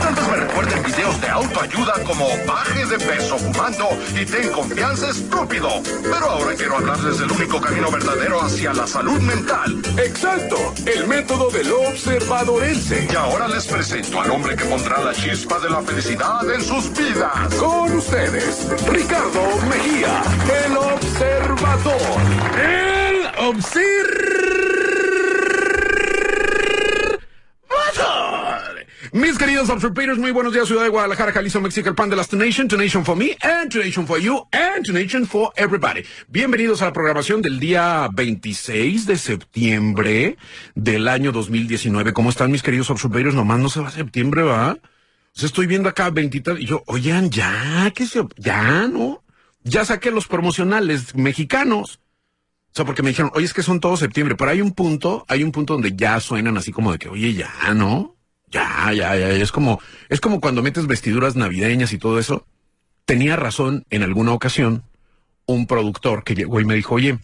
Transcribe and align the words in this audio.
Tantos 0.00 0.28
me 0.28 0.36
recuerden 0.36 0.82
videos 0.82 1.20
de 1.20 1.28
autoayuda 1.28 1.94
como 2.04 2.28
baje 2.46 2.86
de 2.86 2.98
peso 2.98 3.38
fumando 3.38 3.88
y 4.14 4.24
ten 4.24 4.50
confianza 4.50 5.10
estúpido. 5.10 5.68
Pero 6.02 6.30
ahora 6.30 6.54
quiero 6.54 6.76
hablarles 6.76 7.18
del 7.18 7.30
único 7.30 7.60
camino 7.60 7.90
verdadero 7.90 8.40
hacia 8.40 8.72
la 8.72 8.86
salud 8.86 9.20
mental. 9.20 9.82
Exacto, 9.98 10.74
el 10.86 11.06
método 11.06 11.50
del 11.50 11.70
observadorense. 11.72 13.08
Y 13.10 13.16
ahora 13.16 13.48
les 13.48 13.66
presento 13.66 14.20
al 14.20 14.30
hombre 14.30 14.56
que 14.56 14.64
pondrá 14.64 15.02
la 15.02 15.12
chispa 15.12 15.58
de 15.58 15.70
la 15.70 15.82
felicidad 15.82 16.50
en 16.50 16.62
sus 16.62 16.90
vidas. 16.92 17.54
Con 17.54 17.96
ustedes, 17.96 18.66
Ricardo 18.88 19.56
Mejía, 19.68 20.22
el 20.66 20.76
observador. 20.76 22.20
El 22.56 23.26
observador. 23.38 24.77
Mis 29.12 29.38
queridos 29.38 29.70
observadores, 29.70 30.18
muy 30.18 30.32
buenos 30.32 30.52
días, 30.52 30.66
ciudad 30.66 30.82
de 30.82 30.90
Guadalajara, 30.90 31.32
Jalisco, 31.32 31.60
México, 31.60 31.88
el 31.88 31.94
pan 31.94 32.10
de 32.10 32.16
las 32.16 32.32
Nation, 32.32 32.68
Nation 32.76 33.04
for 33.04 33.16
me, 33.16 33.36
and 33.40 33.74
Nation 33.74 34.06
for 34.06 34.18
you, 34.18 34.46
and 34.52 34.86
Nation 34.92 35.26
for 35.26 35.50
everybody. 35.56 36.02
Bienvenidos 36.28 36.82
a 36.82 36.86
la 36.86 36.92
programación 36.92 37.40
del 37.40 37.58
día 37.58 38.08
26 38.12 39.06
de 39.06 39.16
septiembre 39.16 40.36
del 40.74 41.08
año 41.08 41.32
2019. 41.32 42.12
¿Cómo 42.12 42.28
están 42.28 42.50
mis 42.50 42.62
queridos 42.62 42.90
observadores? 42.90 43.34
Nomás 43.34 43.60
no 43.60 43.70
se 43.70 43.80
va 43.80 43.88
a 43.88 43.92
septiembre, 43.92 44.42
¿va? 44.42 44.72
O 44.72 44.78
sea, 45.32 45.46
estoy 45.46 45.66
viendo 45.66 45.88
acá 45.88 46.10
20 46.10 46.56
y 46.58 46.66
yo, 46.66 46.82
oigan, 46.86 47.30
ya, 47.30 47.90
que 47.94 48.04
se, 48.06 48.22
ya, 48.36 48.88
¿no? 48.88 49.22
Ya 49.62 49.84
saqué 49.84 50.10
los 50.10 50.26
promocionales 50.26 51.14
mexicanos. 51.14 52.00
O 52.70 52.74
sea, 52.74 52.84
porque 52.84 53.02
me 53.02 53.08
dijeron, 53.08 53.32
oye, 53.34 53.44
es 53.44 53.54
que 53.54 53.62
son 53.62 53.80
todos 53.80 53.98
septiembre, 54.00 54.36
pero 54.36 54.50
hay 54.50 54.60
un 54.60 54.72
punto, 54.72 55.24
hay 55.28 55.42
un 55.42 55.52
punto 55.52 55.72
donde 55.72 55.96
ya 55.96 56.20
suenan 56.20 56.56
así 56.56 56.70
como 56.70 56.92
de 56.92 56.98
que, 56.98 57.08
oye, 57.08 57.34
ya, 57.34 57.50
¿no? 57.74 58.16
Ya, 58.50 58.92
ya, 58.92 59.16
ya, 59.16 59.30
es 59.30 59.52
como, 59.52 59.80
es 60.08 60.20
como 60.20 60.40
cuando 60.40 60.62
metes 60.62 60.86
vestiduras 60.86 61.36
navideñas 61.36 61.92
y 61.92 61.98
todo 61.98 62.18
eso. 62.18 62.46
Tenía 63.04 63.36
razón 63.36 63.84
en 63.90 64.02
alguna 64.02 64.32
ocasión 64.32 64.84
un 65.46 65.66
productor 65.66 66.24
que 66.24 66.34
llegó 66.34 66.60
y 66.60 66.64
me 66.64 66.74
dijo, 66.74 66.94
oye, 66.94 67.18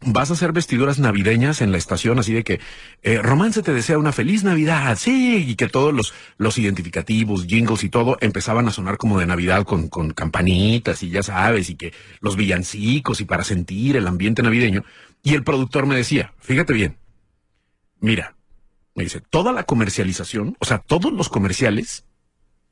vas 0.00 0.30
a 0.30 0.34
hacer 0.34 0.52
vestiduras 0.52 0.98
navideñas 0.98 1.60
en 1.60 1.72
la 1.72 1.78
estación, 1.78 2.18
así 2.18 2.32
de 2.32 2.44
que 2.44 2.60
eh, 3.02 3.20
Romance 3.20 3.62
te 3.62 3.72
desea 3.72 3.98
una 3.98 4.12
feliz 4.12 4.44
Navidad, 4.44 4.96
sí, 4.98 5.44
y 5.48 5.54
que 5.56 5.68
todos 5.68 5.92
los, 5.92 6.14
los 6.36 6.56
identificativos, 6.58 7.46
jingles 7.46 7.84
y 7.84 7.88
todo 7.88 8.16
empezaban 8.20 8.68
a 8.68 8.70
sonar 8.70 8.96
como 8.96 9.18
de 9.18 9.26
Navidad 9.26 9.64
con, 9.64 9.88
con 9.88 10.12
campanitas 10.12 11.02
y 11.02 11.10
ya 11.10 11.22
sabes, 11.22 11.68
y 11.70 11.74
que 11.76 11.92
los 12.20 12.36
villancicos 12.36 13.20
y 13.20 13.24
para 13.24 13.44
sentir 13.44 13.96
el 13.96 14.06
ambiente 14.06 14.42
navideño. 14.42 14.84
Y 15.22 15.34
el 15.34 15.42
productor 15.42 15.86
me 15.86 15.96
decía, 15.96 16.32
fíjate 16.38 16.72
bien, 16.72 16.98
mira, 18.00 18.36
me 18.94 19.04
dice, 19.04 19.20
toda 19.20 19.52
la 19.52 19.64
comercialización, 19.64 20.56
o 20.58 20.64
sea, 20.64 20.78
todos 20.78 21.12
los 21.12 21.28
comerciales 21.28 22.04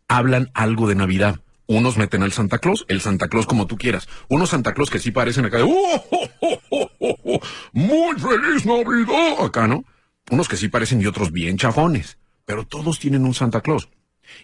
hablan 0.09 0.51
algo 0.55 0.89
de 0.89 0.95
Navidad. 0.95 1.41
Unos 1.69 1.97
meten 1.97 2.23
al 2.23 2.33
Santa 2.33 2.59
Claus, 2.59 2.85
el 2.89 3.01
Santa 3.01 3.29
Claus 3.29 3.47
como 3.47 3.67
tú 3.67 3.77
quieras. 3.77 4.09
Unos 4.29 4.51
Santa 4.51 4.73
Claus 4.73 4.89
que 4.91 5.01
sí 5.01 5.11
parecen 5.11 5.47
acá 5.47 5.59
de, 5.59 5.65
¡Oh, 5.65 6.05
oh, 6.11 6.61
oh, 6.71 7.19
oh! 7.25 7.41
¡Muy 7.73 8.19
feliz 8.19 8.65
Navidad! 8.65 9.45
Acá, 9.45 9.67
¿no? 9.67 9.85
Unos 10.31 10.49
que 10.49 10.57
sí 10.57 10.69
parecen 10.69 11.01
y 11.01 11.07
otros 11.07 11.33
bien 11.33 11.57
chafones. 11.57 12.19
Pero 12.45 12.65
todos 12.65 13.01
tienen 13.01 13.25
un 13.25 13.35
Santa 13.35 13.61
Claus. 13.61 13.89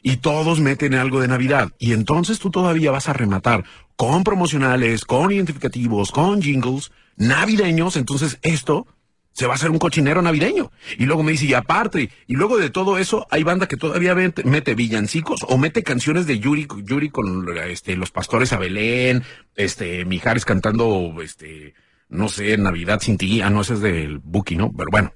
Y 0.03 0.17
todos 0.17 0.61
meten 0.61 0.95
algo 0.95 1.21
de 1.21 1.29
Navidad. 1.29 1.73
Y 1.79 1.93
entonces 1.93 2.39
tú 2.39 2.51
todavía 2.51 2.91
vas 2.91 3.09
a 3.09 3.13
rematar 3.13 3.65
con 3.97 4.25
promocionales, 4.25 5.05
con 5.05 5.31
identificativos, 5.31 6.11
con 6.11 6.43
jingles 6.43 6.91
navideños. 7.17 7.97
Entonces 7.97 8.39
esto 8.43 8.87
se 9.33 9.47
va 9.47 9.53
a 9.53 9.57
hacer 9.57 9.71
un 9.71 9.79
cochinero 9.79 10.23
navideño. 10.23 10.71
Y 10.99 11.07
luego 11.07 11.23
me 11.23 11.33
dice, 11.33 11.47
y 11.47 11.55
aparte, 11.55 12.11
y 12.27 12.35
luego 12.35 12.59
de 12.59 12.71
todo 12.71 12.99
eso, 12.99 13.27
hay 13.31 13.43
banda 13.43 13.67
que 13.67 13.77
todavía 13.77 14.15
mete, 14.15 14.75
villancicos 14.75 15.41
o 15.49 15.59
mete 15.59 15.83
canciones 15.83 16.27
de 16.27 16.39
Yuri, 16.39 16.69
Yuri 16.85 17.11
con 17.11 17.47
este, 17.67 17.97
los 17.97 18.11
pastores 18.11 18.53
a 18.53 18.59
Belén, 18.59 19.25
este, 19.57 20.05
Mijares 20.05 20.45
cantando, 20.45 21.15
este, 21.23 21.75
no 22.09 22.29
sé, 22.29 22.57
Navidad 22.59 23.01
sin 23.01 23.17
ti, 23.17 23.41
ah, 23.41 23.51
no, 23.51 23.63
ese 23.63 23.75
es 23.75 23.81
del 23.81 24.19
Buki, 24.19 24.57
¿no? 24.57 24.73
Pero 24.73 24.89
bueno. 24.91 25.13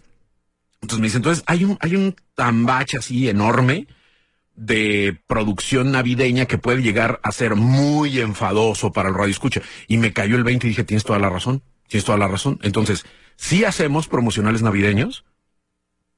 Entonces 0.82 1.00
me 1.00 1.06
dice, 1.06 1.16
entonces 1.16 1.44
hay 1.46 1.64
un, 1.64 1.78
hay 1.80 1.96
un 1.96 2.14
tambache 2.34 2.98
así 2.98 3.28
enorme 3.28 3.86
de 4.54 5.18
producción 5.26 5.92
navideña 5.92 6.46
que 6.46 6.58
puede 6.58 6.82
llegar 6.82 7.20
a 7.22 7.32
ser 7.32 7.56
muy 7.56 8.20
enfadoso 8.20 8.92
para 8.92 9.08
el 9.08 9.14
radio 9.14 9.30
escucha. 9.30 9.62
Y 9.86 9.98
me 9.98 10.12
cayó 10.12 10.36
el 10.36 10.44
20 10.44 10.66
y 10.66 10.70
dije, 10.70 10.84
tienes 10.84 11.04
toda 11.04 11.18
la 11.18 11.28
razón, 11.28 11.62
tienes 11.88 12.04
toda 12.04 12.18
la 12.18 12.28
razón. 12.28 12.58
Entonces, 12.62 13.04
sí 13.36 13.64
hacemos 13.64 14.08
promocionales 14.08 14.62
navideños, 14.62 15.24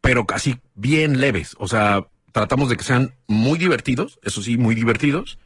pero 0.00 0.26
casi 0.26 0.60
bien 0.74 1.20
leves. 1.20 1.54
O 1.58 1.68
sea, 1.68 2.06
tratamos 2.32 2.68
de 2.68 2.76
que 2.76 2.84
sean 2.84 3.14
muy 3.26 3.58
divertidos, 3.58 4.18
eso 4.22 4.42
sí, 4.42 4.56
muy 4.56 4.74
divertidos, 4.74 5.38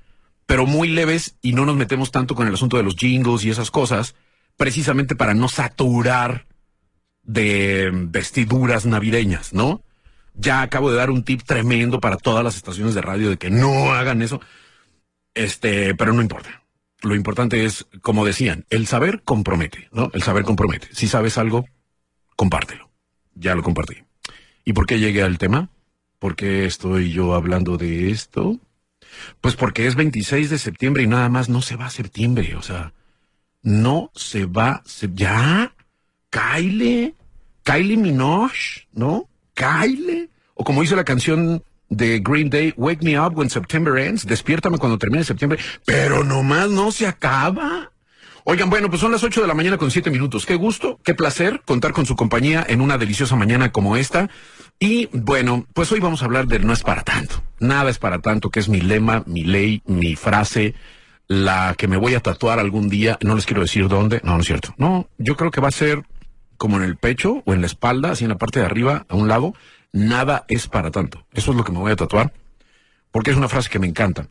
pero 0.47 0.67
muy 0.67 0.89
leves 0.89 1.37
y 1.43 1.53
no 1.53 1.65
nos 1.65 1.77
metemos 1.77 2.11
tanto 2.11 2.35
con 2.35 2.47
el 2.47 2.55
asunto 2.55 2.77
de 2.77 2.83
los 2.83 2.97
jingles 2.97 3.45
y 3.45 3.51
esas 3.51 3.71
cosas, 3.71 4.15
precisamente 4.57 5.17
para 5.17 5.35
no 5.35 5.49
saturar 5.49 6.47
de 7.23 7.91
vestiduras 7.93 8.85
navideñas, 8.85 9.53
¿no? 9.53 9.83
Ya 10.35 10.63
acabo 10.63 10.91
de 10.91 10.97
dar 10.97 11.11
un 11.11 11.25
tip 11.25 11.43
tremendo 11.43 12.01
para 12.01 12.17
todas 12.17 12.43
las 12.43 12.57
estaciones 12.57 12.95
de 12.95 13.03
radio 13.03 13.31
de 13.31 13.37
que 13.37 13.51
no 13.51 13.93
hagan 13.93 14.23
eso. 14.23 14.41
Este, 15.35 15.95
pero 15.95 16.13
no 16.13 16.23
importa. 16.23 16.62
Lo 17.03 17.17
importante 17.17 17.65
es, 17.65 17.87
como 18.01 18.25
decían, 18.25 18.65
el 18.71 18.87
saber 18.87 19.23
compromete, 19.25 19.89
¿no? 19.93 20.11
El 20.15 20.23
saber 20.23 20.45
compromete. 20.45 20.89
Si 20.93 21.09
sabes 21.09 21.37
algo, 21.37 21.67
compártelo. 22.37 22.91
Ya 23.35 23.55
lo 23.55 23.63
compartí. 23.63 23.97
¿Y 24.65 24.73
por 24.73 24.87
qué 24.87 25.01
llegué 25.01 25.23
al 25.23 25.39
tema? 25.39 25.71
¿Por 26.19 26.37
qué 26.37 26.65
estoy 26.65 27.11
yo 27.11 27.35
hablando 27.35 27.77
de 27.77 28.11
esto? 28.11 28.61
Pues 29.41 29.57
porque 29.57 29.87
es 29.87 29.97
26 29.97 30.51
de 30.51 30.59
septiembre 30.59 31.03
y 31.03 31.09
nada 31.09 31.29
más 31.29 31.49
no 31.49 31.63
se 31.63 31.77
va 31.77 31.87
a 31.87 31.91
septiembre, 31.91 32.55
o 32.57 32.63
sea, 32.63 32.93
no 33.63 34.11
se 34.15 34.47
va, 34.47 34.83
se, 34.85 35.11
ya, 35.13 35.75
Kyle, 36.31 37.15
Kylie 37.63 37.97
Minogue, 37.97 38.87
¿no? 38.93 39.29
Kyle, 39.55 40.31
o 40.55 40.65
como 40.65 40.83
dice 40.83 40.97
la 40.97 41.05
canción 41.05 41.63
de 41.93 42.21
Green 42.21 42.49
Day, 42.49 42.73
Wake 42.77 43.03
Me 43.03 43.21
Up 43.21 43.37
When 43.37 43.51
September 43.51 43.99
Ends, 43.99 44.27
despiértame 44.27 44.79
cuando 44.79 44.99
termine 44.99 45.25
septiembre, 45.25 45.59
pero 45.85 46.25
nomás 46.25 46.71
no 46.71 46.91
se 46.91 47.07
acaba. 47.07 47.91
Oigan, 48.45 48.71
bueno, 48.71 48.89
pues 48.89 49.01
son 49.01 49.13
las 49.13 49.23
8 49.23 49.43
de 49.43 49.47
la 49.47 49.55
mañana 49.55 49.79
con 49.79 49.91
7 49.91 50.11
minutos. 50.11 50.47
Qué 50.47 50.57
gusto, 50.57 50.99
qué 51.05 51.15
placer 51.15 51.61
contar 51.65 51.93
con 51.93 52.07
su 52.07 52.17
compañía 52.17 52.65
en 52.67 52.81
una 52.81 52.99
deliciosa 52.99 53.37
mañana 53.37 53.71
como 53.71 53.97
esta. 53.97 54.31
Y 54.81 55.09
bueno, 55.13 55.67
pues 55.75 55.93
hoy 55.93 56.01
vamos 56.01 56.23
a 56.23 56.25
hablar 56.25 56.47
de 56.47 56.59
no 56.59 56.73
es 56.73 56.83
para 56.83 57.03
tanto. 57.03 57.43
Nada 57.61 57.89
es 57.91 57.99
para 57.99 58.19
tanto, 58.19 58.51
que 58.51 58.59
es 58.59 58.69
mi 58.69 58.81
lema, 58.81 59.23
mi 59.27 59.45
ley, 59.45 59.83
mi 59.87 60.17
frase, 60.17 60.75
la 61.29 61.75
que 61.79 61.87
me 61.87 61.97
voy 61.97 62.15
a 62.15 62.21
tatuar 62.21 62.59
algún 62.59 62.89
día. 62.89 63.17
No 63.23 63.37
les 63.37 63.47
quiero 63.47 63.63
decir 63.63 63.87
dónde. 63.87 64.21
No, 64.25 64.33
no 64.35 64.41
es 64.41 64.47
cierto. 64.47 64.75
No, 64.77 65.09
yo 65.19 65.37
creo 65.37 65.53
que 65.53 65.61
va 65.61 65.69
a 65.69 65.73
ser 65.73 66.03
como 66.57 66.79
en 66.79 66.83
el 66.83 66.97
pecho 66.97 67.43
o 67.45 67.55
en 67.55 67.61
la 67.61 67.67
espalda, 67.67 68.11
así 68.11 68.25
en 68.25 68.31
la 68.31 68.39
parte 68.39 68.59
de 68.59 68.67
arriba, 68.67 69.07
a 69.09 69.15
un 69.15 69.29
lado. 69.29 69.55
Nada 69.93 70.45
es 70.49 70.67
para 70.69 70.91
tanto. 70.91 71.27
Eso 71.33 71.51
es 71.51 71.57
lo 71.57 71.65
que 71.65 71.73
me 71.73 71.79
voy 71.79 71.93
a 71.93 71.97
tatuar. 71.97 72.33
Porque 73.11 73.31
es 73.31 73.37
una 73.37 73.49
frase 73.49 73.69
que 73.69 73.79
me 73.79 73.87
encanta. 73.87 74.27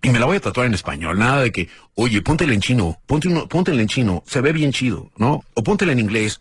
Y 0.00 0.10
me 0.10 0.18
la 0.18 0.26
voy 0.26 0.36
a 0.36 0.40
tatuar 0.40 0.66
en 0.66 0.74
español, 0.74 1.18
nada 1.18 1.42
de 1.42 1.50
que, 1.50 1.68
oye, 1.94 2.22
póntela 2.22 2.54
en 2.54 2.60
chino, 2.60 3.00
ponte 3.06 3.26
uno, 3.26 3.48
póntela 3.48 3.82
en 3.82 3.88
chino, 3.88 4.22
se 4.26 4.40
ve 4.40 4.52
bien 4.52 4.70
chido, 4.70 5.10
¿no? 5.16 5.44
O 5.54 5.62
póntela 5.64 5.90
en 5.90 5.98
inglés. 5.98 6.40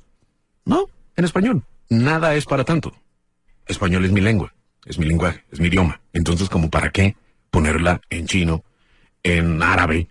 No, 0.63 0.87
en 1.15 1.25
español. 1.25 1.63
Nada 1.89 2.35
es 2.35 2.45
para 2.45 2.63
tanto. 2.63 2.93
español 3.65 4.05
es 4.05 4.11
mi 4.11 4.21
lengua, 4.21 4.53
es 4.85 4.99
mi 4.99 5.07
lenguaje, 5.07 5.43
es 5.51 5.59
mi 5.59 5.67
idioma. 5.69 5.99
Entonces, 6.13 6.49
como 6.49 6.69
para 6.69 6.91
qué 6.91 7.15
ponerla 7.49 7.99
en 8.09 8.27
chino, 8.27 8.63
en 9.23 9.61
árabe, 9.63 10.07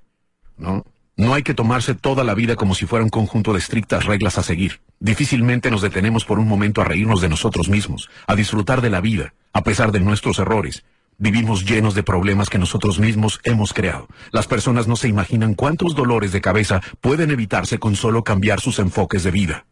¿no? 0.57 0.85
No 1.19 1.33
hay 1.33 1.43
que 1.43 1.55
tomarse 1.55 1.95
toda 1.95 2.25
la 2.25 2.35
vida 2.35 2.57
como 2.57 2.75
si 2.75 2.85
fuera 2.85 3.03
un 3.03 3.09
conjunto 3.09 3.55
de 3.55 3.59
estrictas 3.59 4.05
reglas 4.05 4.37
a 4.37 4.43
seguir. 4.43 4.81
Difícilmente 5.01 5.71
nos 5.71 5.81
detenemos 5.81 6.27
por 6.27 6.39
un 6.39 6.47
momento 6.47 6.83
a 6.83 6.85
reírnos 6.85 7.23
de 7.23 7.31
nosotros 7.31 7.71
mismos, 7.71 8.11
a 8.27 8.35
disfrutar 8.35 8.83
de 8.83 8.91
la 8.91 9.01
vida, 9.01 9.33
a 9.55 9.63
pesar 9.63 9.93
de 9.93 10.01
nuestros 10.01 10.39
errores. 10.39 10.85
Vivimos 11.17 11.65
llenos 11.65 11.95
de 11.95 12.03
problemas 12.03 12.51
que 12.51 12.59
nosotros 12.59 12.99
mismos 12.99 13.41
hemos 13.45 13.73
creado. 13.73 14.09
Las 14.31 14.47
personas 14.47 14.89
no 14.89 14.97
se 14.97 15.09
imaginan 15.09 15.55
cuántos 15.55 15.95
dolores 15.95 16.33
de 16.33 16.43
cabeza 16.43 16.83
pueden 17.01 17.31
evitarse 17.31 17.79
con 17.79 17.97
solo 17.97 18.23
cambiar 18.23 18.61
sus 18.61 18.79
enfoques 18.79 19.23
de 19.23 19.31
vida. 19.31 19.65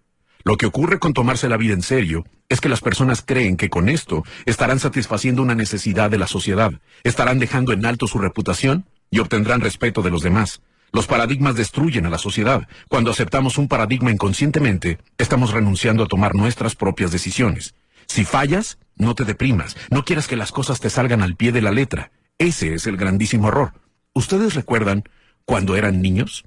Lo 0.44 0.56
que 0.56 0.64
ocurre 0.64 0.98
con 0.98 1.12
tomarse 1.12 1.50
la 1.50 1.58
vida 1.58 1.74
en 1.74 1.82
serio 1.82 2.24
es 2.48 2.62
que 2.62 2.70
las 2.70 2.80
personas 2.80 3.20
creen 3.20 3.58
que 3.58 3.68
con 3.68 3.90
esto 3.90 4.24
estarán 4.46 4.78
satisfaciendo 4.78 5.42
una 5.42 5.54
necesidad 5.54 6.10
de 6.10 6.16
la 6.16 6.26
sociedad, 6.26 6.72
estarán 7.02 7.38
dejando 7.38 7.74
en 7.74 7.84
alto 7.84 8.06
su 8.06 8.16
reputación 8.16 8.86
y 9.10 9.18
obtendrán 9.18 9.60
respeto 9.60 10.00
de 10.00 10.10
los 10.10 10.22
demás. 10.22 10.62
Los 10.92 11.06
paradigmas 11.06 11.56
destruyen 11.56 12.06
a 12.06 12.10
la 12.10 12.18
sociedad. 12.18 12.68
Cuando 12.88 13.10
aceptamos 13.10 13.58
un 13.58 13.68
paradigma 13.68 14.10
inconscientemente, 14.10 14.98
estamos 15.18 15.52
renunciando 15.52 16.04
a 16.04 16.08
tomar 16.08 16.34
nuestras 16.34 16.76
propias 16.76 17.10
decisiones. 17.10 17.74
Si 18.06 18.24
fallas, 18.24 18.78
no 18.96 19.14
te 19.14 19.24
deprimas, 19.24 19.76
no 19.90 20.04
quieras 20.04 20.28
que 20.28 20.36
las 20.36 20.52
cosas 20.52 20.80
te 20.80 20.90
salgan 20.90 21.22
al 21.22 21.36
pie 21.36 21.52
de 21.52 21.62
la 21.62 21.72
letra. 21.72 22.12
Ese 22.38 22.74
es 22.74 22.86
el 22.86 22.96
grandísimo 22.96 23.48
error. 23.48 23.72
¿Ustedes 24.12 24.54
recuerdan 24.54 25.04
cuando 25.44 25.76
eran 25.76 26.00
niños? 26.00 26.44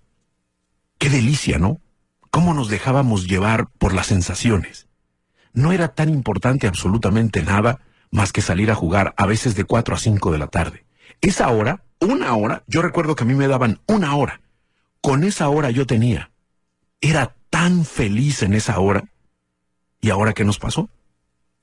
Qué 0.98 1.10
delicia, 1.10 1.60
¿no? 1.60 1.82
Cómo 2.32 2.54
nos 2.54 2.70
dejábamos 2.70 3.28
llevar 3.28 3.68
por 3.78 3.94
las 3.94 4.08
sensaciones. 4.08 4.88
No 5.54 5.72
era 5.72 5.90
tan 5.90 6.10
importante 6.10 6.68
absolutamente 6.68 7.42
nada 7.44 7.80
más 8.12 8.32
que 8.32 8.42
salir 8.42 8.72
a 8.72 8.76
jugar 8.76 9.14
a 9.18 9.26
veces 9.26 9.56
de 9.56 9.64
4 9.64 9.96
a 9.96 10.00
5 10.00 10.32
de 10.32 10.38
la 10.38 10.48
tarde. 10.48 10.87
Esa 11.22 11.50
hora, 11.50 11.84
una 12.00 12.36
hora, 12.36 12.64
yo 12.68 12.82
recuerdo 12.82 13.16
que 13.16 13.24
a 13.24 13.28
mí 13.28 13.34
me 13.34 13.48
daban 13.48 13.80
una 13.88 14.16
hora. 14.16 14.42
Con 15.02 15.24
esa 15.24 15.50
hora 15.50 15.72
yo 15.72 15.86
tenía. 15.86 16.32
Era 17.02 17.36
tan 17.50 17.86
feliz 17.86 18.44
en 18.44 18.54
esa 18.54 18.80
hora. 18.80 19.06
¿Y 20.02 20.10
ahora 20.10 20.34
qué 20.34 20.44
nos 20.44 20.60
pasó? 20.60 20.90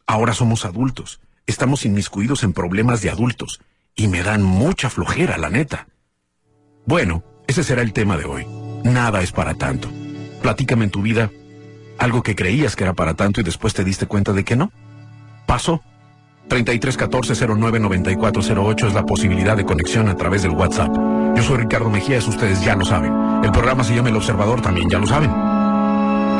Ahora 0.06 0.34
somos 0.34 0.64
adultos, 0.64 1.20
estamos 1.46 1.84
inmiscuidos 1.86 2.42
en 2.42 2.52
problemas 2.52 3.00
de 3.00 3.10
adultos, 3.10 3.60
y 3.94 4.08
me 4.08 4.22
dan 4.22 4.42
mucha 4.42 4.90
flojera, 4.90 5.38
la 5.38 5.50
neta. 5.50 5.86
Bueno, 6.84 7.22
ese 7.46 7.64
será 7.64 7.82
el 7.82 7.92
tema 7.92 8.16
de 8.16 8.24
hoy. 8.24 8.46
Nada 8.84 9.22
es 9.22 9.32
para 9.32 9.54
tanto. 9.54 9.88
Platícame 10.42 10.84
en 10.84 10.90
tu 10.90 11.00
vida 11.00 11.30
algo 11.98 12.22
que 12.22 12.34
creías 12.34 12.76
que 12.76 12.84
era 12.84 12.92
para 12.92 13.14
tanto 13.14 13.40
y 13.40 13.44
después 13.44 13.72
te 13.72 13.84
diste 13.84 14.06
cuenta 14.06 14.32
de 14.32 14.44
que 14.44 14.56
no. 14.56 14.72
Pasó. 15.46 15.82
3314-099408 16.49 18.88
es 18.88 18.94
la 18.94 19.05
posibilidad 19.05 19.56
de 19.56 19.64
conexión 19.64 20.08
a 20.08 20.17
través 20.17 20.43
del 20.43 20.52
WhatsApp. 20.52 20.93
Yo 21.37 21.43
soy 21.43 21.58
Ricardo 21.58 21.91
Mejías, 21.91 22.26
ustedes 22.29 22.64
ya 22.64 22.76
lo 22.76 22.85
saben. 22.85 23.12
El 23.43 23.50
programa 23.50 23.82
se 23.85 23.94
llama 23.94 24.11
El 24.11 24.17
Observador, 24.17 24.61
también 24.61 24.88
ya 24.91 24.99
lo 24.99 25.06
saben. 25.06 25.31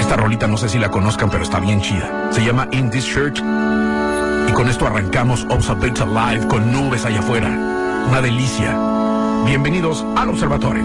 Esta 0.01 0.17
rolita 0.17 0.47
no 0.47 0.57
sé 0.57 0.69
si 0.69 0.79
la 0.79 0.91
conozcan, 0.91 1.31
pero 1.31 1.43
está 1.43 1.61
bien 1.61 1.81
chida. 1.81 2.29
Se 2.31 2.45
llama 2.45 2.69
In 2.73 2.91
This 2.91 3.05
Shirt. 3.05 3.39
Y 4.49 4.53
con 4.53 4.69
esto 4.69 4.87
arrancamos 4.87 5.47
Observate 5.51 6.05
Live 6.07 6.47
con 6.49 6.71
nubes 6.71 7.05
allá 7.05 7.21
afuera. 7.21 7.49
Una 8.09 8.21
delicia. 8.21 8.77
Bienvenidos 9.47 10.05
al 10.17 10.29
Observatorio. 10.29 10.85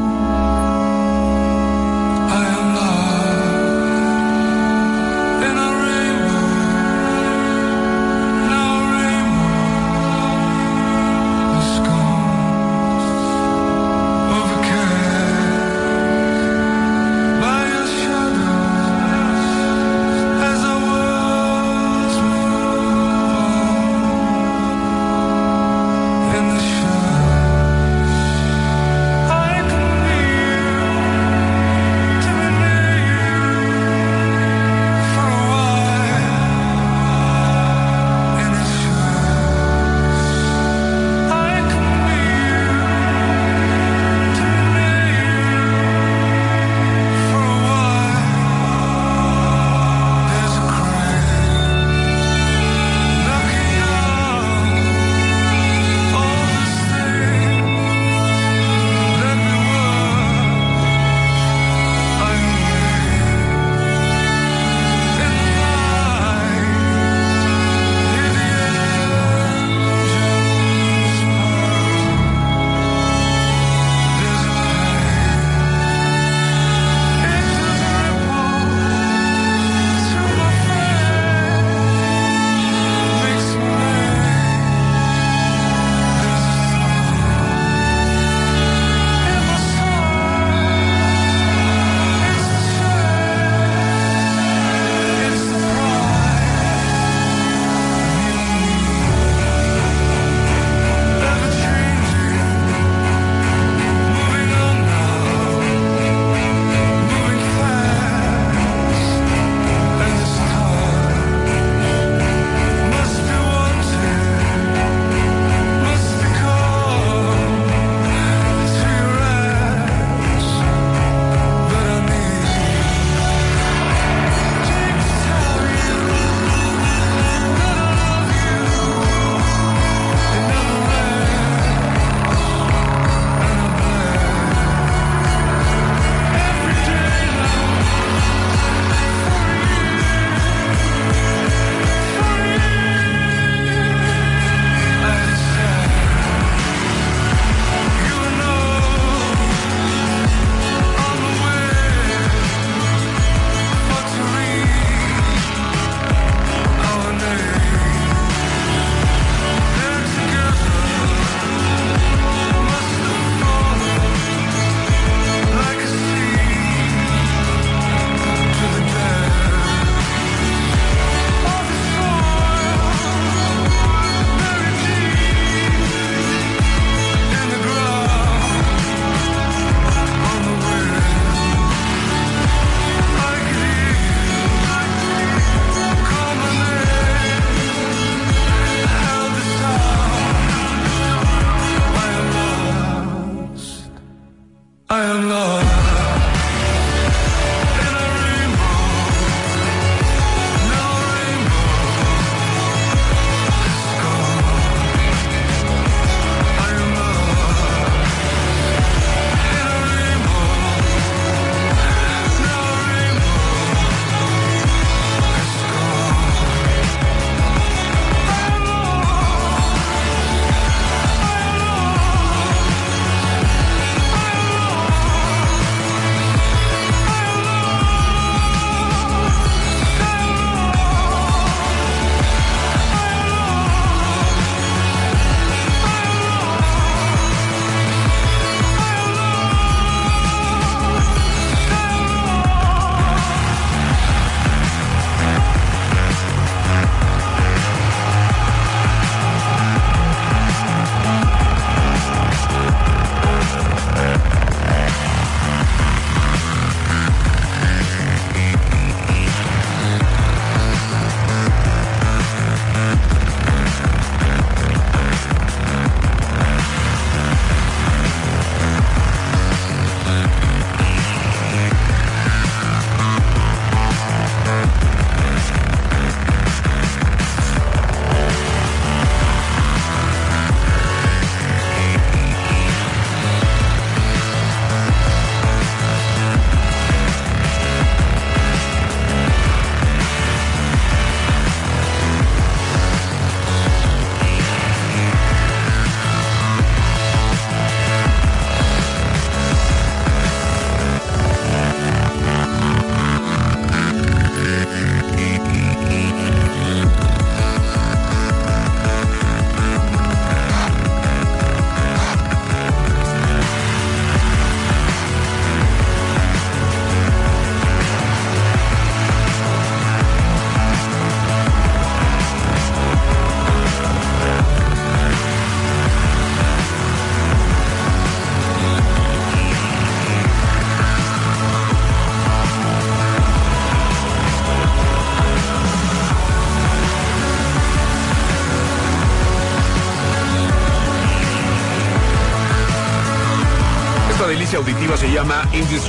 Llama 345.30 345.48
In 345.54 345.66
This. 345.68 345.86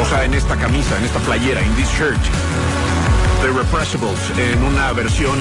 O 0.00 0.04
sea, 0.04 0.24
en 0.24 0.34
esta 0.34 0.56
camisa, 0.56 0.96
en 0.98 1.04
esta 1.04 1.20
playera, 1.20 1.60
In 1.62 1.74
This. 1.74 1.90
The 3.40 3.48
Repressibles, 3.48 4.30
en 4.38 4.62
una 4.62 4.92
versión 4.92 5.36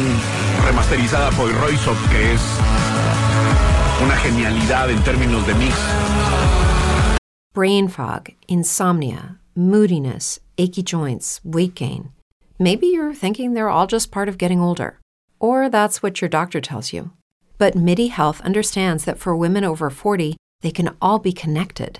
remasterizada 0.65 1.31
por 1.31 1.49
que 1.49 2.33
es 2.33 2.41
una 4.03 4.15
genialidad 4.17 4.89
en 4.89 5.03
términos 5.03 5.45
de 5.45 5.53
mix. 5.55 5.75
Brain 7.53 7.87
fog, 7.87 8.29
insomnia, 8.47 9.39
moodiness, 9.55 10.39
achy 10.57 10.81
joints, 10.83 11.41
weight 11.43 11.75
gain. 11.75 12.11
Maybe 12.57 12.87
you're 12.87 13.13
thinking 13.13 13.53
they're 13.53 13.69
all 13.69 13.87
just 13.87 14.11
part 14.11 14.29
of 14.29 14.37
getting 14.37 14.59
older, 14.59 14.99
or 15.39 15.69
that's 15.69 16.01
what 16.01 16.21
your 16.21 16.29
doctor 16.29 16.61
tells 16.61 16.93
you. 16.93 17.11
But 17.57 17.75
MIDI 17.75 18.07
Health 18.07 18.41
understands 18.41 19.05
that 19.05 19.19
for 19.19 19.35
women 19.35 19.63
over 19.63 19.89
40, 19.89 20.37
they 20.61 20.71
can 20.71 20.95
all 21.01 21.19
be 21.19 21.33
connected. 21.33 21.99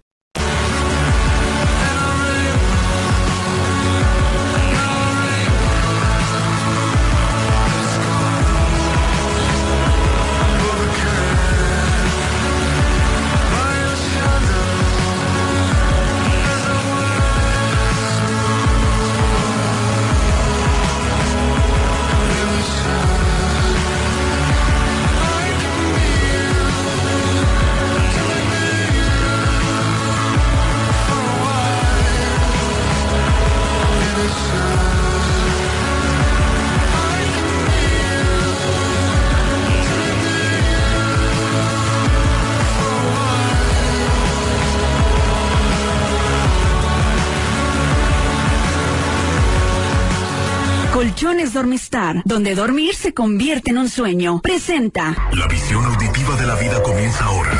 Dormistar, 51.53 52.21
donde 52.25 52.55
dormir 52.55 52.95
se 52.95 53.13
convierte 53.13 53.69
en 53.71 53.77
un 53.77 53.87
sueño. 53.89 54.41
Presenta. 54.41 55.15
La 55.33 55.47
visión 55.47 55.85
auditiva 55.85 56.35
de 56.35 56.47
la 56.47 56.55
vida 56.55 56.81
comienza 56.83 57.23
ahora. 57.25 57.51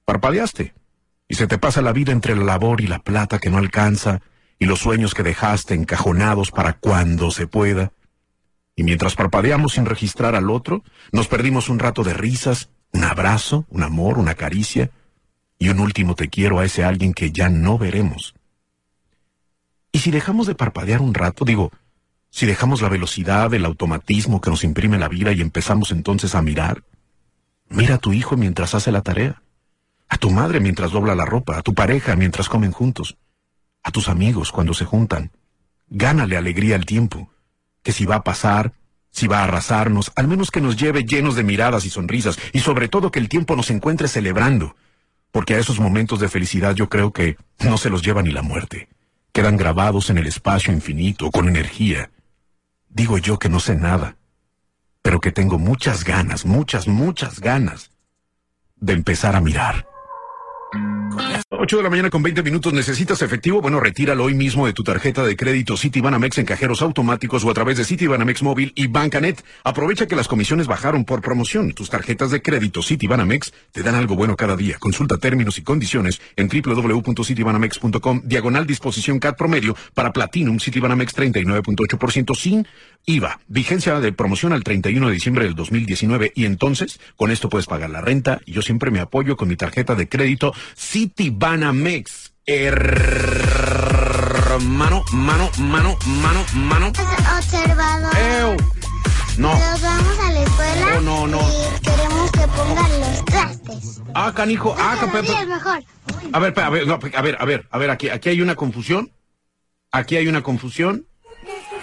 parpadeaste 0.06 0.74
y 1.28 1.36
se 1.36 1.48
te 1.48 1.58
pasa 1.58 1.82
la 1.82 1.94
vida 1.94 2.12
entre 2.12 2.36
la 2.36 2.44
labor 2.44 2.82
y 2.82 2.88
la 2.88 3.00
plata 3.00 3.40
que 3.40 3.50
no 3.50 3.58
alcanza, 3.58 4.22
y 4.60 4.66
los 4.66 4.80
sueños 4.80 5.14
que 5.14 5.24
dejaste 5.24 5.74
encajonados 5.74 6.52
para 6.52 6.74
cuando 6.74 7.32
se 7.32 7.48
pueda. 7.48 7.92
Y 8.76 8.84
mientras 8.84 9.16
parpadeamos 9.16 9.74
sin 9.74 9.86
registrar 9.86 10.36
al 10.36 10.50
otro, 10.50 10.84
nos 11.12 11.28
perdimos 11.28 11.70
un 11.70 11.80
rato 11.80 12.04
de 12.04 12.14
risas, 12.14 12.70
un 12.92 13.04
abrazo, 13.04 13.66
un 13.70 13.84
amor, 13.84 14.18
una 14.18 14.36
caricia, 14.36 14.92
y 15.58 15.70
un 15.70 15.80
último 15.80 16.16
te 16.16 16.30
quiero 16.30 16.60
a 16.60 16.66
ese 16.66 16.84
alguien 16.84 17.14
que 17.14 17.32
ya 17.32 17.50
no 17.50 17.78
veremos. 17.78 18.36
Y 19.92 20.00
si 20.00 20.12
dejamos 20.12 20.48
de 20.48 20.56
parpadear 20.56 21.02
un 21.02 21.14
rato, 21.14 21.46
digo, 21.46 21.72
si 22.30 22.46
dejamos 22.46 22.82
la 22.82 22.90
velocidad, 22.90 23.54
el 23.54 23.66
automatismo 23.66 24.42
que 24.42 24.50
nos 24.50 24.64
imprime 24.66 25.00
la 25.00 25.08
vida 25.08 25.32
y 25.32 25.42
empezamos 25.42 25.92
entonces 25.92 26.36
a 26.36 26.42
mirar, 26.42 26.84
mira 27.70 27.96
a 27.96 28.00
tu 28.00 28.12
hijo 28.12 28.36
mientras 28.36 28.76
hace 28.76 28.92
la 28.92 29.02
tarea 29.02 29.42
a 30.10 30.18
tu 30.18 30.30
madre 30.30 30.60
mientras 30.60 30.92
dobla 30.92 31.16
la 31.16 31.26
ropa, 31.26 31.58
a 31.58 31.62
tu 31.62 31.74
pareja 31.74 32.16
mientras 32.16 32.50
comen 32.50 32.72
juntos, 32.72 33.18
a 33.84 33.92
tus 33.92 34.08
amigos 34.10 34.52
cuando 34.52 34.74
se 34.74 34.86
juntan. 34.86 35.32
Gánale 35.88 36.38
alegría 36.38 36.76
al 36.76 36.86
tiempo, 36.86 37.30
que 37.84 37.92
si 37.92 38.06
va 38.06 38.16
a 38.16 38.24
pasar, 38.24 38.74
si 39.12 39.28
va 39.28 39.40
a 39.40 39.44
arrasarnos, 39.46 40.12
al 40.16 40.28
menos 40.28 40.52
que 40.52 40.62
nos 40.62 40.76
lleve 40.76 41.06
llenos 41.06 41.36
de 41.36 41.44
miradas 41.44 41.86
y 41.86 41.90
sonrisas, 41.90 42.38
y 42.52 42.60
sobre 42.60 42.88
todo 42.88 43.12
que 43.12 43.20
el 43.20 43.30
tiempo 43.30 43.56
nos 43.56 43.70
encuentre 43.70 44.08
celebrando, 44.08 44.76
porque 45.32 45.56
a 45.56 45.60
esos 45.60 45.80
momentos 45.80 46.20
de 46.20 46.30
felicidad 46.30 46.76
yo 46.76 46.90
creo 46.90 47.14
que 47.14 47.38
no 47.60 47.78
se 47.78 47.90
los 47.90 48.02
lleva 48.02 48.22
ni 48.22 48.32
la 48.32 48.42
muerte, 48.42 48.90
quedan 49.32 49.58
grabados 49.58 50.10
en 50.10 50.18
el 50.18 50.28
espacio 50.28 50.74
infinito, 50.74 51.32
con 51.32 51.48
energía. 51.48 52.12
Digo 52.90 53.18
yo 53.18 53.40
que 53.40 53.50
no 53.50 53.60
sé 53.60 53.76
nada, 53.76 54.18
pero 55.02 55.20
que 55.20 55.32
tengo 55.32 55.60
muchas 55.60 56.04
ganas, 56.04 56.46
muchas, 56.46 56.88
muchas 56.88 57.40
ganas 57.40 57.92
de 58.78 58.94
empezar 58.94 59.36
a 59.36 59.42
mirar. 59.42 59.88
8 61.66 61.78
de 61.78 61.84
la 61.84 61.90
mañana 61.90 62.10
con 62.10 62.22
20 62.22 62.44
minutos. 62.44 62.74
¿Necesitas 62.74 63.22
efectivo? 63.22 63.62
Bueno, 63.62 63.80
retíralo 63.80 64.26
hoy 64.26 64.34
mismo 64.34 64.68
de 64.68 64.74
tu 64.74 64.84
tarjeta 64.84 65.24
de 65.24 65.36
crédito 65.36 65.78
Citibanamex 65.78 66.38
en 66.38 66.46
cajeros 66.46 66.82
automáticos 66.82 67.44
o 67.44 67.50
a 67.50 67.54
través 67.54 67.78
de 67.78 67.86
Citibanamex 67.86 68.44
Móvil 68.44 68.72
y 68.76 68.88
Bancanet. 68.88 69.44
Aprovecha 69.64 70.06
que 70.06 70.16
las 70.16 70.28
comisiones 70.28 70.68
bajaron 70.68 71.06
por 71.06 71.22
promoción. 71.22 71.72
Tus 71.72 71.90
tarjetas 71.90 72.30
de 72.32 72.42
crédito 72.42 72.84
Citibanamex 72.84 73.54
te 73.72 73.84
dan 73.84 73.96
algo 73.96 74.16
bueno 74.16 74.36
cada 74.36 74.56
día. 74.56 74.78
Consulta 74.80 75.18
términos 75.18 75.58
y 75.58 75.64
condiciones 75.64 76.22
en 76.36 76.50
www.citibanamex.com. 76.50 78.22
Diagonal 78.26 78.68
disposición 78.68 79.20
CAT 79.20 79.38
promedio 79.38 79.76
para 79.94 80.12
Platinum 80.14 80.60
Citibanamex 80.60 81.16
39.8% 81.16 82.36
sin 82.36 82.68
IVA. 83.06 83.40
Vigencia 83.48 84.00
de 84.00 84.12
promoción 84.12 84.54
al 84.54 84.64
31 84.64 85.08
de 85.08 85.14
diciembre 85.14 85.46
del 85.46 85.56
2019. 85.56 86.34
Y 86.36 86.46
entonces, 86.46 87.00
con 87.16 87.32
esto 87.32 87.50
puedes 87.50 87.68
pagar 87.68 87.90
la 87.90 88.02
renta. 88.02 88.42
Yo 88.46 88.62
siempre 88.62 88.92
me 88.92 89.00
apoyo 89.00 89.38
con 89.38 89.48
mi 89.48 89.56
tarjeta 89.56 89.96
de 89.96 90.08
crédito 90.08 90.54
Citibanamex. 90.78 92.32
Hermano, 93.66 95.04
mano, 95.14 95.50
mano, 95.58 95.98
mano, 96.06 96.46
mano. 96.54 96.88
Observador. 97.38 98.12
Ew. 98.18 98.58
No. 99.38 99.54
Nos 99.60 99.82
vamos 99.82 100.20
a 100.20 100.32
la 100.32 100.42
escuela 100.44 100.88
Oh, 100.98 101.02
no, 101.02 101.28
no. 101.28 101.40
y 101.42 101.80
queremos 101.82 102.32
que 102.32 102.48
pongan 102.48 103.00
los 103.02 103.26
trastes. 103.26 104.02
Ah, 104.14 104.32
canijo. 104.34 104.74
Ah, 104.80 104.96
Pero 105.02 105.12
ca- 105.12 105.24
sí, 105.28 105.34
es 105.42 105.48
mejor. 105.48 105.84
A 106.32 106.40
ver, 106.40 106.60
a 106.60 106.70
ver, 106.70 106.88
no, 106.88 106.94
a 106.94 107.22
ver, 107.22 107.38
a 107.40 107.46
ver, 107.46 107.68
a 107.70 107.78
ver, 107.78 107.90
aquí, 107.90 108.10
aquí 108.10 108.30
hay 108.30 108.42
una 108.42 108.56
confusión. 108.56 109.12
Aquí 109.92 110.16
hay 110.16 110.28
una 110.28 110.42
confusión. 110.44 111.06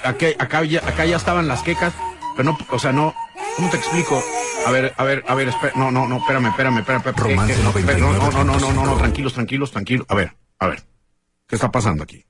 Aquí, 0.05 0.27
acá, 0.38 0.64
ya, 0.64 0.81
acá 0.81 1.05
ya 1.05 1.16
estaban 1.16 1.47
las 1.47 1.62
quecas, 1.62 1.92
pero 2.37 2.51
no, 2.53 2.59
o 2.71 2.79
sea, 2.79 2.92
no, 2.92 3.14
¿cómo 3.57 3.68
te 3.71 3.77
explico? 3.77 4.23
A 4.66 4.70
ver, 4.70 4.94
a 4.96 5.05
ver, 5.05 5.25
a 5.29 5.35
ver, 5.35 5.48
espera, 5.48 5.72
no, 5.77 5.90
no, 5.90 6.07
no, 6.07 6.18
espérame, 6.18 6.46
espérame, 6.48 6.79
espérame. 6.79 7.01
espérame 7.01 7.16
Romance 7.31 7.53
¿qué- 7.55 7.59
qué- 7.59 7.64
99. 7.64 8.01
no, 8.01 8.12
no, 8.12 8.31
no, 8.31 8.44
no, 8.44 8.59
no, 8.61 8.72
no, 8.72 8.87
no, 8.87 8.96
tranquilos, 8.96 9.33
tranquilos, 9.35 9.70
tranquilos. 9.70 10.07
A 10.09 10.14
ver, 10.14 10.37
a 10.59 10.66
ver. 10.68 10.83
¿Qué 11.46 11.57
está 11.57 11.70
pasando 11.70 12.03
aquí? 12.05 12.25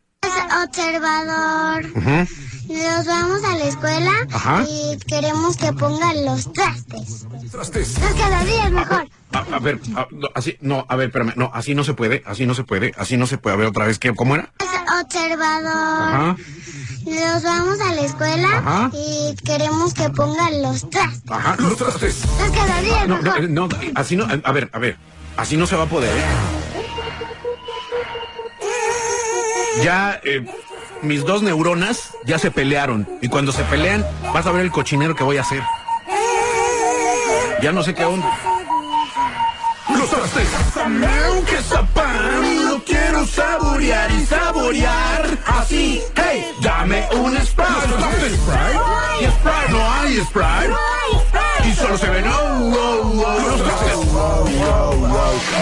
Observador. 0.64 1.84
Ujú. 1.96 2.26
Nos 2.72 3.06
vamos 3.06 3.44
a 3.44 3.56
la 3.56 3.64
escuela 3.64 4.12
Ajá. 4.32 4.64
y 4.68 4.96
queremos 5.06 5.56
que 5.56 5.72
pongan 5.72 6.24
los 6.24 6.52
trastes. 6.52 7.26
Trastes. 7.50 7.98
Los 8.00 8.12
cada 8.14 8.44
día 8.44 8.64
es 8.66 8.70
mejor. 8.72 9.08
A, 9.32 9.38
a 9.38 9.58
ver, 9.58 9.80
a- 9.96 10.06
no, 10.10 10.28
así, 10.34 10.56
no, 10.60 10.86
a 10.88 10.96
ver, 10.96 11.08
espérame, 11.08 11.32
no, 11.36 11.50
así 11.52 11.74
no 11.74 11.84
se 11.84 11.94
puede, 11.94 12.22
así 12.26 12.46
no 12.46 12.54
se 12.54 12.64
puede, 12.64 12.92
así 12.96 13.16
no 13.16 13.26
se 13.26 13.38
puede. 13.38 13.54
A 13.54 13.58
ver, 13.58 13.66
otra 13.68 13.86
vez, 13.86 13.98
¿qué, 13.98 14.14
¿cómo 14.14 14.34
era? 14.34 14.52
Observador. 15.04 16.14
Ajá, 16.14 16.36
Nos 17.04 17.42
vamos 17.42 17.80
a 17.80 17.94
la 17.94 18.02
escuela 18.02 18.58
Ajá. 18.58 18.90
y 18.92 19.34
queremos 19.44 19.92
que 19.94 20.08
pongan 20.10 20.62
los 20.62 20.88
trastes. 20.88 21.30
ajá. 21.30 21.56
Los 21.58 21.76
trastes. 21.76 22.22
Los 22.38 23.08
No, 23.08 23.18
no, 23.22 23.48
no, 23.48 23.68
así 23.94 24.16
no, 24.16 24.26
a 24.44 24.52
ver, 24.52 24.70
a 24.72 24.78
ver, 24.78 24.96
así 25.36 25.56
no 25.56 25.66
se 25.66 25.76
va 25.76 25.84
a 25.84 25.86
poder. 25.86 26.16
¿eh? 26.16 26.22
Ya, 29.82 30.20
eh, 30.24 30.46
mis 31.02 31.24
dos 31.24 31.42
neuronas 31.42 32.10
ya 32.24 32.38
se 32.38 32.50
pelearon. 32.50 33.08
Y 33.20 33.28
cuando 33.28 33.50
se 33.52 33.64
pelean, 33.64 34.06
vas 34.32 34.46
a 34.46 34.52
ver 34.52 34.62
el 34.62 34.70
cochinero 34.70 35.16
que 35.16 35.24
voy 35.24 35.38
a 35.38 35.40
hacer. 35.40 35.62
Ya 37.62 37.72
no 37.72 37.82
sé 37.82 37.94
qué 37.94 38.04
onda. 38.04 38.30
Los 39.88 40.10
trastes. 40.10 40.48
Quiero 43.22 43.34
saborear 43.34 44.10
y 44.10 44.26
saborear 44.26 45.38
así. 45.46 46.02
Hey, 46.16 46.44
dame 46.60 47.06
un 47.14 47.36
Sprite. 47.36 47.70
Y 49.20 49.24
Sprite, 49.26 49.70
no 49.70 49.92
hay 49.92 50.16
Sprite. 50.24 50.74
Y 51.64 51.72
solo 51.74 51.98
se 51.98 52.10
ven, 52.10 52.24
oh, 52.26 52.32
oh, 52.32 53.22
oh, 53.24 53.38
los 53.48 53.62
trastes. 53.62 53.96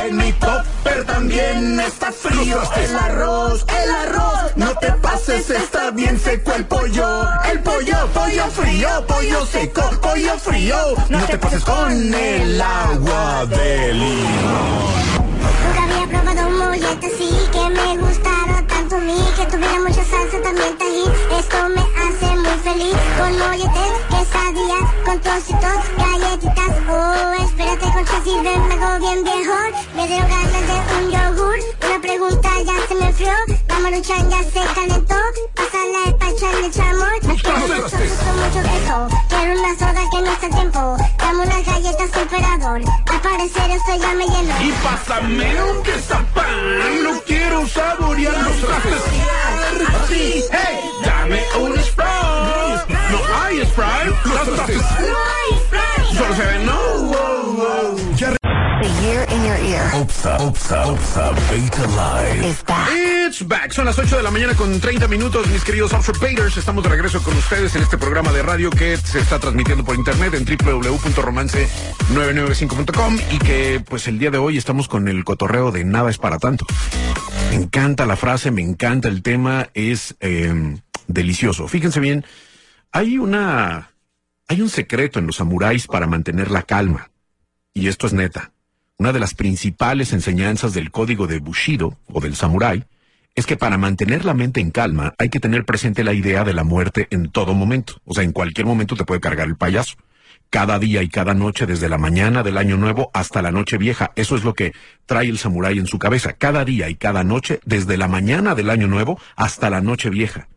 En 0.04 0.16
mi 0.16 0.32
topper 0.32 1.04
también 1.04 1.80
está 1.80 2.10
frío 2.12 2.62
el 2.76 2.96
arroz, 2.96 3.66
el 3.68 3.90
arroz. 3.94 4.56
No 4.56 4.74
te 4.76 4.92
pases, 4.92 5.50
está 5.50 5.90
bien 5.90 6.18
seco 6.18 6.54
el 6.54 6.64
pollo. 6.64 7.28
El 7.50 7.60
pollo, 7.60 8.06
pollo 8.14 8.46
frío, 8.52 8.88
pollo 9.06 9.44
seco, 9.44 9.82
pollo 10.00 10.38
frío. 10.38 10.76
No 11.10 11.26
te 11.26 11.36
pases 11.36 11.62
con 11.64 12.14
el 12.14 12.60
agua 12.60 13.44
de 13.44 13.92
limón. 13.92 15.00
Nunca 15.66 15.82
había 15.84 16.06
probado 16.06 16.48
un 16.48 16.58
mollete 16.58 17.06
así 17.06 17.19
que 17.60 17.68
me 17.70 17.96
gustara 17.98 18.66
tanto 18.66 18.96
a 18.96 19.00
mí 19.00 19.20
que 19.36 19.44
tuviera 19.46 19.80
mucha 19.80 20.04
salsa 20.04 20.40
también 20.42 20.76
tajín. 20.78 21.12
Esto 21.38 21.56
me 21.68 21.82
hace 22.02 22.28
muy 22.36 22.56
feliz 22.64 22.96
con 23.18 23.38
molletes, 23.38 23.92
quesadillas, 24.08 24.86
con 25.04 25.20
trocitos, 25.20 25.80
galletitas. 25.98 26.72
Oh, 26.88 27.44
espérate 27.44 27.86
con 27.92 28.04
chasis, 28.04 28.42
ven, 28.42 28.68
me 28.68 28.98
bien 28.98 29.24
viejo. 29.24 29.58
Me 29.94 30.06
dieron 30.06 30.28
ganas 30.28 30.62
de 30.68 30.76
un 30.96 31.10
yogur. 31.10 31.79
Una 31.90 32.00
pregunta 32.00 32.48
ya 32.64 32.86
se 32.86 32.94
me 32.94 33.06
enfrió. 33.06 33.32
La 33.66 33.80
maruchan 33.80 34.30
ya 34.30 34.38
se 34.44 34.74
calentó. 34.74 35.16
Pásala 35.56 36.04
el 36.06 36.14
pachan 36.14 36.62
de 36.62 36.70
chamor. 36.70 37.10
Quiero 37.20 37.58
mucho, 37.66 37.96
mucho 38.38 38.62
queso. 38.62 39.08
Quiero 39.28 39.60
una 39.60 39.76
soda 39.76 40.02
que 40.12 40.20
no 40.20 40.30
está 40.30 40.48
tiempo. 40.50 40.96
Dame 41.18 41.42
unas 41.42 41.66
galletas 41.66 42.10
superador. 42.14 42.80
Al 43.10 43.20
parecer 43.20 43.70
esto 43.72 43.96
ya 44.00 44.14
me 44.14 44.24
llenó. 44.24 44.62
Y 44.62 44.72
pásame 44.84 45.62
un 45.64 45.82
quesapán, 45.82 47.02
no 47.02 47.20
quiero 47.26 47.66
saborear 47.66 48.40
los 48.40 48.56
trastes. 48.60 49.02
Así, 50.04 50.44
hey, 50.52 50.80
dame 51.04 51.42
un 51.58 51.72
Sprite. 51.82 52.94
No 53.10 53.18
hay 53.42 53.66
Sprite, 53.66 54.16
los 54.26 54.54
trastes. 54.54 54.82
Solo 56.16 56.36
se 56.36 56.44
ven, 56.44 56.66
no, 56.66 56.99
in 59.40 59.46
your 59.46 59.56
ear 59.66 59.82
Opsa, 59.94 60.36
Opsa, 60.38 60.86
Opsa, 60.86 61.32
Beta 61.50 61.86
Live. 61.88 62.46
is 62.46 62.62
back. 62.64 62.88
It's 62.92 63.46
back. 63.46 63.72
Son 63.72 63.84
las 63.86 63.98
8 63.98 64.18
de 64.18 64.22
la 64.22 64.30
mañana 64.30 64.54
con 64.54 64.78
30 64.80 65.08
minutos, 65.08 65.48
mis 65.48 65.64
queridos 65.64 65.92
Observators. 65.92 66.56
Estamos 66.56 66.84
de 66.84 66.90
regreso 66.90 67.20
con 67.22 67.36
ustedes 67.36 67.74
en 67.76 67.82
este 67.82 67.98
programa 67.98 68.32
de 68.32 68.42
radio 68.42 68.70
que 68.70 68.96
se 68.96 69.20
está 69.20 69.38
transmitiendo 69.38 69.84
por 69.84 69.94
internet 69.96 70.34
en 70.34 70.44
www.romance995.com 70.44 73.18
y 73.30 73.38
que 73.38 73.82
pues 73.88 74.08
el 74.08 74.18
día 74.18 74.30
de 74.30 74.38
hoy 74.38 74.58
estamos 74.58 74.88
con 74.88 75.08
el 75.08 75.24
cotorreo 75.24 75.72
de 75.72 75.84
nada 75.84 76.10
es 76.10 76.18
para 76.18 76.38
tanto. 76.38 76.66
Me 77.50 77.56
encanta 77.56 78.06
la 78.06 78.16
frase, 78.16 78.50
me 78.50 78.62
encanta 78.62 79.08
el 79.08 79.22
tema, 79.22 79.68
es 79.74 80.16
eh, 80.20 80.76
delicioso. 81.06 81.68
Fíjense 81.68 82.00
bien, 82.00 82.24
hay 82.92 83.18
una, 83.18 83.90
hay 84.48 84.60
un 84.60 84.68
secreto 84.68 85.18
en 85.18 85.26
los 85.26 85.36
samuráis 85.36 85.86
para 85.86 86.06
mantener 86.06 86.50
la 86.50 86.62
calma. 86.62 87.10
Y 87.72 87.88
esto 87.88 88.06
es 88.06 88.12
neta. 88.12 88.52
Una 89.00 89.14
de 89.14 89.18
las 89.18 89.32
principales 89.32 90.12
enseñanzas 90.12 90.74
del 90.74 90.90
código 90.90 91.26
de 91.26 91.38
Bushido 91.38 91.96
o 92.12 92.20
del 92.20 92.36
samurái 92.36 92.84
es 93.34 93.46
que 93.46 93.56
para 93.56 93.78
mantener 93.78 94.26
la 94.26 94.34
mente 94.34 94.60
en 94.60 94.70
calma 94.70 95.14
hay 95.16 95.30
que 95.30 95.40
tener 95.40 95.64
presente 95.64 96.04
la 96.04 96.12
idea 96.12 96.44
de 96.44 96.52
la 96.52 96.64
muerte 96.64 97.08
en 97.10 97.30
todo 97.30 97.54
momento. 97.54 97.94
O 98.04 98.12
sea, 98.12 98.24
en 98.24 98.32
cualquier 98.32 98.66
momento 98.66 98.96
te 98.96 99.06
puede 99.06 99.22
cargar 99.22 99.48
el 99.48 99.56
payaso. 99.56 99.96
Cada 100.50 100.78
día 100.78 101.02
y 101.02 101.08
cada 101.08 101.32
noche, 101.32 101.64
desde 101.64 101.88
la 101.88 101.96
mañana 101.96 102.42
del 102.42 102.58
año 102.58 102.76
nuevo 102.76 103.10
hasta 103.14 103.40
la 103.40 103.52
noche 103.52 103.78
vieja. 103.78 104.10
Eso 104.16 104.36
es 104.36 104.44
lo 104.44 104.52
que 104.52 104.74
trae 105.06 105.30
el 105.30 105.38
samurái 105.38 105.78
en 105.78 105.86
su 105.86 105.98
cabeza. 105.98 106.34
Cada 106.34 106.66
día 106.66 106.90
y 106.90 106.94
cada 106.94 107.24
noche, 107.24 107.60
desde 107.64 107.96
la 107.96 108.06
mañana 108.06 108.54
del 108.54 108.68
año 108.68 108.86
nuevo 108.86 109.18
hasta 109.34 109.70
la 109.70 109.80
noche 109.80 110.10
vieja. 110.10 110.48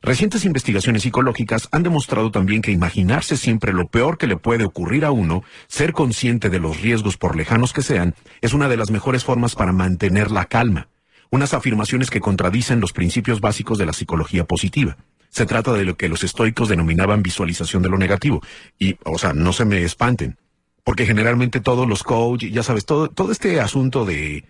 Recientes 0.00 0.44
investigaciones 0.44 1.02
psicológicas 1.02 1.68
han 1.72 1.82
demostrado 1.82 2.30
también 2.30 2.62
que 2.62 2.70
imaginarse 2.70 3.36
siempre 3.36 3.72
lo 3.72 3.88
peor 3.88 4.16
que 4.16 4.28
le 4.28 4.36
puede 4.36 4.64
ocurrir 4.64 5.04
a 5.04 5.10
uno, 5.10 5.42
ser 5.66 5.92
consciente 5.92 6.50
de 6.50 6.60
los 6.60 6.80
riesgos 6.80 7.16
por 7.16 7.36
lejanos 7.36 7.72
que 7.72 7.82
sean, 7.82 8.14
es 8.40 8.54
una 8.54 8.68
de 8.68 8.76
las 8.76 8.90
mejores 8.90 9.24
formas 9.24 9.56
para 9.56 9.72
mantener 9.72 10.30
la 10.30 10.44
calma. 10.44 10.88
Unas 11.30 11.52
afirmaciones 11.52 12.10
que 12.10 12.20
contradicen 12.20 12.80
los 12.80 12.92
principios 12.92 13.40
básicos 13.40 13.76
de 13.76 13.86
la 13.86 13.92
psicología 13.92 14.44
positiva. 14.44 14.96
Se 15.30 15.46
trata 15.46 15.72
de 15.72 15.84
lo 15.84 15.96
que 15.96 16.08
los 16.08 16.24
estoicos 16.24 16.68
denominaban 16.68 17.22
visualización 17.22 17.82
de 17.82 17.90
lo 17.90 17.98
negativo. 17.98 18.40
Y, 18.78 18.96
o 19.04 19.18
sea, 19.18 19.34
no 19.34 19.52
se 19.52 19.64
me 19.64 19.82
espanten. 19.82 20.38
Porque 20.84 21.04
generalmente 21.04 21.60
todos 21.60 21.86
los 21.86 22.02
coach, 22.02 22.44
ya 22.44 22.62
sabes, 22.62 22.86
todo, 22.86 23.08
todo 23.08 23.30
este 23.30 23.60
asunto 23.60 24.06
de, 24.06 24.44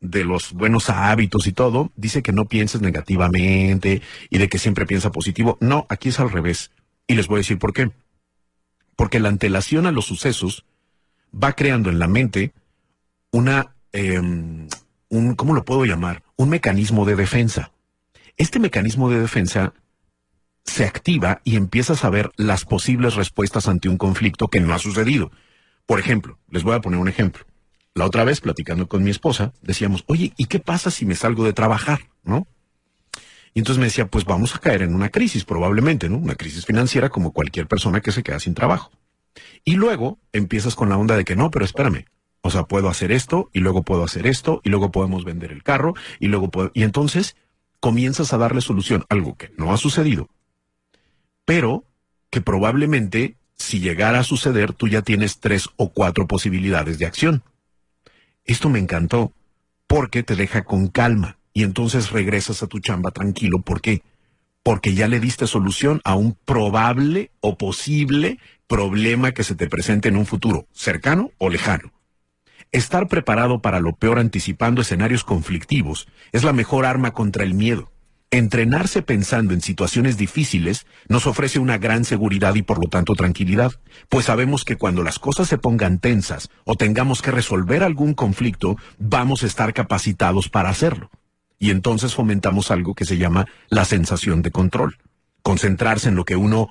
de 0.00 0.24
los 0.24 0.52
buenos 0.52 0.88
hábitos 0.88 1.46
y 1.46 1.52
todo, 1.52 1.92
dice 1.96 2.22
que 2.22 2.32
no 2.32 2.46
pienses 2.46 2.80
negativamente 2.80 4.02
y 4.30 4.38
de 4.38 4.48
que 4.48 4.58
siempre 4.58 4.86
piensa 4.86 5.12
positivo. 5.12 5.58
No, 5.60 5.86
aquí 5.88 6.08
es 6.08 6.20
al 6.20 6.30
revés. 6.30 6.70
Y 7.06 7.14
les 7.14 7.28
voy 7.28 7.36
a 7.36 7.38
decir 7.38 7.58
por 7.58 7.72
qué. 7.72 7.90
Porque 8.96 9.20
la 9.20 9.28
antelación 9.28 9.86
a 9.86 9.92
los 9.92 10.06
sucesos 10.06 10.64
va 11.32 11.52
creando 11.52 11.90
en 11.90 11.98
la 11.98 12.08
mente 12.08 12.52
una, 13.30 13.74
eh, 13.92 14.18
un, 14.18 14.68
¿cómo 15.36 15.54
lo 15.54 15.64
puedo 15.64 15.84
llamar? 15.84 16.22
Un 16.36 16.48
mecanismo 16.48 17.04
de 17.04 17.16
defensa. 17.16 17.72
Este 18.36 18.58
mecanismo 18.58 19.10
de 19.10 19.20
defensa 19.20 19.74
se 20.64 20.84
activa 20.84 21.40
y 21.44 21.56
empiezas 21.56 22.04
a 22.04 22.10
ver 22.10 22.30
las 22.36 22.64
posibles 22.64 23.14
respuestas 23.14 23.68
ante 23.68 23.88
un 23.88 23.96
conflicto 23.96 24.48
que 24.48 24.60
no 24.60 24.72
ha 24.72 24.78
sucedido. 24.78 25.30
Por 25.86 25.98
ejemplo, 25.98 26.38
les 26.48 26.62
voy 26.62 26.74
a 26.74 26.80
poner 26.80 27.00
un 27.00 27.08
ejemplo. 27.08 27.44
La 27.94 28.06
otra 28.06 28.24
vez, 28.24 28.40
platicando 28.40 28.88
con 28.88 29.02
mi 29.02 29.10
esposa, 29.10 29.52
decíamos, 29.62 30.04
oye, 30.06 30.32
¿y 30.36 30.46
qué 30.46 30.60
pasa 30.60 30.90
si 30.90 31.04
me 31.06 31.14
salgo 31.16 31.44
de 31.44 31.52
trabajar? 31.52 32.08
¿No? 32.22 32.46
Y 33.52 33.58
entonces 33.58 33.80
me 33.80 33.86
decía, 33.86 34.06
pues 34.06 34.24
vamos 34.24 34.54
a 34.54 34.58
caer 34.58 34.82
en 34.82 34.94
una 34.94 35.08
crisis, 35.08 35.44
probablemente, 35.44 36.08
¿no? 36.08 36.18
Una 36.18 36.36
crisis 36.36 36.66
financiera 36.66 37.08
como 37.08 37.32
cualquier 37.32 37.66
persona 37.66 38.00
que 38.00 38.12
se 38.12 38.22
queda 38.22 38.38
sin 38.38 38.54
trabajo. 38.54 38.92
Y 39.64 39.74
luego 39.74 40.18
empiezas 40.32 40.76
con 40.76 40.88
la 40.88 40.96
onda 40.96 41.16
de 41.16 41.24
que 41.24 41.36
no, 41.36 41.50
pero 41.50 41.64
espérame. 41.64 42.04
O 42.42 42.50
sea, 42.50 42.64
puedo 42.64 42.88
hacer 42.88 43.10
esto, 43.12 43.50
y 43.52 43.58
luego 43.58 43.82
puedo 43.82 44.04
hacer 44.04 44.26
esto, 44.26 44.60
y 44.64 44.70
luego 44.70 44.92
podemos 44.92 45.24
vender 45.24 45.52
el 45.52 45.62
carro, 45.62 45.94
y 46.20 46.28
luego 46.28 46.50
puedo... 46.50 46.70
Y 46.74 46.84
entonces 46.84 47.36
comienzas 47.80 48.32
a 48.32 48.38
darle 48.38 48.60
solución, 48.60 49.04
algo 49.08 49.36
que 49.36 49.52
no 49.56 49.72
ha 49.72 49.76
sucedido, 49.76 50.28
pero 51.44 51.84
que 52.30 52.40
probablemente, 52.40 53.36
si 53.56 53.80
llegara 53.80 54.20
a 54.20 54.24
suceder, 54.24 54.72
tú 54.72 54.86
ya 54.86 55.02
tienes 55.02 55.40
tres 55.40 55.68
o 55.76 55.90
cuatro 55.90 56.28
posibilidades 56.28 56.98
de 56.98 57.06
acción. 57.06 57.42
Esto 58.44 58.68
me 58.68 58.78
encantó, 58.78 59.32
porque 59.86 60.22
te 60.22 60.36
deja 60.36 60.64
con 60.64 60.88
calma 60.88 61.38
y 61.52 61.62
entonces 61.62 62.10
regresas 62.10 62.62
a 62.62 62.66
tu 62.66 62.80
chamba 62.80 63.10
tranquilo. 63.10 63.60
¿Por 63.60 63.80
qué? 63.80 64.02
Porque 64.62 64.94
ya 64.94 65.08
le 65.08 65.20
diste 65.20 65.46
solución 65.46 66.00
a 66.04 66.14
un 66.14 66.36
probable 66.44 67.30
o 67.40 67.56
posible 67.56 68.38
problema 68.66 69.32
que 69.32 69.44
se 69.44 69.54
te 69.54 69.68
presente 69.68 70.08
en 70.08 70.16
un 70.16 70.26
futuro, 70.26 70.66
cercano 70.72 71.32
o 71.38 71.50
lejano. 71.50 71.92
Estar 72.72 73.08
preparado 73.08 73.60
para 73.60 73.80
lo 73.80 73.96
peor 73.96 74.20
anticipando 74.20 74.82
escenarios 74.82 75.24
conflictivos 75.24 76.06
es 76.30 76.44
la 76.44 76.52
mejor 76.52 76.86
arma 76.86 77.12
contra 77.12 77.42
el 77.42 77.54
miedo. 77.54 77.90
Entrenarse 78.32 79.02
pensando 79.02 79.54
en 79.54 79.60
situaciones 79.60 80.16
difíciles 80.16 80.86
nos 81.08 81.26
ofrece 81.26 81.58
una 81.58 81.78
gran 81.78 82.04
seguridad 82.04 82.54
y 82.54 82.62
por 82.62 82.78
lo 82.78 82.88
tanto 82.88 83.14
tranquilidad, 83.14 83.72
pues 84.08 84.26
sabemos 84.26 84.64
que 84.64 84.76
cuando 84.76 85.02
las 85.02 85.18
cosas 85.18 85.48
se 85.48 85.58
pongan 85.58 85.98
tensas 85.98 86.48
o 86.64 86.76
tengamos 86.76 87.22
que 87.22 87.32
resolver 87.32 87.82
algún 87.82 88.14
conflicto, 88.14 88.76
vamos 88.98 89.42
a 89.42 89.46
estar 89.46 89.74
capacitados 89.74 90.48
para 90.48 90.68
hacerlo. 90.68 91.10
Y 91.58 91.70
entonces 91.70 92.14
fomentamos 92.14 92.70
algo 92.70 92.94
que 92.94 93.04
se 93.04 93.18
llama 93.18 93.46
la 93.68 93.84
sensación 93.84 94.42
de 94.42 94.52
control. 94.52 94.98
Concentrarse 95.42 96.08
en 96.08 96.14
lo 96.14 96.24
que 96.24 96.36
uno 96.36 96.68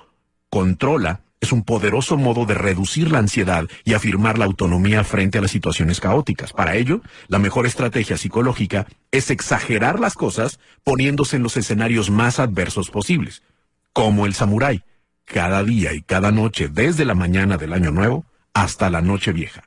controla 0.48 1.20
es 1.40 1.52
un 1.52 1.62
poderoso 1.64 2.16
modo 2.16 2.44
de 2.44 2.54
reducir 2.54 3.10
la 3.10 3.18
ansiedad 3.18 3.64
y 3.84 3.94
afirmar 3.94 4.38
la 4.38 4.44
autonomía 4.44 5.04
frente 5.04 5.38
a 5.38 5.40
las 5.40 5.50
situaciones 5.50 6.00
caóticas. 6.00 6.52
Para 6.52 6.76
ello, 6.76 7.00
la 7.28 7.38
mejor 7.38 7.66
estrategia 7.66 8.16
psicológica 8.16 8.86
es 9.10 9.30
exagerar 9.30 9.98
las 9.98 10.14
cosas 10.14 10.60
poniéndose 10.84 11.36
en 11.36 11.42
los 11.42 11.56
escenarios 11.56 12.10
más 12.10 12.38
adversos 12.38 12.90
posibles, 12.90 13.42
como 13.92 14.26
el 14.26 14.34
samurái, 14.34 14.82
cada 15.24 15.64
día 15.64 15.94
y 15.94 16.02
cada 16.02 16.30
noche 16.30 16.68
desde 16.68 17.04
la 17.04 17.14
mañana 17.14 17.56
del 17.56 17.72
año 17.72 17.90
nuevo 17.90 18.26
hasta 18.52 18.90
la 18.90 19.00
noche 19.00 19.32
vieja. 19.32 19.64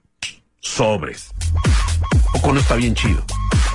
Sobres. 0.60 1.32
Poco 2.34 2.54
no 2.54 2.60
está 2.60 2.76
bien 2.76 2.96
chido. 2.96 3.24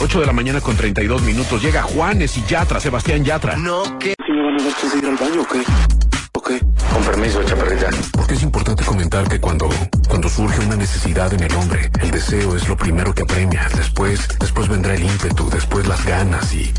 8 0.01 0.21
de 0.21 0.27
la 0.27 0.33
mañana 0.33 0.61
con 0.61 0.77
32 0.77 1.23
minutos. 1.23 1.63
Llega 1.63 1.83
Juanes 1.83 2.37
y 2.39 2.45
Yatra, 2.45 2.79
Sebastián 2.79 3.25
Yatra. 3.25 3.57
No, 3.57 3.99
¿qué? 3.99 4.15
¿Sí 4.25 4.33
me 4.33 4.43
van 4.43 4.61
a 4.61 4.63
dar 4.63 4.93
de 4.93 4.99
ir 4.99 5.07
al 5.07 5.17
baño 5.17 5.43
o 5.43 5.47
qué? 5.47 6.08
Ok. 6.39 6.53
Con 6.93 7.03
permiso, 7.03 7.43
chaparrita. 7.43 7.91
Porque 8.13 8.35
es 8.35 8.45
importante 8.45 8.85
comentar 8.85 9.29
que 9.29 9.41
cuando, 9.41 9.69
cuando 10.09 10.29
surge 10.29 10.61
una 10.61 10.77
necesidad 10.77 11.35
en 11.35 11.43
el 11.43 11.53
hombre, 11.57 11.91
el 12.01 12.13
deseo 12.13 12.55
es 12.55 12.69
lo 12.69 12.77
primero 12.77 13.13
que 13.13 13.23
apremia. 13.23 13.69
Después, 13.77 14.29
después 14.39 14.69
vendrá 14.69 14.95
el 14.95 15.03
ímpetu, 15.03 15.51
después 15.51 15.89
las 15.89 16.07
ganas 16.07 16.55
y, 16.55 16.73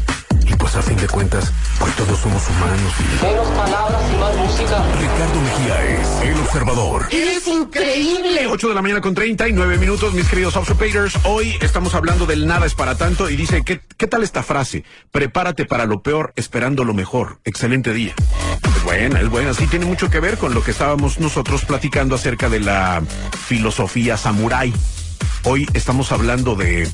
y 0.45 0.53
pues 0.55 0.75
a 0.75 0.81
fin 0.81 0.97
de 0.97 1.07
cuentas, 1.07 1.51
pues 1.79 1.95
todos 1.95 2.19
somos 2.19 2.43
humanos 2.49 2.93
y... 2.99 3.25
Menos 3.25 3.47
palabras 3.49 4.01
y 4.11 4.17
más 4.17 4.35
música. 4.35 4.83
Ricardo 4.99 5.41
Mejía 5.41 5.85
es 5.85 6.21
el 6.23 6.39
observador. 6.39 7.07
¡Es 7.11 7.47
increíble! 7.47 8.47
8 8.47 8.69
de 8.69 8.73
la 8.75 8.81
mañana 8.81 9.01
con 9.01 9.13
39 9.13 9.77
minutos, 9.77 10.13
mis 10.13 10.27
queridos 10.27 10.55
Observators. 10.55 11.17
Hoy 11.23 11.55
estamos 11.61 11.93
hablando 11.95 12.25
del 12.25 12.47
nada 12.47 12.65
es 12.65 12.73
para 12.73 12.95
tanto 12.95 13.29
y 13.29 13.35
dice, 13.35 13.63
¿qué, 13.63 13.81
¿qué 13.97 14.07
tal 14.07 14.23
esta 14.23 14.43
frase? 14.43 14.83
Prepárate 15.11 15.65
para 15.65 15.85
lo 15.85 16.01
peor 16.01 16.33
esperando 16.35 16.83
lo 16.83 16.93
mejor. 16.93 17.39
Excelente 17.43 17.93
día. 17.93 18.13
Es 18.63 18.83
buena, 18.83 19.19
es 19.21 19.29
buena. 19.29 19.53
Sí, 19.53 19.67
tiene 19.67 19.85
mucho 19.85 20.09
que 20.09 20.19
ver 20.19 20.37
con 20.37 20.53
lo 20.53 20.63
que 20.63 20.71
estábamos 20.71 21.19
nosotros 21.19 21.65
platicando 21.65 22.15
acerca 22.15 22.49
de 22.49 22.59
la 22.59 23.03
filosofía 23.47 24.17
samurái. 24.17 24.73
Hoy 25.43 25.67
estamos 25.73 26.11
hablando 26.11 26.55
de 26.55 26.89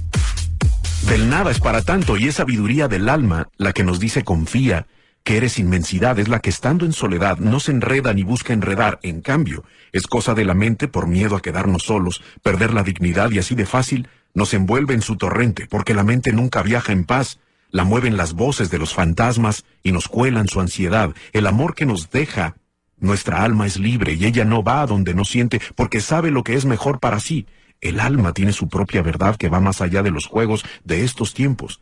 del 1.08 1.30
nada 1.30 1.52
es 1.52 1.60
para 1.60 1.82
tanto 1.82 2.18
y 2.18 2.28
es 2.28 2.36
sabiduría 2.36 2.88
del 2.88 3.10
alma 3.10 3.50
la 3.58 3.74
que 3.74 3.84
nos 3.84 4.00
dice 4.00 4.24
confía, 4.24 4.88
que 5.24 5.38
eres 5.38 5.60
inmensidad, 5.60 6.18
es 6.20 6.28
la 6.28 6.39
que 6.39 6.50
estando 6.50 6.86
en 6.86 6.94
soledad 6.94 7.38
no 7.38 7.60
se 7.60 7.72
enreda 7.72 8.13
ni 8.13 8.24
busca 8.24 8.54
enredar, 8.54 9.00
en 9.04 9.22
cambio, 9.22 9.63
es 9.91 10.08
cosa 10.08 10.34
de 10.34 10.46
la 10.46 10.54
mente 10.54 10.88
por 10.88 11.08
miedo 11.08 11.36
a 11.36 11.41
quedarnos 11.41 11.84
solos, 11.84 12.24
perder 12.41 12.74
la 12.74 12.84
dignidad 12.84 13.32
y 13.32 13.39
así 13.39 13.56
de 13.56 13.65
fácil 13.65 14.08
nos 14.34 14.54
envuelve 14.54 14.94
en 14.94 15.02
su 15.02 15.15
torrente, 15.15 15.68
porque 15.70 15.94
la 15.94 16.04
mente 16.04 16.34
nunca 16.34 16.63
viaja 16.63 16.91
en 16.91 17.06
paz, 17.06 17.39
la 17.70 17.84
mueven 17.84 18.18
las 18.18 18.34
voces 18.34 18.70
de 18.72 18.80
los 18.80 18.94
fantasmas 18.94 19.63
y 19.84 19.91
nos 19.91 20.08
cuelan 20.08 20.48
su 20.48 20.60
ansiedad, 20.60 21.13
el 21.34 21.48
amor 21.48 21.76
que 21.76 21.86
nos 21.86 22.10
deja. 22.10 22.56
Nuestra 22.98 23.44
alma 23.44 23.68
es 23.68 23.78
libre 23.78 24.13
y 24.13 24.26
ella 24.26 24.46
no 24.46 24.63
va 24.63 24.82
a 24.82 24.88
donde 24.88 25.13
no 25.13 25.26
siente 25.26 25.60
porque 25.76 26.00
sabe 26.00 26.32
lo 26.32 26.44
que 26.44 26.56
es 26.56 26.65
mejor 26.65 27.00
para 27.00 27.20
sí. 27.20 27.46
El 27.82 28.00
alma 28.00 28.34
tiene 28.34 28.54
su 28.54 28.68
propia 28.68 29.02
verdad 29.02 29.36
que 29.36 29.50
va 29.50 29.60
más 29.60 29.82
allá 29.82 30.04
de 30.04 30.12
los 30.12 30.26
juegos 30.26 30.66
de 30.84 31.04
estos 31.04 31.34
tiempos. 31.34 31.82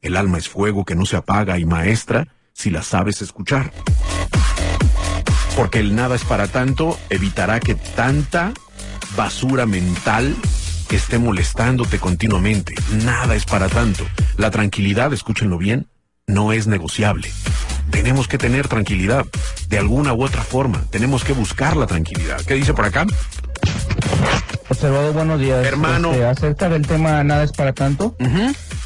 El 0.00 0.16
alma 0.16 0.38
es 0.38 0.48
fuego 0.48 0.84
que 0.84 0.94
no 0.94 1.06
se 1.06 1.16
apaga 1.16 1.58
y 1.58 1.64
maestra 1.64 2.28
si 2.52 2.70
la 2.70 2.82
sabes 2.82 3.22
escuchar. 3.22 3.72
Porque 5.56 5.80
el 5.80 5.94
nada 5.94 6.14
es 6.14 6.24
para 6.24 6.46
tanto, 6.46 6.98
evitará 7.10 7.60
que 7.60 7.74
tanta 7.74 8.52
basura 9.16 9.66
mental 9.66 10.36
esté 10.96 11.18
molestándote 11.18 11.98
continuamente. 11.98 12.74
Nada 13.04 13.34
es 13.34 13.44
para 13.44 13.68
tanto. 13.68 14.04
La 14.36 14.50
tranquilidad, 14.50 15.12
escúchenlo 15.12 15.58
bien, 15.58 15.86
no 16.26 16.52
es 16.52 16.66
negociable. 16.66 17.30
Tenemos 17.90 18.28
que 18.28 18.38
tener 18.38 18.68
tranquilidad, 18.68 19.24
de 19.68 19.78
alguna 19.78 20.12
u 20.12 20.22
otra 20.22 20.42
forma. 20.42 20.84
Tenemos 20.90 21.24
que 21.24 21.32
buscar 21.32 21.76
la 21.76 21.86
tranquilidad. 21.86 22.40
¿Qué 22.44 22.54
dice 22.54 22.74
por 22.74 22.84
acá? 22.84 23.06
Observador, 24.70 25.12
buenos 25.14 25.40
días. 25.40 25.64
Hermano. 25.66 26.10
Este, 26.12 26.24
acerca 26.26 26.68
del 26.68 26.86
tema 26.86 27.22
Nada 27.24 27.42
es 27.42 27.52
para 27.52 27.72
tanto, 27.72 28.14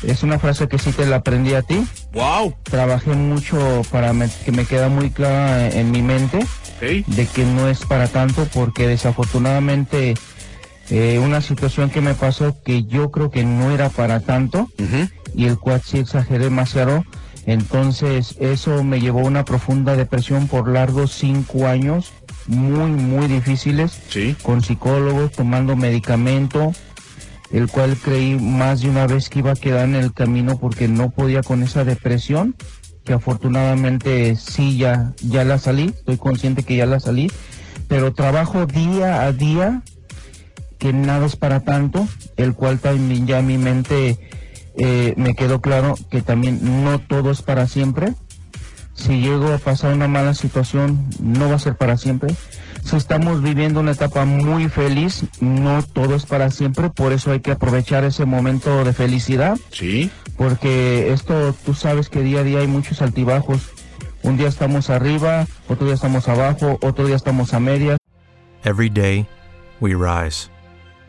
es 0.02 0.22
una 0.22 0.38
frase 0.38 0.68
que 0.68 0.78
sí 0.78 0.92
te 0.92 1.06
la 1.06 1.16
aprendí 1.16 1.54
a 1.54 1.62
ti. 1.62 1.84
¡Wow! 2.12 2.54
Trabajé 2.62 3.10
mucho 3.10 3.82
para 3.90 4.12
me- 4.12 4.30
que 4.44 4.52
me 4.52 4.64
queda 4.64 4.88
muy 4.88 5.10
clara 5.10 5.68
en 5.68 5.90
mi 5.90 6.02
mente 6.02 6.46
de 7.06 7.26
que 7.26 7.44
no 7.44 7.68
es 7.68 7.80
para 7.84 8.08
tanto 8.08 8.46
porque 8.54 8.86
desafortunadamente 8.88 10.14
eh, 10.90 11.18
una 11.18 11.40
situación 11.40 11.90
que 11.90 12.00
me 12.00 12.14
pasó 12.14 12.56
que 12.64 12.84
yo 12.84 13.10
creo 13.10 13.30
que 13.30 13.44
no 13.44 13.70
era 13.70 13.88
para 13.88 14.20
tanto 14.20 14.68
y 15.34 15.46
el 15.46 15.58
cual 15.58 15.82
sí 15.84 15.98
exageré 15.98 16.44
demasiado. 16.44 17.04
Entonces 17.44 18.36
eso 18.40 18.84
me 18.84 19.00
llevó 19.00 19.20
a 19.20 19.24
una 19.24 19.44
profunda 19.44 19.96
depresión 19.96 20.46
por 20.46 20.68
largos 20.68 21.12
cinco 21.12 21.66
años, 21.66 22.12
muy, 22.46 22.90
muy 22.90 23.26
difíciles. 23.26 24.00
Sí. 24.08 24.36
con 24.42 24.62
psicólogos, 24.62 25.32
tomando 25.32 25.76
medicamento, 25.76 26.72
el 27.50 27.68
cual 27.68 27.96
creí 27.96 28.38
más 28.38 28.80
de 28.80 28.90
una 28.90 29.06
vez 29.06 29.28
que 29.28 29.40
iba 29.40 29.52
a 29.52 29.56
quedar 29.56 29.88
en 29.88 29.94
el 29.94 30.12
camino 30.12 30.58
porque 30.58 30.88
no 30.88 31.10
podía 31.10 31.42
con 31.42 31.62
esa 31.62 31.84
depresión, 31.84 32.56
que 33.04 33.12
afortunadamente 33.12 34.36
sí 34.36 34.78
ya, 34.78 35.12
ya 35.22 35.44
la 35.44 35.58
salí, 35.58 35.92
estoy 35.94 36.16
consciente 36.16 36.62
que 36.62 36.76
ya 36.76 36.86
la 36.86 37.00
salí, 37.00 37.30
pero 37.88 38.14
trabajo 38.14 38.66
día 38.66 39.22
a 39.22 39.32
día, 39.32 39.82
que 40.78 40.92
nada 40.92 41.26
es 41.26 41.36
para 41.36 41.60
tanto, 41.60 42.08
el 42.36 42.54
cual 42.54 42.78
también 42.78 43.26
ya 43.26 43.42
mi 43.42 43.58
mente 43.58 44.18
eh, 44.76 45.14
me 45.16 45.34
quedó 45.34 45.60
claro 45.60 45.94
que 46.10 46.22
también 46.22 46.84
no 46.84 46.98
todo 47.00 47.30
es 47.30 47.42
para 47.42 47.68
siempre, 47.68 48.14
si 49.02 49.20
llego 49.20 49.52
a 49.52 49.58
pasar 49.58 49.92
una 49.94 50.08
mala 50.08 50.34
situación, 50.34 51.04
no 51.20 51.48
va 51.48 51.56
a 51.56 51.58
ser 51.58 51.76
para 51.76 51.96
siempre. 51.96 52.34
Si 52.84 52.96
estamos 52.96 53.42
viviendo 53.42 53.80
una 53.80 53.92
etapa 53.92 54.24
muy 54.24 54.68
feliz, 54.68 55.24
no 55.40 55.82
todo 55.82 56.14
es 56.14 56.26
para 56.26 56.50
siempre, 56.50 56.90
por 56.90 57.12
eso 57.12 57.30
hay 57.30 57.40
que 57.40 57.52
aprovechar 57.52 58.04
ese 58.04 58.24
momento 58.24 58.84
de 58.84 58.92
felicidad, 58.92 59.56
Sí. 59.70 60.10
porque 60.36 61.12
esto 61.12 61.54
tú 61.64 61.74
sabes 61.74 62.08
que 62.08 62.22
día 62.22 62.40
a 62.40 62.44
día 62.44 62.58
hay 62.60 62.66
muchos 62.66 63.02
altibajos. 63.02 63.60
Un 64.24 64.36
día 64.36 64.48
estamos 64.48 64.88
arriba, 64.88 65.46
otro 65.68 65.84
día 65.86 65.94
estamos 65.94 66.28
abajo, 66.28 66.78
otro 66.80 67.06
día 67.06 67.16
estamos 67.16 67.54
a 67.54 67.60
medias. 67.60 67.98
Every 68.64 68.88
day, 68.88 69.26
we 69.80 69.94
rise, 69.94 70.48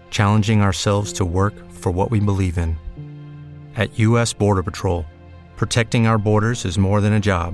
challenging 0.10 0.62
ourselves 0.62 1.14
to 1.14 1.26
work 1.26 1.54
for 1.72 1.92
what 1.92 2.10
we 2.10 2.20
believe 2.20 2.58
in. 2.58 2.76
At 3.76 3.90
U.S. 4.00 4.34
Border 4.34 4.64
Patrol, 4.64 5.06
protecting 5.58 6.08
our 6.08 6.18
borders 6.18 6.66
is 6.66 6.78
more 6.78 7.02
than 7.02 7.14
a 7.14 7.20
job, 7.20 7.54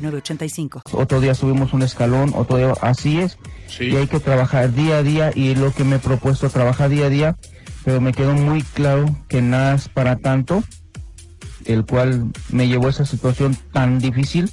906985. 0.00 0.82
Otro 0.92 1.20
día 1.20 1.34
subimos 1.34 1.72
un 1.72 1.82
escalón, 1.82 2.32
otro 2.34 2.56
día 2.56 2.72
así 2.80 3.18
es. 3.18 3.38
Sí. 3.68 3.84
Y 3.84 3.96
hay 3.96 4.06
que 4.06 4.20
trabajar 4.20 4.72
día 4.72 4.98
a 4.98 5.02
día 5.02 5.30
y 5.34 5.54
lo 5.54 5.72
que 5.72 5.84
me 5.84 5.96
he 5.96 5.98
propuesto 5.98 6.48
trabajar 6.48 6.90
día 6.90 7.06
a 7.06 7.10
día, 7.10 7.36
pero 7.84 8.00
me 8.00 8.12
quedó 8.12 8.34
muy 8.34 8.62
claro 8.62 9.06
que 9.28 9.42
nada 9.42 9.74
es 9.74 9.88
para 9.88 10.16
tanto, 10.16 10.62
el 11.64 11.84
cual 11.84 12.32
me 12.50 12.68
llevó 12.68 12.86
a 12.86 12.90
esa 12.90 13.06
situación 13.06 13.56
tan 13.72 13.98
difícil, 13.98 14.50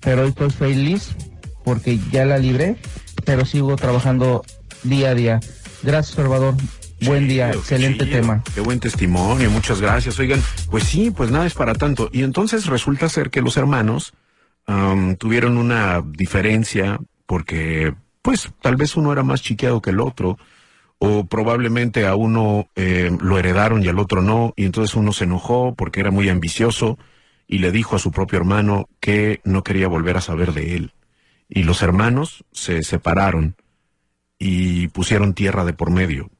pero 0.00 0.22
hoy 0.22 0.28
estoy 0.28 0.50
feliz 0.50 1.16
porque 1.64 1.98
ya 2.12 2.24
la 2.24 2.38
libré, 2.38 2.76
pero 3.24 3.44
sigo 3.44 3.74
trabajando 3.76 4.44
día 4.82 5.10
a 5.10 5.14
día. 5.14 5.40
Gracias, 5.82 6.16
Salvador. 6.16 6.54
Buen 7.00 7.28
día, 7.28 7.50
excelente 7.50 8.04
chido. 8.04 8.20
tema. 8.20 8.42
Qué 8.54 8.60
buen 8.60 8.80
testimonio, 8.80 9.50
muchas 9.50 9.80
gracias. 9.80 10.18
Oigan, 10.18 10.42
pues 10.70 10.84
sí, 10.84 11.10
pues 11.10 11.30
nada 11.30 11.46
es 11.46 11.54
para 11.54 11.74
tanto. 11.74 12.08
Y 12.12 12.22
entonces 12.22 12.66
resulta 12.66 13.08
ser 13.08 13.30
que 13.30 13.42
los 13.42 13.56
hermanos 13.56 14.14
am, 14.66 15.16
tuvieron 15.16 15.56
una 15.56 16.02
diferencia 16.06 16.98
porque, 17.26 17.94
pues, 18.22 18.50
tal 18.60 18.76
vez 18.76 18.96
uno 18.96 19.12
era 19.12 19.22
más 19.22 19.42
chiqueado 19.42 19.82
que 19.82 19.90
el 19.90 20.00
otro, 20.00 20.38
o 20.98 21.26
probablemente 21.26 22.06
a 22.06 22.14
uno 22.14 22.68
eh, 22.76 23.10
lo 23.20 23.38
heredaron 23.38 23.82
y 23.82 23.88
al 23.88 23.98
otro 23.98 24.22
no, 24.22 24.52
y 24.56 24.64
entonces 24.64 24.94
uno 24.96 25.12
se 25.12 25.24
enojó 25.24 25.74
porque 25.74 26.00
era 26.00 26.10
muy 26.10 26.28
ambicioso 26.28 26.98
y 27.46 27.58
le 27.58 27.72
dijo 27.72 27.96
a 27.96 27.98
su 27.98 28.10
propio 28.10 28.38
hermano 28.38 28.88
que 29.00 29.40
no 29.44 29.62
quería 29.62 29.88
volver 29.88 30.16
a 30.16 30.22
saber 30.22 30.52
de 30.52 30.76
él. 30.76 30.92
Y 31.48 31.64
los 31.64 31.82
hermanos 31.82 32.44
se 32.52 32.82
separaron 32.82 33.56
y 34.38 34.88
pusieron 34.88 35.34
tierra 35.34 35.64
de 35.64 35.74
por 35.74 35.90
medio. 35.90 36.30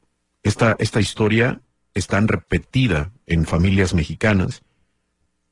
Esta, 0.43 0.77
esta 0.79 1.01
historia 1.01 1.61
es 1.95 2.07
tan 2.07 2.29
repetida 2.29 3.13
en 3.27 3.45
familias 3.47 3.95
mexicanas, 3.95 4.63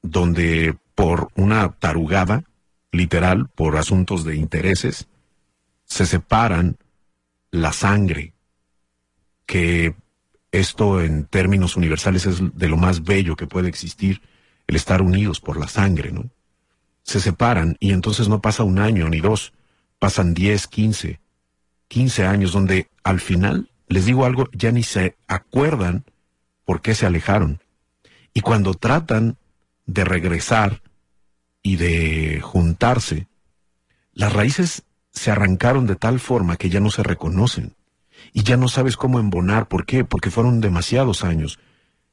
donde 0.03 0.77
por 0.95 1.29
una 1.37 1.71
tarugada, 1.73 2.45
literal, 2.93 3.49
por 3.49 3.77
asuntos 3.77 4.25
de 4.25 4.37
intereses, 4.37 5.09
se 5.85 6.07
separan 6.07 6.77
la 7.51 7.73
sangre, 7.73 8.35
que 9.47 9.95
esto 10.53 11.01
en 11.01 11.25
términos 11.25 11.77
universales 11.77 12.27
es 12.27 12.41
de 12.55 12.69
lo 12.69 12.77
más 12.77 13.03
bello 13.03 13.37
que 13.37 13.47
puede 13.47 13.69
existir, 13.69 14.21
el 14.67 14.77
estar 14.77 15.03
unidos 15.03 15.41
por 15.41 15.59
la 15.59 15.69
sangre, 15.69 16.13
¿no? 16.13 16.31
Se 17.03 17.21
separan 17.21 17.77
y 17.81 17.93
entonces 17.93 18.29
no 18.29 18.41
pasa 18.41 18.63
un 18.63 18.79
año 18.79 19.09
ni 19.09 19.21
dos, 19.21 19.53
pasan 19.99 20.35
diez, 20.35 20.67
quince, 20.67 21.21
quince 21.89 22.27
años 22.27 22.53
donde 22.53 22.89
al 23.03 23.21
final, 23.21 23.71
les 23.89 24.05
digo 24.05 24.25
algo, 24.25 24.49
ya 24.53 24.71
ni 24.71 24.83
se 24.83 25.17
acuerdan 25.27 26.05
por 26.65 26.81
qué 26.81 26.95
se 26.95 27.07
alejaron. 27.07 27.61
Y 28.35 28.41
cuando 28.41 28.75
tratan 28.75 29.37
de 29.87 30.05
regresar 30.05 30.82
y 31.63 31.77
de 31.77 32.41
juntarse, 32.43 33.29
las 34.13 34.33
raíces 34.33 34.83
se 35.13 35.31
arrancaron 35.31 35.87
de 35.87 35.97
tal 35.97 36.21
forma 36.21 36.57
que 36.57 36.71
ya 36.71 36.81
no 36.81 36.91
se 36.91 37.03
reconocen 37.03 37.75
y 38.33 38.43
ya 38.43 38.57
no 38.57 38.69
sabes 38.69 38.97
cómo 38.97 39.19
embonar. 39.19 39.69
¿Por 39.69 39.87
qué? 39.87 40.05
Porque 40.05 40.31
fueron 40.31 40.61
demasiados 40.61 41.25
años. 41.25 41.59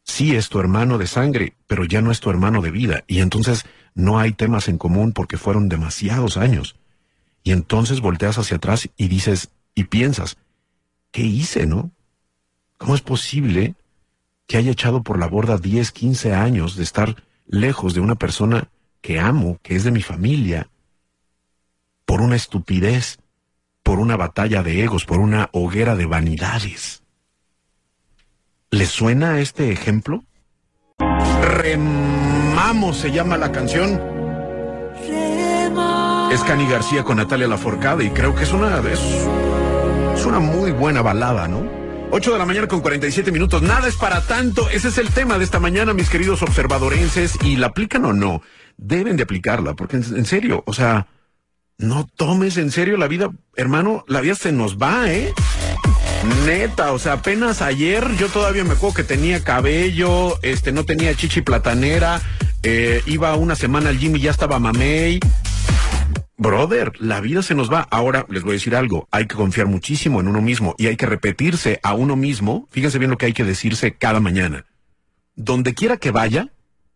Sí 0.03 0.35
es 0.35 0.49
tu 0.49 0.59
hermano 0.59 0.97
de 0.97 1.07
sangre, 1.07 1.55
pero 1.67 1.85
ya 1.85 2.01
no 2.01 2.11
es 2.11 2.19
tu 2.19 2.29
hermano 2.29 2.61
de 2.61 2.71
vida. 2.71 3.03
Y 3.07 3.19
entonces 3.19 3.65
no 3.93 4.19
hay 4.19 4.33
temas 4.33 4.67
en 4.67 4.77
común 4.77 5.11
porque 5.13 5.37
fueron 5.37 5.69
demasiados 5.69 6.37
años. 6.37 6.75
Y 7.43 7.51
entonces 7.51 8.01
volteas 8.01 8.37
hacia 8.37 8.57
atrás 8.57 8.89
y 8.97 9.07
dices, 9.07 9.49
y 9.75 9.85
piensas, 9.85 10.37
¿qué 11.11 11.21
hice, 11.23 11.65
no? 11.65 11.91
¿Cómo 12.77 12.95
es 12.95 13.01
posible 13.01 13.75
que 14.47 14.57
haya 14.57 14.71
echado 14.71 15.03
por 15.03 15.19
la 15.19 15.27
borda 15.27 15.57
10, 15.57 15.91
15 15.91 16.33
años 16.33 16.75
de 16.75 16.83
estar 16.83 17.23
lejos 17.45 17.93
de 17.93 17.99
una 17.99 18.15
persona 18.15 18.69
que 19.01 19.19
amo, 19.19 19.59
que 19.61 19.75
es 19.75 19.83
de 19.83 19.91
mi 19.91 20.01
familia, 20.01 20.69
por 22.05 22.21
una 22.21 22.35
estupidez, 22.35 23.19
por 23.83 23.99
una 23.99 24.17
batalla 24.17 24.63
de 24.63 24.83
egos, 24.83 25.05
por 25.05 25.19
una 25.19 25.49
hoguera 25.53 25.95
de 25.95 26.05
vanidades. 26.05 27.03
¿Le 28.71 28.85
suena 28.85 29.39
este 29.39 29.71
ejemplo? 29.71 30.23
Remamos 31.41 32.97
se 32.97 33.11
llama 33.11 33.37
la 33.37 33.51
canción. 33.51 34.01
Es 36.31 36.41
Cani 36.41 36.67
García 36.69 37.03
con 37.03 37.17
Natalia 37.17 37.47
Laforcada 37.47 38.03
y 38.03 38.11
creo 38.11 38.35
que 38.35 38.43
es 38.43 38.53
una, 38.53 38.79
es, 38.79 38.99
es 40.15 40.25
una 40.25 40.39
muy 40.39 40.71
buena 40.71 41.01
balada, 41.01 41.47
¿no? 41.47 41.79
8 42.11 42.33
de 42.33 42.39
la 42.39 42.45
mañana 42.45 42.67
con 42.67 42.81
47 42.81 43.31
minutos. 43.31 43.61
Nada 43.61 43.87
es 43.87 43.95
para 43.95 44.21
tanto. 44.21 44.69
Ese 44.69 44.87
es 44.87 44.97
el 44.97 45.09
tema 45.09 45.37
de 45.37 45.43
esta 45.43 45.59
mañana, 45.59 45.93
mis 45.93 46.09
queridos 46.09 46.41
observadorenses. 46.41 47.37
¿Y 47.43 47.55
la 47.55 47.67
aplican 47.67 48.05
o 48.05 48.13
no? 48.13 48.41
Deben 48.81 49.17
de 49.17 49.23
aplicarla, 49.23 49.73
porque 49.73 49.97
en, 49.97 50.25
serio, 50.25 50.63
o 50.65 50.73
sea, 50.73 51.07
no 51.77 52.07
tomes 52.15 52.55
en 52.55 52.71
serio 52.71 52.95
la 52.95 53.09
vida, 53.09 53.29
hermano, 53.57 54.05
la 54.07 54.21
vida 54.21 54.35
se 54.35 54.53
nos 54.53 54.77
va, 54.77 55.11
¿eh? 55.11 55.33
Neta, 56.45 56.93
o 56.93 56.99
sea, 56.99 57.13
apenas 57.13 57.61
ayer 57.61 58.07
yo 58.15 58.29
todavía 58.29 58.63
me 58.63 58.71
acuerdo 58.71 58.95
que 58.95 59.03
tenía 59.03 59.43
cabello, 59.43 60.41
este, 60.43 60.71
no 60.71 60.85
tenía 60.85 61.13
chichi 61.13 61.41
platanera, 61.41 62.21
eh, 62.63 63.01
iba 63.05 63.35
una 63.35 63.55
semana 63.55 63.89
al 63.89 63.99
gym 63.99 64.15
y 64.15 64.21
ya 64.21 64.31
estaba 64.31 64.59
mamey. 64.59 65.19
Brother, 66.37 66.93
la 66.99 67.19
vida 67.19 67.41
se 67.41 67.55
nos 67.55 67.69
va. 67.69 67.81
Ahora 67.91 68.25
les 68.29 68.43
voy 68.43 68.51
a 68.51 68.53
decir 68.53 68.77
algo, 68.77 69.09
hay 69.11 69.27
que 69.27 69.35
confiar 69.35 69.67
muchísimo 69.67 70.21
en 70.21 70.29
uno 70.29 70.41
mismo 70.41 70.73
y 70.77 70.87
hay 70.87 70.95
que 70.95 71.05
repetirse 71.05 71.81
a 71.83 71.95
uno 71.95 72.15
mismo, 72.15 72.69
fíjense 72.71 72.97
bien 72.97 73.11
lo 73.11 73.17
que 73.17 73.25
hay 73.25 73.33
que 73.33 73.43
decirse 73.43 73.95
cada 73.95 74.21
mañana. 74.21 74.65
Donde 75.35 75.73
quiera 75.73 75.97
que 75.97 76.11
vaya, 76.11 76.47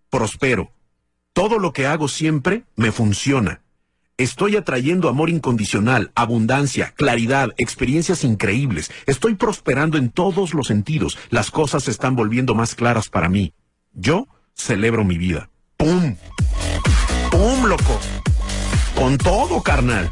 prospero. 0.09 0.71
Todo 1.33 1.57
lo 1.57 1.73
que 1.73 1.87
hago 1.87 2.07
siempre 2.07 2.63
me 2.75 2.91
funciona. 2.91 3.61
Estoy 4.17 4.55
atrayendo 4.55 5.09
amor 5.09 5.31
incondicional, 5.31 6.11
abundancia, 6.13 6.93
claridad, 6.95 7.49
experiencias 7.57 8.23
increíbles. 8.23 8.91
Estoy 9.07 9.33
prosperando 9.33 9.97
en 9.97 10.11
todos 10.11 10.53
los 10.53 10.67
sentidos. 10.67 11.17
Las 11.31 11.49
cosas 11.49 11.85
se 11.85 11.91
están 11.91 12.15
volviendo 12.15 12.53
más 12.53 12.75
claras 12.75 13.09
para 13.09 13.29
mí. 13.29 13.53
Yo 13.93 14.27
celebro 14.53 15.03
mi 15.03 15.17
vida. 15.17 15.49
¡Pum! 15.77 16.15
¡Pum, 17.31 17.65
loco! 17.65 17.99
Con 18.95 19.17
todo, 19.17 19.63
carnal. 19.63 20.11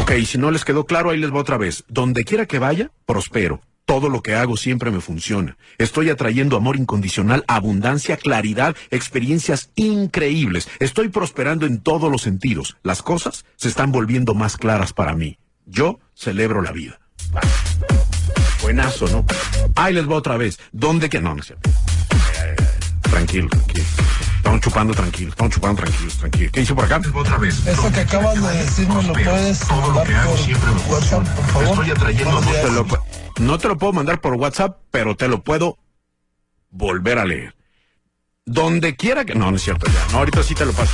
Ok, 0.00 0.14
si 0.26 0.36
no 0.36 0.50
les 0.50 0.64
quedó 0.64 0.84
claro, 0.84 1.10
ahí 1.10 1.18
les 1.18 1.32
va 1.32 1.38
otra 1.38 1.58
vez. 1.58 1.84
Donde 1.86 2.24
quiera 2.24 2.46
que 2.46 2.58
vaya, 2.58 2.90
prospero. 3.06 3.60
Todo 3.86 4.08
lo 4.08 4.22
que 4.22 4.34
hago 4.34 4.56
siempre 4.56 4.90
me 4.90 5.00
funciona. 5.00 5.58
Estoy 5.76 6.08
atrayendo 6.08 6.56
amor 6.56 6.76
incondicional, 6.76 7.44
abundancia, 7.48 8.16
claridad, 8.16 8.74
experiencias 8.90 9.70
increíbles. 9.74 10.68
Estoy 10.80 11.10
prosperando 11.10 11.66
en 11.66 11.80
todos 11.80 12.10
los 12.10 12.22
sentidos. 12.22 12.78
Las 12.82 13.02
cosas 13.02 13.44
se 13.56 13.68
están 13.68 13.92
volviendo 13.92 14.34
más 14.34 14.56
claras 14.56 14.94
para 14.94 15.14
mí. 15.14 15.38
Yo 15.66 16.00
celebro 16.14 16.62
la 16.62 16.72
vida. 16.72 16.98
Buenazo, 18.62 19.06
¿no? 19.08 19.26
Ahí 19.74 19.92
les 19.92 20.08
va 20.08 20.14
otra 20.14 20.38
vez. 20.38 20.58
¿Dónde 20.72 21.10
que 21.10 21.20
no? 21.20 21.34
no. 21.34 21.42
Eh, 21.42 22.56
Tranquilo, 23.02 23.48
tranquilo. 23.48 23.84
Estamos 24.36 24.60
chupando 24.60 24.94
tranquilos, 24.94 25.30
estamos 25.30 25.54
chupando 25.54 25.82
tranquilos, 25.82 26.18
tranquilos. 26.18 26.52
¿Qué 26.52 26.60
hizo 26.62 26.74
por 26.74 26.84
acá? 26.84 27.00
Otra 27.14 27.38
vez. 27.38 27.66
Eso 27.66 27.92
que 27.92 28.00
acabas 28.00 28.42
de 28.42 28.58
decir, 28.58 28.88
¿me 28.88 29.02
lo 29.02 29.12
puedes 29.12 29.70
mandar 29.70 30.06
por 30.06 30.92
WhatsApp, 30.94 31.28
por 31.28 31.44
favor? 31.46 31.68
Estoy 31.68 31.90
atrayendo 31.90 32.40
No 33.40 33.58
te 33.58 33.68
lo 33.68 33.78
puedo 33.78 33.92
mandar 33.92 34.20
por 34.20 34.34
WhatsApp, 34.34 34.80
pero 34.90 35.16
te 35.16 35.28
lo 35.28 35.42
puedo 35.42 35.78
volver 36.70 37.18
a 37.18 37.24
leer. 37.24 37.54
Donde 38.46 38.96
quiera 38.96 39.24
que... 39.24 39.34
No, 39.34 39.50
no 39.50 39.56
es 39.56 39.62
cierto 39.62 39.86
ya. 39.86 40.12
No, 40.12 40.18
ahorita 40.18 40.42
sí 40.42 40.54
te 40.54 40.66
lo 40.66 40.72
paso. 40.72 40.92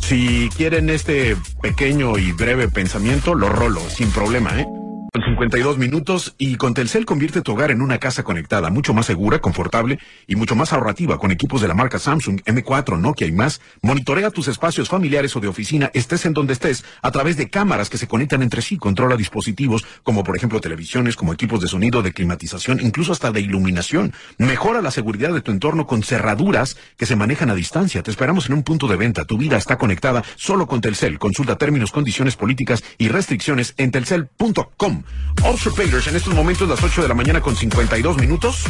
Si 0.00 0.48
quieren 0.56 0.90
este 0.90 1.36
pequeño 1.62 2.18
y 2.18 2.32
breve 2.32 2.68
pensamiento, 2.68 3.34
lo 3.34 3.48
rolo, 3.48 3.80
sin 3.88 4.10
problema, 4.10 4.58
¿eh? 4.60 4.66
Con 5.10 5.22
52 5.22 5.78
minutos 5.78 6.34
y 6.36 6.56
con 6.56 6.74
Telcel 6.74 7.06
convierte 7.06 7.40
tu 7.40 7.52
hogar 7.52 7.70
en 7.70 7.80
una 7.80 7.96
casa 7.96 8.24
conectada, 8.24 8.68
mucho 8.68 8.92
más 8.92 9.06
segura, 9.06 9.38
confortable 9.38 9.98
y 10.26 10.36
mucho 10.36 10.54
más 10.54 10.74
ahorrativa 10.74 11.18
con 11.18 11.30
equipos 11.30 11.62
de 11.62 11.68
la 11.68 11.72
marca 11.72 11.98
Samsung, 11.98 12.42
M4, 12.42 13.00
Nokia 13.00 13.26
y 13.26 13.32
más. 13.32 13.62
Monitorea 13.80 14.30
tus 14.30 14.48
espacios 14.48 14.90
familiares 14.90 15.34
o 15.34 15.40
de 15.40 15.48
oficina, 15.48 15.90
estés 15.94 16.26
en 16.26 16.34
donde 16.34 16.52
estés, 16.52 16.84
a 17.00 17.10
través 17.10 17.38
de 17.38 17.48
cámaras 17.48 17.88
que 17.88 17.96
se 17.96 18.06
conectan 18.06 18.42
entre 18.42 18.60
sí. 18.60 18.76
Controla 18.76 19.16
dispositivos 19.16 19.86
como 20.02 20.24
por 20.24 20.36
ejemplo 20.36 20.60
televisiones, 20.60 21.16
como 21.16 21.32
equipos 21.32 21.62
de 21.62 21.68
sonido, 21.68 22.02
de 22.02 22.12
climatización, 22.12 22.78
incluso 22.80 23.12
hasta 23.12 23.32
de 23.32 23.40
iluminación. 23.40 24.12
Mejora 24.36 24.82
la 24.82 24.90
seguridad 24.90 25.32
de 25.32 25.40
tu 25.40 25.52
entorno 25.52 25.86
con 25.86 26.02
cerraduras 26.02 26.76
que 26.98 27.06
se 27.06 27.16
manejan 27.16 27.48
a 27.48 27.54
distancia. 27.54 28.02
Te 28.02 28.10
esperamos 28.10 28.46
en 28.48 28.56
un 28.56 28.62
punto 28.62 28.86
de 28.86 28.96
venta. 28.96 29.24
Tu 29.24 29.38
vida 29.38 29.56
está 29.56 29.78
conectada 29.78 30.22
solo 30.36 30.66
con 30.66 30.82
Telcel. 30.82 31.18
Consulta 31.18 31.56
términos, 31.56 31.92
condiciones 31.92 32.36
políticas 32.36 32.84
y 32.98 33.08
restricciones 33.08 33.72
en 33.78 33.90
telcel.com. 33.90 34.97
Observators, 35.44 36.06
en 36.08 36.16
estos 36.16 36.34
momentos 36.34 36.68
las 36.68 36.82
8 36.82 37.02
de 37.02 37.08
la 37.08 37.14
mañana 37.14 37.40
con 37.40 37.56
52 37.56 38.16
minutos. 38.18 38.64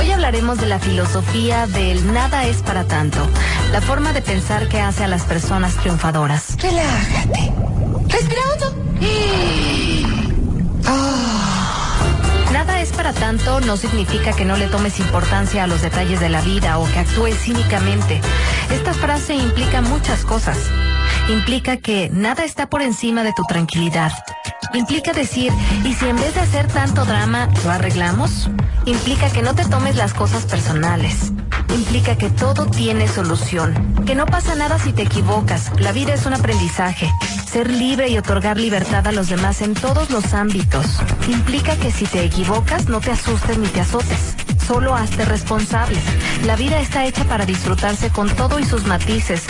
Hoy 0.00 0.10
hablaremos 0.10 0.58
de 0.58 0.66
la 0.66 0.78
filosofía 0.78 1.66
del 1.66 2.12
nada 2.12 2.44
es 2.44 2.62
para 2.62 2.84
tanto, 2.84 3.18
la 3.72 3.80
forma 3.80 4.12
de 4.12 4.22
pensar 4.22 4.68
que 4.68 4.80
hace 4.80 5.04
a 5.04 5.08
las 5.08 5.22
personas 5.22 5.74
triunfadoras. 5.76 6.56
Relájate. 6.60 7.52
Respira 8.08 8.40
hondo. 8.52 8.84
Nada 12.52 12.80
es 12.80 12.92
para 12.92 13.12
tanto 13.12 13.60
no 13.60 13.76
significa 13.76 14.32
que 14.32 14.44
no 14.44 14.56
le 14.56 14.68
tomes 14.68 15.00
importancia 15.00 15.64
a 15.64 15.66
los 15.66 15.82
detalles 15.82 16.20
de 16.20 16.28
la 16.28 16.40
vida 16.40 16.78
o 16.78 16.86
que 16.86 16.98
actúes 16.98 17.36
cínicamente. 17.38 18.20
Esta 18.70 18.94
frase 18.94 19.34
implica 19.34 19.80
muchas 19.80 20.24
cosas. 20.24 20.58
Implica 21.28 21.78
que 21.78 22.10
nada 22.12 22.44
está 22.44 22.68
por 22.68 22.82
encima 22.82 23.22
de 23.24 23.32
tu 23.32 23.42
tranquilidad. 23.44 24.12
Implica 24.74 25.12
decir, 25.12 25.52
¿y 25.84 25.94
si 25.94 26.06
en 26.06 26.16
vez 26.16 26.34
de 26.34 26.40
hacer 26.40 26.66
tanto 26.66 27.04
drama, 27.04 27.48
lo 27.64 27.70
arreglamos? 27.70 28.50
Implica 28.86 29.30
que 29.30 29.40
no 29.40 29.54
te 29.54 29.64
tomes 29.64 29.94
las 29.94 30.12
cosas 30.14 30.46
personales. 30.46 31.32
Implica 31.72 32.16
que 32.18 32.28
todo 32.28 32.66
tiene 32.66 33.06
solución. 33.06 33.94
Que 34.04 34.14
no 34.14 34.26
pasa 34.26 34.54
nada 34.56 34.78
si 34.78 34.92
te 34.92 35.02
equivocas. 35.02 35.70
La 35.78 35.92
vida 35.92 36.14
es 36.14 36.26
un 36.26 36.34
aprendizaje. 36.34 37.10
Ser 37.46 37.70
libre 37.70 38.08
y 38.08 38.18
otorgar 38.18 38.58
libertad 38.58 39.06
a 39.06 39.12
los 39.12 39.28
demás 39.28 39.62
en 39.62 39.74
todos 39.74 40.10
los 40.10 40.34
ámbitos. 40.34 40.86
Implica 41.28 41.76
que 41.76 41.92
si 41.92 42.04
te 42.06 42.24
equivocas, 42.24 42.88
no 42.88 43.00
te 43.00 43.12
asustes 43.12 43.56
ni 43.58 43.68
te 43.68 43.80
azotes. 43.80 44.34
Solo 44.66 44.94
hazte 44.94 45.24
responsable. 45.24 45.98
La 46.46 46.56
vida 46.56 46.80
está 46.80 47.06
hecha 47.06 47.24
para 47.24 47.46
disfrutarse 47.46 48.10
con 48.10 48.28
todo 48.28 48.58
y 48.58 48.64
sus 48.64 48.86
matices. 48.86 49.44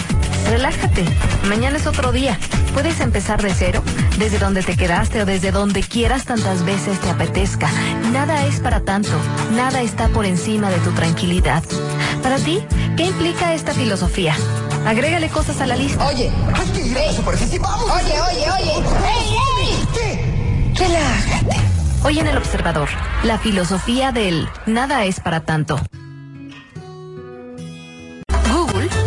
Relájate. 0.50 1.04
Mañana 1.48 1.78
es 1.78 1.86
otro 1.86 2.12
día. 2.12 2.38
Puedes 2.74 3.00
empezar 3.00 3.40
de 3.40 3.54
cero, 3.54 3.82
desde 4.18 4.38
donde 4.38 4.62
te 4.62 4.76
quedaste 4.76 5.22
o 5.22 5.26
desde 5.26 5.50
donde 5.50 5.82
quieras 5.82 6.26
tantas 6.26 6.64
veces 6.64 7.00
te 7.00 7.08
apetezca. 7.08 7.70
Nada 8.12 8.44
es 8.46 8.60
para 8.60 8.80
tanto. 8.80 9.16
Nada 9.54 9.80
está 9.80 10.08
por 10.08 10.26
encima 10.26 10.68
de 10.68 10.78
tu 10.80 10.90
tranquilidad. 10.90 11.62
Para 12.22 12.36
ti, 12.36 12.62
¿Qué 12.96 13.06
implica 13.06 13.54
esta 13.54 13.72
filosofía? 13.72 14.36
Agrégale 14.86 15.28
cosas 15.28 15.60
a 15.60 15.66
la 15.66 15.74
lista. 15.74 16.06
Oye, 16.06 16.30
hay 16.54 16.66
que 16.68 16.86
ir 16.86 16.96
a 16.96 17.06
la 17.06 17.12
superficie, 17.12 17.58
vamos. 17.58 17.90
Oye, 17.90 18.20
oye, 18.20 18.50
oye. 18.50 18.72
¡Ey, 19.08 19.36
ey! 19.60 19.88
¿Qué? 19.92 20.84
Relájate. 20.84 21.56
Hoy 22.04 22.20
en 22.20 22.28
El 22.28 22.36
Observador, 22.36 22.88
la 23.24 23.38
filosofía 23.38 24.12
del 24.12 24.48
nada 24.66 25.04
es 25.06 25.18
para 25.18 25.40
tanto. 25.40 25.80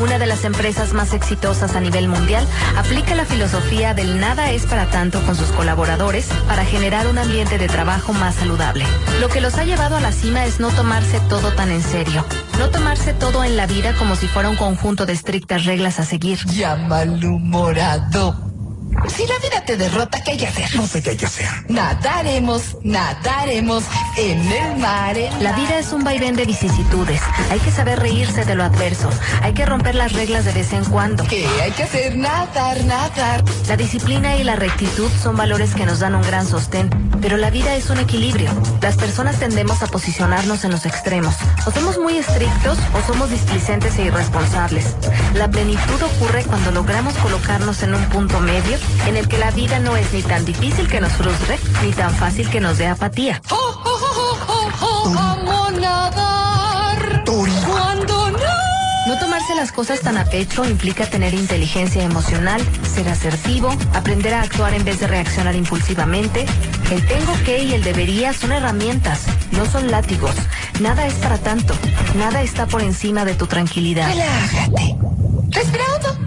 Una 0.02 0.20
de 0.20 0.28
las 0.28 0.44
empresas 0.46 0.94
más 0.94 1.14
exitosas 1.14 1.76
a 1.76 1.80
nivel 1.80 2.08
mundial, 2.08 2.46
aplica 2.78 3.16
la 3.16 3.26
filosofía 3.26 3.94
del 3.94 4.20
nada 4.20 4.52
es 4.52 4.66
para 4.66 4.90
tanto 4.90 5.22
con 5.22 5.36
sus 5.36 5.50
colaboradores 5.50 6.28
para 6.48 6.66
generar 6.66 7.08
un 7.08 7.18
ambiente 7.18 7.58
de 7.58 7.68
trabajo 7.68 8.14
más 8.14 8.36
saludable. 8.36 8.86
Lo 9.20 9.30
que 9.30 9.42
los 9.42 9.56
ha 9.56 9.64
llevado 9.64 9.98
a 9.98 10.02
la 10.02 10.12
cima 10.12 10.46
es 10.46 10.60
no 10.60 10.70
tomarse 10.70 11.20
todo 11.30 11.52
tan 11.54 11.72
en 11.72 11.82
serio, 11.82 12.26
no 12.60 12.70
tomarse 12.70 13.14
todo 13.14 13.44
en 13.44 13.58
la 13.58 13.66
vida 13.66 13.94
como 13.98 14.16
si 14.16 14.28
fuera 14.28 14.50
un 14.50 14.56
conjunto 14.56 15.06
de 15.06 15.14
estrictas 15.14 15.66
reglas 15.66 16.00
a 16.00 16.06
seguir. 16.06 16.40
Ya 16.48 16.76
malhumorado. 16.76 18.57
Si 19.06 19.26
la 19.26 19.38
vida 19.40 19.64
te 19.66 19.78
derrota, 19.78 20.22
¿qué 20.24 20.32
hay 20.32 20.38
que 20.38 20.48
hacer? 20.48 20.76
No 20.76 20.86
sé 20.86 21.02
qué 21.02 21.12
hay 21.12 21.18
que 21.18 21.26
hacer. 21.26 21.48
Nadaremos, 21.70 22.78
nadaremos 22.84 23.84
en 24.18 24.52
el 24.52 24.78
mar. 24.78 25.18
en 25.18 25.44
La 25.44 25.54
vida 25.54 25.80
es 25.80 25.94
un 25.94 26.04
vaivén 26.04 26.36
de 26.36 26.46
vicisitudes. 26.46 27.22
Hay 27.50 27.60
que 27.60 27.72
saber 27.72 28.00
reírse 28.00 28.44
de 28.44 28.56
lo 28.56 28.64
adverso. 28.64 29.10
Hay 29.42 29.54
que 29.54 29.66
romper 29.66 29.96
las 29.96 30.14
reglas 30.14 30.46
de 30.46 30.52
vez 30.52 30.74
en 30.74 30.84
cuando. 30.86 31.24
¿Qué 31.26 31.48
hay 31.62 31.72
que 31.72 31.84
hacer? 31.84 32.18
Nadar, 32.18 32.84
nadar. 32.86 33.44
La 33.68 33.78
disciplina 33.78 34.36
y 34.36 34.44
la 34.44 34.56
rectitud 34.56 35.10
son 35.22 35.36
valores 35.38 35.74
que 35.74 35.86
nos 35.86 36.00
dan 36.00 36.16
un 36.16 36.24
gran 36.24 36.46
sostén, 36.46 36.90
pero 37.22 37.38
la 37.38 37.50
vida 37.50 37.76
es 37.76 37.90
un 37.90 38.00
equilibrio. 38.00 38.50
Las 38.82 38.98
personas 38.98 39.38
tendemos 39.38 39.82
a 39.84 39.88
posicionarnos 39.88 40.64
en 40.64 40.72
los 40.72 40.86
extremos. 40.86 41.36
O 41.66 41.72
somos 41.72 41.98
muy 41.98 42.18
estrictos 42.18 42.78
o 42.94 43.08
somos 43.08 43.30
displicentes 43.30 43.98
e 44.00 44.04
irresponsables. 44.04 44.96
La 45.34 45.50
plenitud 45.50 46.02
ocurre 46.02 46.44
cuando 46.44 46.72
logramos 46.72 47.14
colocarnos 47.16 47.84
en 47.84 47.94
un 47.94 48.04
punto 48.06 48.40
medio 48.40 48.78
en 49.08 49.18
el 49.18 49.28
que 49.28 49.38
la 49.38 49.52
vida 49.52 49.80
no 49.80 49.96
es 49.96 50.12
ni 50.14 50.22
tan 50.22 50.46
difícil 50.46 50.88
que 50.88 51.02
nos 51.02 51.14
frustre, 51.14 51.58
ni 51.84 51.92
tan 51.92 52.14
fácil 52.16 52.50
que 52.50 52.60
nos 52.60 52.78
dé 52.78 52.88
apatía. 52.88 53.42
¡Oh, 53.50 53.56
oh, 53.56 54.00
oh, 54.06 54.38
oh, 54.48 54.70
oh! 54.82 55.18
¡Amo 55.18 55.72
nadar! 55.80 57.24
Cuando 57.26 58.32
no. 58.32 58.68
No 59.08 59.18
tomarse 59.20 59.56
las 59.56 59.72
cosas 59.72 60.02
tan 60.02 60.18
a 60.18 60.26
pecho 60.26 60.66
implica 60.66 61.06
tener 61.06 61.34
inteligencia 61.34 62.04
emocional, 62.04 62.62
ser 62.94 63.08
asertivo, 63.08 63.74
aprender 63.94 64.34
a 64.34 64.42
actuar 64.42 64.74
en 64.74 64.84
vez 64.84 65.00
de 65.00 65.08
reaccionar 65.08 65.56
impulsivamente. 65.56 66.46
El 66.92 67.06
tengo 67.06 67.34
que 67.46 67.64
y 67.64 67.74
el 67.74 67.84
debería 67.84 68.34
son 68.34 68.52
herramientas, 68.52 69.26
no 69.52 69.66
son 69.66 69.92
látigos. 69.92 70.36
Nada 70.82 71.08
es 71.08 71.14
para 71.16 71.38
tanto, 71.38 71.74
nada 72.18 72.42
está 72.42 72.66
por 72.66 72.82
encima 72.82 73.24
de 73.24 73.36
tu 73.36 73.48
tranquilidad. 73.48 74.10
Relájate. 74.10 74.98
Respirando. 75.52 76.18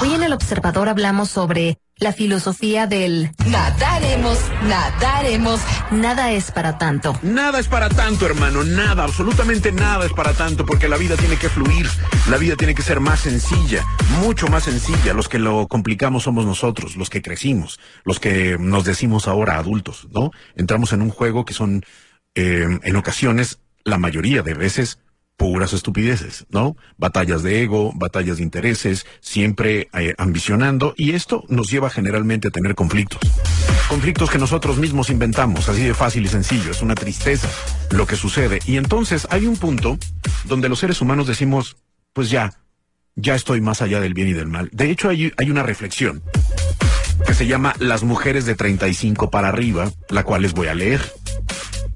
Hoy 0.00 0.12
en 0.12 0.22
El 0.22 0.32
Observador 0.32 0.88
hablamos 0.88 1.30
sobre 1.30 1.78
la 1.96 2.12
filosofía 2.12 2.86
del 2.86 3.30
Nadaremos, 3.46 4.38
nadaremos. 4.64 5.60
nada 5.92 6.32
es 6.32 6.50
para 6.50 6.76
tanto. 6.76 7.16
Nada 7.22 7.60
es 7.60 7.68
para 7.68 7.88
tanto, 7.88 8.26
hermano, 8.26 8.64
nada, 8.64 9.04
absolutamente 9.04 9.72
nada 9.72 10.04
es 10.04 10.12
para 10.12 10.32
tanto, 10.32 10.66
porque 10.66 10.88
la 10.88 10.96
vida 10.96 11.16
tiene 11.16 11.36
que 11.36 11.48
fluir, 11.48 11.88
la 12.28 12.36
vida 12.36 12.56
tiene 12.56 12.74
que 12.74 12.82
ser 12.82 13.00
más 13.00 13.20
sencilla, 13.20 13.84
mucho 14.20 14.48
más 14.48 14.64
sencilla. 14.64 15.14
Los 15.14 15.28
que 15.28 15.38
lo 15.38 15.68
complicamos 15.68 16.24
somos 16.24 16.44
nosotros, 16.44 16.96
los 16.96 17.10
que 17.10 17.22
crecimos, 17.22 17.78
los 18.04 18.18
que 18.18 18.58
nos 18.58 18.84
decimos 18.84 19.28
ahora 19.28 19.56
adultos, 19.56 20.08
¿no? 20.12 20.32
Entramos 20.56 20.92
en 20.92 21.00
un 21.00 21.10
juego 21.10 21.44
que 21.44 21.54
son, 21.54 21.84
eh, 22.34 22.66
en 22.82 22.96
ocasiones, 22.96 23.60
la 23.84 23.98
mayoría 23.98 24.42
de 24.42 24.54
veces, 24.54 24.98
puras 25.36 25.72
estupideces, 25.72 26.46
¿no? 26.50 26.76
Batallas 26.96 27.42
de 27.42 27.62
ego, 27.62 27.92
batallas 27.94 28.36
de 28.36 28.42
intereses, 28.42 29.06
siempre 29.20 29.88
eh, 29.92 30.14
ambicionando, 30.16 30.94
y 30.96 31.12
esto 31.12 31.44
nos 31.48 31.70
lleva 31.70 31.90
generalmente 31.90 32.48
a 32.48 32.50
tener 32.50 32.74
conflictos. 32.74 33.20
Conflictos 33.88 34.30
que 34.30 34.38
nosotros 34.38 34.78
mismos 34.78 35.10
inventamos, 35.10 35.68
así 35.68 35.82
de 35.82 35.94
fácil 35.94 36.24
y 36.24 36.28
sencillo, 36.28 36.70
es 36.70 36.82
una 36.82 36.94
tristeza 36.94 37.48
lo 37.90 38.06
que 38.06 38.16
sucede. 38.16 38.60
Y 38.66 38.76
entonces 38.76 39.26
hay 39.30 39.46
un 39.46 39.56
punto 39.56 39.98
donde 40.44 40.68
los 40.68 40.78
seres 40.78 41.00
humanos 41.00 41.26
decimos, 41.26 41.76
pues 42.12 42.30
ya, 42.30 42.52
ya 43.16 43.34
estoy 43.34 43.60
más 43.60 43.82
allá 43.82 44.00
del 44.00 44.14
bien 44.14 44.28
y 44.28 44.32
del 44.32 44.46
mal. 44.46 44.70
De 44.72 44.90
hecho, 44.90 45.08
hay, 45.08 45.32
hay 45.36 45.50
una 45.50 45.62
reflexión 45.62 46.22
que 47.26 47.34
se 47.34 47.46
llama 47.46 47.74
Las 47.78 48.02
mujeres 48.02 48.44
de 48.46 48.54
35 48.54 49.30
para 49.30 49.48
arriba, 49.48 49.90
la 50.08 50.24
cual 50.24 50.42
les 50.42 50.52
voy 50.52 50.68
a 50.68 50.74
leer. 50.74 51.00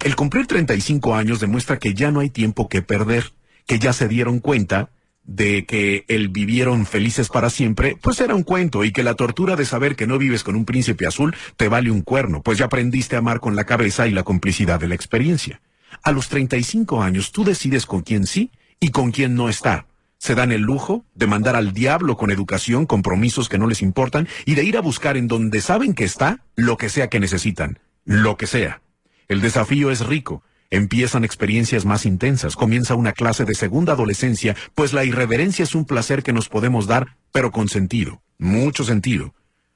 El 0.09 0.17
cumplir 0.17 0.47
35 0.47 1.17
años 1.17 1.39
demuestra 1.39 1.79
que 1.79 1.93
ya 1.93 2.11
no 2.11 2.21
hay 2.21 2.31
tiempo 2.31 2.71
que 2.71 2.81
perder, 2.81 3.35
que 3.67 3.79
ya 3.79 3.93
se 3.93 4.09
dieron 4.09 4.41
cuenta 4.41 4.89
de 5.25 5.67
que 5.67 6.07
el 6.09 6.29
vivieron 6.29 6.87
felices 6.87 7.29
para 7.29 7.51
siempre, 7.51 7.95
pues 8.01 8.19
era 8.23 8.35
un 8.35 8.43
cuento 8.43 8.85
y 8.85 8.91
que 8.91 9.03
la 9.03 9.17
tortura 9.17 9.55
de 9.55 9.67
saber 9.67 9.97
que 9.97 10.07
no 10.07 10.17
vives 10.17 10.45
con 10.45 10.57
un 10.57 10.65
príncipe 10.65 11.07
azul 11.07 11.37
te 11.59 11.69
vale 11.69 11.91
un 11.91 12.01
cuerno, 12.01 12.43
pues 12.43 12.57
ya 12.57 12.65
aprendiste 12.65 13.17
a 13.17 13.19
amar 13.19 13.39
con 13.41 13.55
la 13.55 13.65
cabeza 13.65 14.07
y 14.07 14.13
la 14.13 14.23
complicidad 14.23 14.81
de 14.81 14.89
la 14.89 14.95
experiencia. 14.95 15.61
A 16.03 16.11
los 16.11 16.31
35 16.31 17.03
años 17.03 17.31
tú 17.31 17.45
decides 17.45 17.85
con 17.85 18.01
quién 18.01 18.27
sí 18.27 18.51
y 18.81 18.89
con 18.89 19.11
quién 19.11 19.35
no 19.35 19.51
estar. 19.51 19.89
Se 20.17 20.35
dan 20.35 20.53
el 20.53 20.63
lujo 20.63 21.05
de 21.15 21.27
mandar 21.27 21.55
al 21.55 21.75
diablo 21.75 22.17
con 22.17 22.31
educación, 22.31 22.87
compromisos 22.87 23.51
que 23.51 23.59
no 23.59 23.67
les 23.67 23.83
importan 23.83 24.27
y 24.47 24.55
de 24.55 24.65
ir 24.65 24.79
a 24.79 24.81
buscar 24.81 25.19
en 25.19 25.29
donde 25.29 25.61
saben 25.61 25.93
que 25.93 26.05
está 26.05 26.47
lo 26.57 26.79
que 26.79 26.89
sea 26.89 27.09
que 27.09 27.21
necesitan, 27.21 27.79
lo 28.07 28.39
que 28.39 28.47
sea. 28.47 28.81
El 29.29 29.43
desafío 29.43 29.91
es 29.91 30.07
rico. 30.07 30.43
Empiezan 30.71 31.23
experiencias 31.23 31.85
más 31.85 32.07
intensas, 32.07 32.57
comienza 32.57 32.95
una 32.95 33.13
clase 33.13 33.45
de 33.45 33.55
segunda 33.55 33.93
adolescencia, 33.93 34.57
pues 34.75 34.95
la 34.95 35.05
irreverencia 35.05 35.63
es 35.63 35.75
un 35.75 35.85
placer 35.85 36.23
que 36.23 36.33
nos 36.33 36.49
podemos 36.49 36.87
dar, 36.87 37.17
pero 37.31 37.51
con 37.51 37.69
sentido, 37.69 38.23
mucho 38.39 38.85
sentido. 38.85 39.35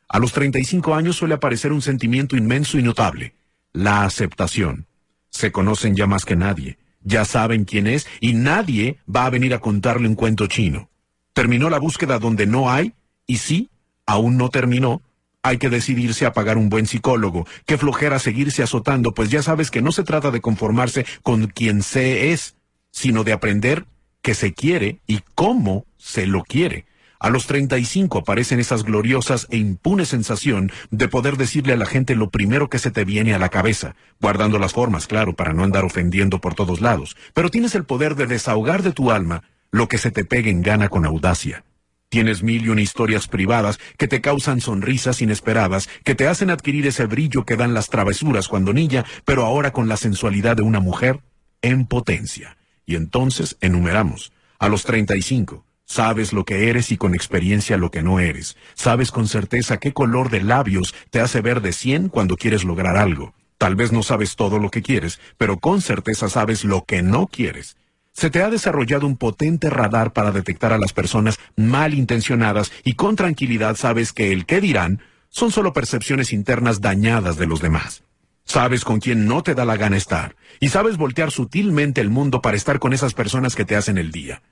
A 0.09 0.19
los 0.19 0.33
35 0.33 0.95
años 0.95 1.17
suele 1.17 1.35
aparecer 1.35 1.73
un 1.73 1.83
sentimiento 1.83 2.37
inmenso 2.37 2.79
y 2.79 2.83
notable, 2.83 3.35
la 3.73 4.05
aceptación. 4.05 4.87
Se 5.31 5.53
conocen 5.53 5.97
ya 5.97 6.07
más 6.07 6.25
que 6.27 6.37
nadie, 6.37 6.79
ya 7.03 7.25
saben 7.25 7.65
quién 7.65 7.87
es 7.87 8.07
y 8.21 8.35
nadie 8.35 8.99
va 9.09 9.27
a 9.27 9.31
venir 9.31 9.55
a 9.55 9.61
contarle 9.61 10.09
un 10.09 10.15
cuento 10.15 10.47
chino. 10.47 10.91
Terminó 11.33 11.71
la 11.71 11.79
búsqueda 11.79 12.19
donde 12.19 12.47
no 12.47 12.71
hay 12.71 12.95
y 13.27 13.39
sí, 13.39 13.71
aún 14.05 14.37
no 14.37 14.51
terminó, 14.51 15.01
hay 15.43 15.59
que 15.59 15.69
decidirse 15.69 16.27
a 16.27 16.33
pagar 16.33 16.57
un 16.57 16.69
buen 16.69 16.87
psicólogo. 16.87 17.47
Qué 17.67 17.79
flojera 17.79 18.19
seguirse 18.19 18.63
azotando, 18.63 19.13
pues 19.13 19.31
ya 19.31 19.43
sabes 19.43 19.71
que 19.71 19.83
no 19.83 19.93
se 19.93 20.05
trata 20.05 20.31
de 20.31 20.41
conformarse 20.41 21.05
con 21.23 21.49
quien 21.49 21.83
se 21.83 22.33
es, 22.33 22.57
sino 22.91 23.25
de 23.25 23.33
aprender 23.33 23.87
que 24.23 24.35
se 24.35 24.55
quiere 24.55 25.01
y 25.07 25.21
cómo 25.35 25.85
se 25.99 26.27
lo 26.27 26.43
quiere. 26.45 26.87
A 27.19 27.31
los 27.31 27.47
35 27.47 28.19
aparecen 28.19 28.59
esas 28.59 28.83
gloriosas 28.83 29.47
e 29.51 29.57
impunes 29.57 30.09
sensación 30.09 30.73
de 30.91 31.07
poder 31.07 31.37
decirle 31.37 31.73
a 31.73 31.77
la 31.77 31.87
gente 31.87 32.17
lo 32.17 32.31
primero 32.31 32.69
que 32.69 32.81
se 32.81 32.91
te 32.91 33.05
viene 33.05 33.33
a 33.33 33.39
la 33.39 33.49
cabeza, 33.49 33.95
guardando 34.21 34.59
las 34.59 34.73
formas, 34.73 35.07
claro, 35.07 35.35
para 35.35 35.53
no 35.53 35.63
andar 35.63 35.85
ofendiendo 35.85 36.41
por 36.41 36.55
todos 36.55 36.81
lados. 36.81 37.17
Pero 37.33 37.49
tienes 37.49 37.77
el 37.77 37.85
poder 37.85 38.17
de 38.17 38.27
desahogar 38.27 38.83
de 38.83 38.93
tu 38.93 39.13
alma 39.13 39.45
lo 39.71 39.89
que 39.89 39.99
se 39.99 40.11
te 40.11 40.25
pegue 40.25 40.51
en 40.51 40.63
gana 40.63 40.89
con 40.89 41.07
audacia. 41.07 41.65
Tienes 42.13 42.43
mil 42.43 42.67
y 42.67 42.69
una 42.69 42.83
historias 42.83 43.27
privadas 43.27 43.81
que 43.97 44.07
te 44.07 44.21
causan 44.21 44.61
sonrisas 44.61 45.23
inesperadas, 45.23 45.89
que 46.05 46.15
te 46.15 46.29
hacen 46.29 46.51
adquirir 46.51 46.87
ese 46.87 47.07
brillo 47.07 47.47
que 47.47 47.57
dan 47.57 47.73
las 47.73 47.89
travesuras 47.89 48.49
cuando 48.49 48.75
niña, 48.75 49.07
pero 49.25 49.47
ahora 49.47 49.73
con 49.73 49.89
la 49.89 49.97
sensualidad 49.97 50.57
de 50.57 50.63
una 50.63 50.79
mujer 50.79 51.21
en 51.63 51.87
potencia. 51.87 52.59
Y 52.85 52.97
entonces 52.97 53.57
enumeramos. 53.63 54.31
A 54.59 54.69
los 54.69 54.85
35, 54.85 55.65
sabes 55.87 56.35
lo 56.35 56.45
que 56.45 56.69
eres 56.69 56.93
y 56.93 56.99
con 56.99 57.15
experiencia 57.15 57.79
lo 57.79 57.91
que 57.91 58.03
no 58.03 58.21
eres. 58.21 58.59
Sabes 58.75 59.11
con 59.11 59.27
certeza 59.27 59.79
qué 59.79 59.95
color 59.95 60.29
de 60.29 60.43
labios 60.43 60.95
te 61.09 61.21
hace 61.21 61.41
ver 61.41 61.63
de 61.63 61.73
100 61.73 62.11
cuando 62.11 62.37
quieres 62.37 62.63
lograr 62.63 62.99
algo. 62.99 63.33
Tal 63.57 63.75
vez 63.75 63.91
no 63.91 64.03
sabes 64.03 64.37
todo 64.37 64.59
lo 64.59 64.71
que 64.71 64.83
quieres, 64.83 65.19
pero 65.39 65.61
con 65.61 65.81
certeza 65.81 66.29
sabes 66.29 66.63
lo 66.63 66.85
que 66.85 67.01
no 67.01 67.27
quieres. 67.27 67.79
Se 68.13 68.31
te 68.31 68.43
ha 68.43 68.51
desarrollado 68.51 69.07
un 69.07 69.17
potente 69.17 69.71
radar 69.71 70.13
para 70.13 70.33
detectar 70.33 70.73
a 70.73 70.79
las 70.79 70.93
personas 70.93 71.39
malintencionadas 71.57 72.71
y 72.85 72.95
con 72.95 73.17
tranquilidad 73.17 73.77
sabes 73.77 74.13
que 74.13 74.33
el 74.33 74.47
qué 74.47 74.61
dirán 74.61 75.01
son 75.31 75.51
solo 75.51 75.73
percepciones 75.73 76.33
internas 76.33 76.81
dañadas 76.81 77.37
de 77.37 77.47
los 77.47 77.61
demás. 77.61 78.05
Sabes 78.45 78.85
con 78.85 79.01
quién 79.01 79.27
no 79.27 79.43
te 79.43 79.55
da 79.55 79.65
la 79.65 79.77
gana 79.77 79.97
estar 79.97 80.37
y 80.61 80.69
sabes 80.69 80.99
voltear 80.99 81.31
sutilmente 81.31 82.01
el 82.01 82.11
mundo 82.11 82.43
para 82.43 82.57
estar 82.57 82.79
con 82.79 82.93
esas 82.93 83.15
personas 83.15 83.57
que 83.57 83.65
te 83.65 83.77
hacen 83.77 83.97
el 83.97 84.13
día. 84.13 84.43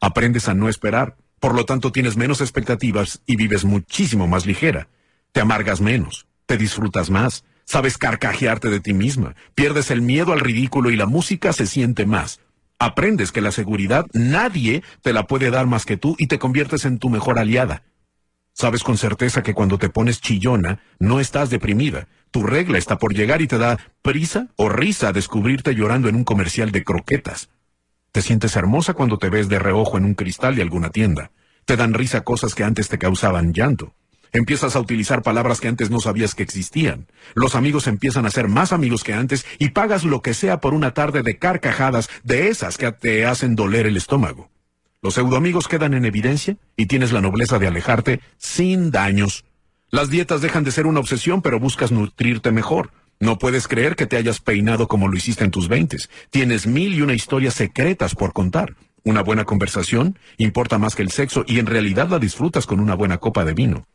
Aprendes 0.00 0.48
a 0.48 0.54
no 0.54 0.68
esperar, 0.68 1.16
por 1.40 1.54
lo 1.54 1.66
tanto 1.66 1.92
tienes 1.92 2.16
menos 2.16 2.40
expectativas 2.40 3.22
y 3.26 3.36
vives 3.36 3.66
muchísimo 3.66 4.28
más 4.28 4.46
ligera. 4.46 4.88
Te 5.32 5.40
amargas 5.40 5.82
menos, 5.82 6.26
te 6.46 6.56
disfrutas 6.56 7.10
más, 7.10 7.44
sabes 7.64 7.98
carcajearte 7.98 8.70
de 8.70 8.80
ti 8.80 8.94
misma, 8.94 9.34
pierdes 9.54 9.90
el 9.90 10.00
miedo 10.00 10.32
al 10.32 10.40
ridículo 10.40 10.90
y 10.90 10.96
la 10.96 11.06
música 11.06 11.52
se 11.52 11.66
siente 11.66 12.06
más 12.06 12.40
aprendes 12.80 13.30
que 13.30 13.42
la 13.42 13.52
seguridad 13.52 14.06
nadie 14.12 14.82
te 15.02 15.12
la 15.12 15.26
puede 15.26 15.50
dar 15.50 15.66
más 15.66 15.84
que 15.84 15.98
tú 15.98 16.16
y 16.18 16.26
te 16.26 16.40
conviertes 16.40 16.84
en 16.86 16.98
tu 16.98 17.10
mejor 17.10 17.38
aliada. 17.38 17.84
Sabes 18.54 18.82
con 18.82 18.98
certeza 18.98 19.42
que 19.42 19.54
cuando 19.54 19.78
te 19.78 19.90
pones 19.90 20.20
chillona, 20.20 20.80
no 20.98 21.20
estás 21.20 21.50
deprimida. 21.50 22.08
Tu 22.30 22.42
regla 22.42 22.78
está 22.78 22.98
por 22.98 23.14
llegar 23.14 23.42
y 23.42 23.46
te 23.46 23.58
da 23.58 23.78
prisa 24.02 24.48
o 24.56 24.68
risa 24.68 25.12
descubrirte 25.12 25.74
llorando 25.74 26.08
en 26.08 26.16
un 26.16 26.24
comercial 26.24 26.72
de 26.72 26.82
croquetas. 26.82 27.50
Te 28.12 28.22
sientes 28.22 28.56
hermosa 28.56 28.94
cuando 28.94 29.18
te 29.18 29.28
ves 29.28 29.48
de 29.48 29.58
reojo 29.58 29.98
en 29.98 30.04
un 30.04 30.14
cristal 30.14 30.56
de 30.56 30.62
alguna 30.62 30.90
tienda. 30.90 31.30
Te 31.66 31.76
dan 31.76 31.94
risa 31.94 32.22
cosas 32.22 32.54
que 32.54 32.64
antes 32.64 32.88
te 32.88 32.98
causaban 32.98 33.52
llanto. 33.52 33.94
Empiezas 34.32 34.76
a 34.76 34.80
utilizar 34.80 35.22
palabras 35.22 35.60
que 35.60 35.66
antes 35.66 35.90
no 35.90 36.00
sabías 36.00 36.34
que 36.34 36.44
existían. 36.44 37.06
Los 37.34 37.56
amigos 37.56 37.88
empiezan 37.88 38.26
a 38.26 38.30
ser 38.30 38.46
más 38.46 38.72
amigos 38.72 39.02
que 39.02 39.12
antes 39.12 39.44
y 39.58 39.70
pagas 39.70 40.04
lo 40.04 40.22
que 40.22 40.34
sea 40.34 40.60
por 40.60 40.72
una 40.72 40.94
tarde 40.94 41.22
de 41.22 41.38
carcajadas 41.38 42.08
de 42.22 42.48
esas 42.48 42.78
que 42.78 42.92
te 42.92 43.26
hacen 43.26 43.56
doler 43.56 43.86
el 43.86 43.96
estómago. 43.96 44.48
Los 45.02 45.14
pseudoamigos 45.14 45.66
quedan 45.66 45.94
en 45.94 46.04
evidencia 46.04 46.56
y 46.76 46.86
tienes 46.86 47.10
la 47.10 47.20
nobleza 47.20 47.58
de 47.58 47.66
alejarte 47.66 48.20
sin 48.36 48.90
daños. 48.90 49.44
Las 49.90 50.10
dietas 50.10 50.42
dejan 50.42 50.62
de 50.62 50.70
ser 50.70 50.86
una 50.86 51.00
obsesión, 51.00 51.42
pero 51.42 51.58
buscas 51.58 51.90
nutrirte 51.90 52.52
mejor. 52.52 52.92
No 53.18 53.38
puedes 53.38 53.66
creer 53.66 53.96
que 53.96 54.06
te 54.06 54.16
hayas 54.16 54.40
peinado 54.40 54.86
como 54.86 55.08
lo 55.08 55.16
hiciste 55.16 55.42
en 55.42 55.50
tus 55.50 55.68
veintes. 55.68 56.08
Tienes 56.30 56.68
mil 56.68 56.94
y 56.94 57.02
una 57.02 57.14
historias 57.14 57.54
secretas 57.54 58.14
por 58.14 58.32
contar. 58.32 58.76
Una 59.02 59.22
buena 59.22 59.44
conversación 59.44 60.18
importa 60.36 60.78
más 60.78 60.94
que 60.94 61.02
el 61.02 61.10
sexo 61.10 61.44
y 61.46 61.58
en 61.58 61.66
realidad 61.66 62.08
la 62.08 62.18
disfrutas 62.18 62.66
con 62.66 62.78
una 62.78 62.94
buena 62.94 63.18
copa 63.18 63.44
de 63.44 63.54
vino. 63.54 63.86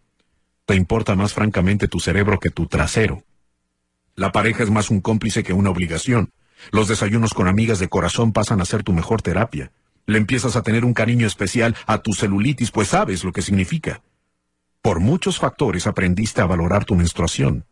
Te 0.66 0.74
importa 0.74 1.16
más 1.16 1.34
francamente 1.34 1.88
tu 1.88 2.00
cerebro 2.00 2.40
que 2.40 2.50
tu 2.50 2.66
trasero. 2.66 3.24
La 4.16 4.32
pareja 4.32 4.64
es 4.64 4.72
más 4.72 4.90
un 4.90 5.00
cómplice 5.00 5.44
que 5.44 5.54
una 5.54 5.70
obligación. 5.70 6.32
Los 6.72 6.88
desayunos 6.88 7.36
con 7.36 7.48
amigas 7.48 7.78
de 7.78 7.88
corazón 7.88 8.34
pasan 8.34 8.62
a 8.62 8.66
ser 8.66 8.82
tu 8.82 8.92
mejor 8.92 9.22
terapia. 9.22 9.72
Le 10.08 10.18
empiezas 10.18 10.56
a 10.56 10.64
tener 10.64 10.84
un 10.84 10.96
cariño 10.96 11.28
especial 11.28 11.76
a 11.86 12.00
tu 12.00 12.14
celulitis, 12.14 12.72
pues 12.72 12.88
sabes 12.88 13.24
lo 13.24 13.32
que 13.32 13.44
significa. 13.44 14.02
Por 14.82 15.00
muchos 15.00 15.38
factores 15.38 15.86
aprendiste 15.86 16.42
a 16.42 16.46
valorar 16.46 16.84
tu 16.84 16.96
menstruación. 16.96 17.66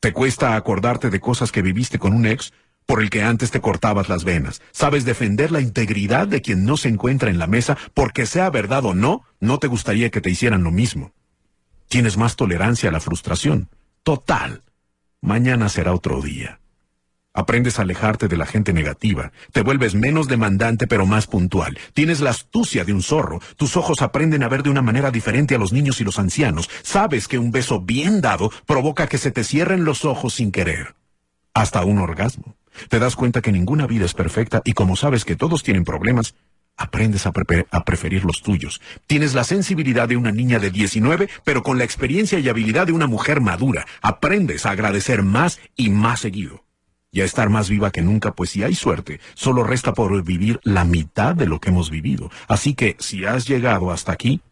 Te 0.00 0.12
cuesta 0.14 0.56
acordarte 0.56 1.10
de 1.10 1.20
cosas 1.20 1.52
que 1.52 1.62
viviste 1.62 1.98
con 1.98 2.14
un 2.14 2.26
ex 2.26 2.54
por 2.86 3.02
el 3.02 3.10
que 3.10 3.24
antes 3.24 3.50
te 3.50 3.60
cortabas 3.60 4.08
las 4.08 4.24
venas. 4.24 4.62
Sabes 4.72 5.04
defender 5.04 5.52
la 5.52 5.60
integridad 5.60 6.28
de 6.28 6.40
quien 6.40 6.64
no 6.64 6.78
se 6.78 6.88
encuentra 6.88 7.28
en 7.28 7.38
la 7.38 7.46
mesa 7.46 7.76
porque 7.92 8.24
sea 8.24 8.48
verdad 8.48 8.86
o 8.86 8.94
no, 8.94 9.24
no 9.38 9.58
te 9.58 9.66
gustaría 9.66 10.10
que 10.10 10.22
te 10.22 10.30
hicieran 10.30 10.62
lo 10.62 10.70
mismo. 10.70 11.12
Tienes 11.88 12.16
más 12.16 12.36
tolerancia 12.36 12.88
a 12.88 12.92
la 12.92 13.00
frustración. 13.00 13.68
Total. 14.02 14.62
Mañana 15.20 15.68
será 15.68 15.94
otro 15.94 16.20
día. 16.20 16.60
Aprendes 17.32 17.78
a 17.78 17.82
alejarte 17.82 18.28
de 18.28 18.36
la 18.38 18.46
gente 18.46 18.72
negativa. 18.72 19.30
Te 19.52 19.60
vuelves 19.60 19.94
menos 19.94 20.26
demandante 20.26 20.86
pero 20.86 21.04
más 21.04 21.26
puntual. 21.26 21.78
Tienes 21.92 22.20
la 22.20 22.30
astucia 22.30 22.84
de 22.84 22.94
un 22.94 23.02
zorro. 23.02 23.40
Tus 23.56 23.76
ojos 23.76 24.00
aprenden 24.00 24.42
a 24.42 24.48
ver 24.48 24.62
de 24.62 24.70
una 24.70 24.80
manera 24.80 25.10
diferente 25.10 25.54
a 25.54 25.58
los 25.58 25.72
niños 25.72 26.00
y 26.00 26.04
los 26.04 26.18
ancianos. 26.18 26.70
Sabes 26.82 27.28
que 27.28 27.38
un 27.38 27.50
beso 27.50 27.80
bien 27.80 28.22
dado 28.22 28.50
provoca 28.64 29.06
que 29.06 29.18
se 29.18 29.30
te 29.30 29.44
cierren 29.44 29.84
los 29.84 30.06
ojos 30.06 30.34
sin 30.34 30.50
querer. 30.50 30.94
Hasta 31.52 31.84
un 31.84 31.98
orgasmo. 31.98 32.56
Te 32.88 32.98
das 32.98 33.16
cuenta 33.16 33.42
que 33.42 33.52
ninguna 33.52 33.86
vida 33.86 34.06
es 34.06 34.14
perfecta 34.14 34.62
y 34.64 34.72
como 34.72 34.96
sabes 34.96 35.24
que 35.24 35.36
todos 35.36 35.62
tienen 35.62 35.84
problemas, 35.84 36.34
aprendes 36.76 37.26
a, 37.26 37.32
preferir 37.32 38.24
los 38.24 38.42
tuyos. 38.42 38.80
Tienes 39.06 39.34
la 39.34 39.44
sensibilidad 39.44 40.08
de 40.08 40.16
una 40.16 40.32
niña 40.32 40.58
de 40.58 40.70
19, 40.70 41.28
pero 41.44 41.62
con 41.62 41.78
la 41.78 41.84
experiencia 41.84 42.38
y 42.38 42.48
habilidad 42.48 42.86
de 42.86 42.92
una 42.92 43.06
mujer 43.06 43.40
madura. 43.40 43.86
Aprendes 44.02 44.66
a 44.66 44.70
agradecer 44.70 45.22
más 45.22 45.60
y 45.76 45.90
más 45.90 46.20
seguido 46.20 46.64
y 47.10 47.22
a 47.22 47.24
estar 47.24 47.48
más 47.48 47.70
viva 47.70 47.90
que 47.90 48.02
nunca, 48.02 48.34
pues 48.34 48.50
si 48.50 48.62
hay 48.62 48.74
suerte, 48.74 49.20
solo 49.34 49.64
resta 49.64 49.94
por 49.94 50.22
vivir 50.22 50.60
la 50.64 50.84
mitad 50.84 51.34
de 51.34 51.46
lo 51.46 51.60
que 51.60 51.70
hemos 51.70 51.90
vivido. 51.90 52.30
Así 52.46 52.74
que 52.74 52.96
si 52.98 53.24
has 53.24 53.46
llegado 53.48 53.90
hasta 53.90 54.12
aquí, 54.12 54.42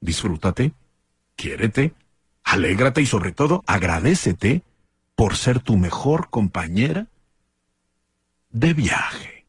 disfrútate, 0.00 0.72
quiérete, 1.34 1.94
alégrate 2.44 3.02
y 3.02 3.06
sobre 3.06 3.32
todo 3.32 3.64
agradecete 3.66 4.62
por 5.16 5.36
ser 5.36 5.58
tu 5.58 5.76
mejor 5.76 6.30
compañera 6.30 7.08
de 8.50 8.72
viaje. 8.72 9.39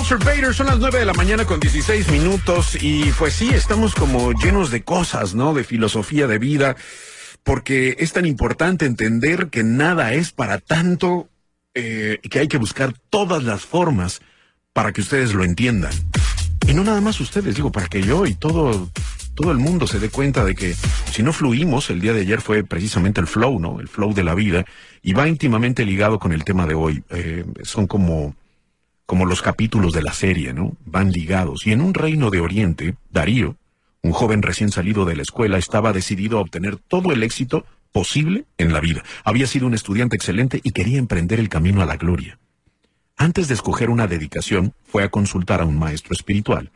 Observator, 0.00 0.54
son 0.54 0.66
las 0.66 0.78
9 0.78 1.00
de 1.00 1.04
la 1.04 1.12
mañana 1.12 1.44
con 1.44 1.60
16 1.60 2.10
minutos 2.10 2.76
y 2.80 3.12
pues 3.18 3.34
sí, 3.34 3.50
estamos 3.50 3.94
como 3.94 4.32
llenos 4.32 4.70
de 4.70 4.82
cosas, 4.82 5.34
¿no? 5.34 5.52
De 5.52 5.62
filosofía 5.62 6.26
de 6.26 6.38
vida 6.38 6.74
porque 7.44 7.96
es 7.98 8.14
tan 8.14 8.24
importante 8.24 8.86
entender 8.86 9.48
que 9.50 9.62
nada 9.62 10.14
es 10.14 10.32
para 10.32 10.56
tanto 10.58 11.28
eh, 11.74 12.18
que 12.30 12.38
hay 12.38 12.48
que 12.48 12.56
buscar 12.56 12.94
todas 13.10 13.44
las 13.44 13.66
formas 13.66 14.22
para 14.72 14.92
que 14.92 15.02
ustedes 15.02 15.34
lo 15.34 15.44
entiendan. 15.44 15.92
Y 16.66 16.72
no 16.72 16.82
nada 16.82 17.02
más 17.02 17.20
ustedes, 17.20 17.54
digo, 17.54 17.70
para 17.70 17.88
que 17.88 18.02
yo 18.02 18.24
y 18.26 18.34
todo, 18.34 18.88
todo 19.34 19.52
el 19.52 19.58
mundo 19.58 19.86
se 19.86 19.98
dé 19.98 20.08
cuenta 20.08 20.44
de 20.44 20.54
que 20.54 20.74
si 21.12 21.22
no 21.22 21.34
fluimos, 21.34 21.90
el 21.90 22.00
día 22.00 22.14
de 22.14 22.22
ayer 22.22 22.40
fue 22.40 22.64
precisamente 22.64 23.20
el 23.20 23.26
flow, 23.26 23.60
¿no? 23.60 23.80
El 23.80 23.88
flow 23.88 24.14
de 24.14 24.24
la 24.24 24.34
vida, 24.34 24.64
y 25.02 25.12
va 25.12 25.28
íntimamente 25.28 25.84
ligado 25.84 26.18
con 26.18 26.32
el 26.32 26.42
tema 26.42 26.66
de 26.66 26.74
hoy. 26.74 27.04
Eh, 27.10 27.44
son 27.62 27.86
como, 27.86 28.34
como 29.10 29.26
los 29.26 29.42
capítulos 29.42 29.92
de 29.92 30.04
la 30.04 30.12
serie, 30.12 30.52
¿no? 30.52 30.76
Van 30.86 31.10
ligados. 31.10 31.66
Y 31.66 31.72
en 31.72 31.80
un 31.80 31.94
reino 31.94 32.30
de 32.30 32.38
Oriente, 32.38 32.94
Darío, 33.10 33.56
un 34.04 34.12
joven 34.12 34.40
recién 34.40 34.70
salido 34.70 35.04
de 35.04 35.16
la 35.16 35.22
escuela 35.22 35.58
estaba 35.58 35.92
decidido 35.92 36.38
a 36.38 36.42
obtener 36.42 36.76
todo 36.76 37.10
el 37.10 37.24
éxito 37.24 37.66
posible 37.90 38.44
en 38.56 38.72
la 38.72 38.78
vida. 38.78 39.02
Había 39.24 39.48
sido 39.48 39.66
un 39.66 39.74
estudiante 39.74 40.14
excelente 40.14 40.60
y 40.62 40.70
quería 40.70 41.00
emprender 41.00 41.40
el 41.40 41.48
camino 41.48 41.82
a 41.82 41.86
la 41.86 41.96
gloria. 41.96 42.38
Antes 43.16 43.48
de 43.48 43.54
escoger 43.54 43.90
una 43.90 44.06
dedicación, 44.06 44.74
fue 44.84 45.02
a 45.02 45.08
consultar 45.08 45.60
a 45.60 45.64
un 45.64 45.76
maestro 45.76 46.12
espiritual. 46.12 46.70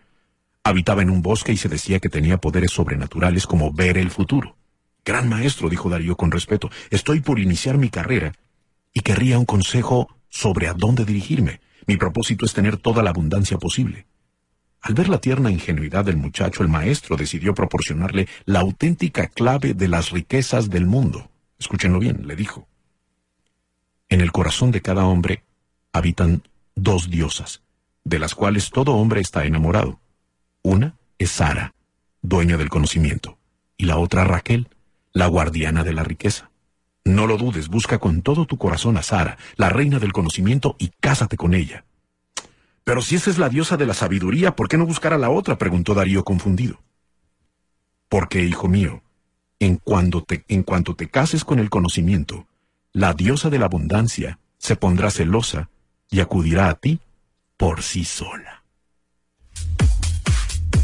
Habitaba 0.64 1.02
en 1.02 1.10
un 1.10 1.22
bosque 1.22 1.52
y 1.52 1.56
se 1.56 1.68
decía 1.68 2.00
que 2.00 2.08
tenía 2.08 2.38
poderes 2.38 2.72
sobrenaturales 2.72 3.46
como 3.46 3.72
ver 3.72 3.96
el 3.96 4.10
futuro. 4.10 4.56
Gran 5.04 5.28
maestro, 5.28 5.68
dijo 5.68 5.88
Darío 5.88 6.16
con 6.16 6.32
respeto, 6.32 6.68
estoy 6.90 7.20
por 7.20 7.38
iniciar 7.38 7.78
mi 7.78 7.90
carrera 7.90 8.32
y 8.92 9.02
querría 9.02 9.38
un 9.38 9.44
consejo 9.44 10.08
sobre 10.28 10.66
a 10.66 10.74
dónde 10.74 11.04
dirigirme. 11.04 11.60
Mi 11.86 11.96
propósito 11.96 12.44
es 12.44 12.54
tener 12.54 12.76
toda 12.76 13.02
la 13.02 13.10
abundancia 13.10 13.58
posible. 13.58 14.06
Al 14.80 14.94
ver 14.94 15.08
la 15.08 15.18
tierna 15.18 15.50
ingenuidad 15.50 16.04
del 16.04 16.16
muchacho, 16.16 16.62
el 16.62 16.68
maestro 16.68 17.16
decidió 17.16 17.54
proporcionarle 17.54 18.28
la 18.44 18.60
auténtica 18.60 19.28
clave 19.28 19.72
de 19.72 19.88
las 19.88 20.10
riquezas 20.10 20.68
del 20.68 20.86
mundo. 20.86 21.30
Escúchenlo 21.58 21.98
bien, 21.98 22.26
le 22.26 22.36
dijo. 22.36 22.68
En 24.10 24.20
el 24.20 24.30
corazón 24.30 24.70
de 24.70 24.82
cada 24.82 25.06
hombre 25.06 25.42
habitan 25.92 26.42
dos 26.74 27.10
diosas, 27.10 27.62
de 28.04 28.18
las 28.18 28.34
cuales 28.34 28.70
todo 28.70 28.92
hombre 28.92 29.20
está 29.20 29.46
enamorado. 29.46 30.00
Una 30.62 30.96
es 31.18 31.30
Sara, 31.30 31.74
dueña 32.20 32.56
del 32.56 32.68
conocimiento, 32.68 33.38
y 33.76 33.86
la 33.86 33.96
otra 33.96 34.24
Raquel, 34.24 34.68
la 35.12 35.26
guardiana 35.26 35.84
de 35.84 35.92
la 35.94 36.04
riqueza. 36.04 36.50
No 37.04 37.26
lo 37.26 37.36
dudes, 37.36 37.68
busca 37.68 37.98
con 37.98 38.22
todo 38.22 38.46
tu 38.46 38.56
corazón 38.56 38.96
a 38.96 39.02
Sara, 39.02 39.36
la 39.56 39.68
reina 39.68 39.98
del 39.98 40.12
conocimiento, 40.12 40.74
y 40.78 40.88
cásate 41.00 41.36
con 41.36 41.52
ella. 41.52 41.84
Pero 42.82 43.02
si 43.02 43.16
esa 43.16 43.30
es 43.30 43.38
la 43.38 43.50
diosa 43.50 43.76
de 43.76 43.86
la 43.86 43.94
sabiduría, 43.94 44.56
¿por 44.56 44.68
qué 44.68 44.78
no 44.78 44.86
buscar 44.86 45.12
a 45.12 45.18
la 45.18 45.30
otra? 45.30 45.58
preguntó 45.58 45.94
Darío 45.94 46.24
confundido. 46.24 46.80
Porque, 48.08 48.42
hijo 48.42 48.68
mío, 48.68 49.02
en 49.58 49.76
cuanto, 49.76 50.22
te, 50.22 50.44
en 50.48 50.62
cuanto 50.62 50.94
te 50.94 51.08
cases 51.08 51.44
con 51.44 51.58
el 51.58 51.70
conocimiento, 51.70 52.46
la 52.92 53.12
diosa 53.12 53.50
de 53.50 53.58
la 53.58 53.66
abundancia 53.66 54.38
se 54.58 54.76
pondrá 54.76 55.10
celosa 55.10 55.68
y 56.10 56.20
acudirá 56.20 56.68
a 56.68 56.74
ti 56.74 57.00
por 57.56 57.82
sí 57.82 58.04
sola. 58.04 58.63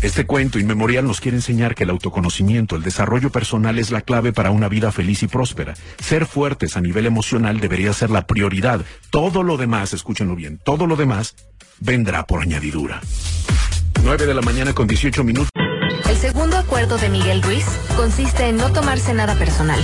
Este 0.03 0.25
cuento 0.25 0.59
inmemorial 0.59 1.07
nos 1.07 1.21
quiere 1.21 1.37
enseñar 1.37 1.75
que 1.75 1.85
el 1.85 1.91
autoconocimiento, 1.91 2.75
el 2.75 2.83
desarrollo 2.83 3.31
personal 3.31 3.79
es 3.79 3.91
la 3.91 4.01
clave 4.01 4.33
para 4.33 4.51
una 4.51 4.67
vida 4.67 4.93
feliz 4.93 5.23
y 5.23 5.27
próspera. 5.27 5.75
Ser 6.03 6.25
fuertes 6.25 6.79
a 6.79 6.81
nivel 6.81 7.05
emocional 7.05 7.61
debería 7.61 7.93
ser 7.93 8.09
la 8.09 8.27
prioridad. 8.27 8.81
Todo 9.11 9.43
lo 9.43 9.59
demás, 9.59 9.93
escúchenlo 9.93 10.35
bien, 10.37 10.59
todo 10.65 10.87
lo 10.87 10.97
demás 10.97 11.35
vendrá 11.81 12.27
por 12.27 12.41
añadidura. 12.41 13.03
9 14.03 14.25
de 14.25 14.35
la 14.35 14.41
mañana 14.41 14.73
con 14.73 14.87
18 14.87 15.23
minutos. 15.23 15.51
El 16.09 16.17
segundo 16.17 16.57
acuerdo 16.57 16.97
de 16.97 17.11
Miguel 17.11 17.43
Ruiz 17.43 17.67
consiste 17.95 18.49
en 18.49 18.57
no 18.57 18.73
tomarse 18.73 19.13
nada 19.13 19.35
personal, 19.35 19.81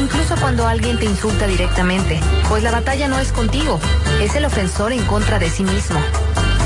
incluso 0.00 0.34
cuando 0.40 0.66
alguien 0.66 0.98
te 0.98 1.04
insulta 1.04 1.46
directamente, 1.46 2.18
pues 2.48 2.64
la 2.64 2.72
batalla 2.72 3.06
no 3.06 3.18
es 3.20 3.30
contigo, 3.30 3.78
es 4.20 4.34
el 4.34 4.44
ofensor 4.44 4.92
en 4.92 5.04
contra 5.04 5.38
de 5.38 5.48
sí 5.48 5.62
mismo. 5.62 6.00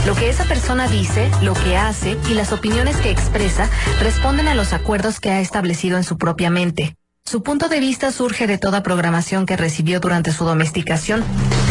Lo 0.06 0.14
que 0.14 0.28
esa 0.28 0.44
persona 0.44 0.86
dice, 0.86 1.30
lo 1.40 1.54
que 1.54 1.78
hace 1.78 2.18
y 2.28 2.34
las 2.34 2.52
opiniones 2.52 2.96
que 2.98 3.10
expresa 3.10 3.70
responden 4.00 4.48
a 4.48 4.54
los 4.54 4.74
acuerdos 4.74 5.18
que 5.18 5.30
ha 5.30 5.40
establecido 5.40 5.96
en 5.96 6.04
su 6.04 6.18
propia 6.18 6.50
mente. 6.50 6.96
Su 7.24 7.42
punto 7.42 7.70
de 7.70 7.80
vista 7.80 8.12
surge 8.12 8.46
de 8.46 8.58
toda 8.58 8.82
programación 8.82 9.46
que 9.46 9.56
recibió 9.56 10.00
durante 10.00 10.30
su 10.30 10.44
domesticación. 10.44 11.24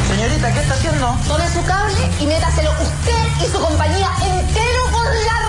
Señorita, 0.10 0.52
¿qué 0.52 0.60
está 0.62 0.74
haciendo? 0.74 1.16
Tome 1.28 1.48
su 1.48 1.64
cable 1.64 2.10
y 2.20 2.26
métaselo 2.26 2.72
usted 2.72 3.46
y 3.46 3.52
su 3.52 3.60
compañía 3.60 4.10
entero 4.24 4.84
con 4.92 5.06
la. 5.06 5.43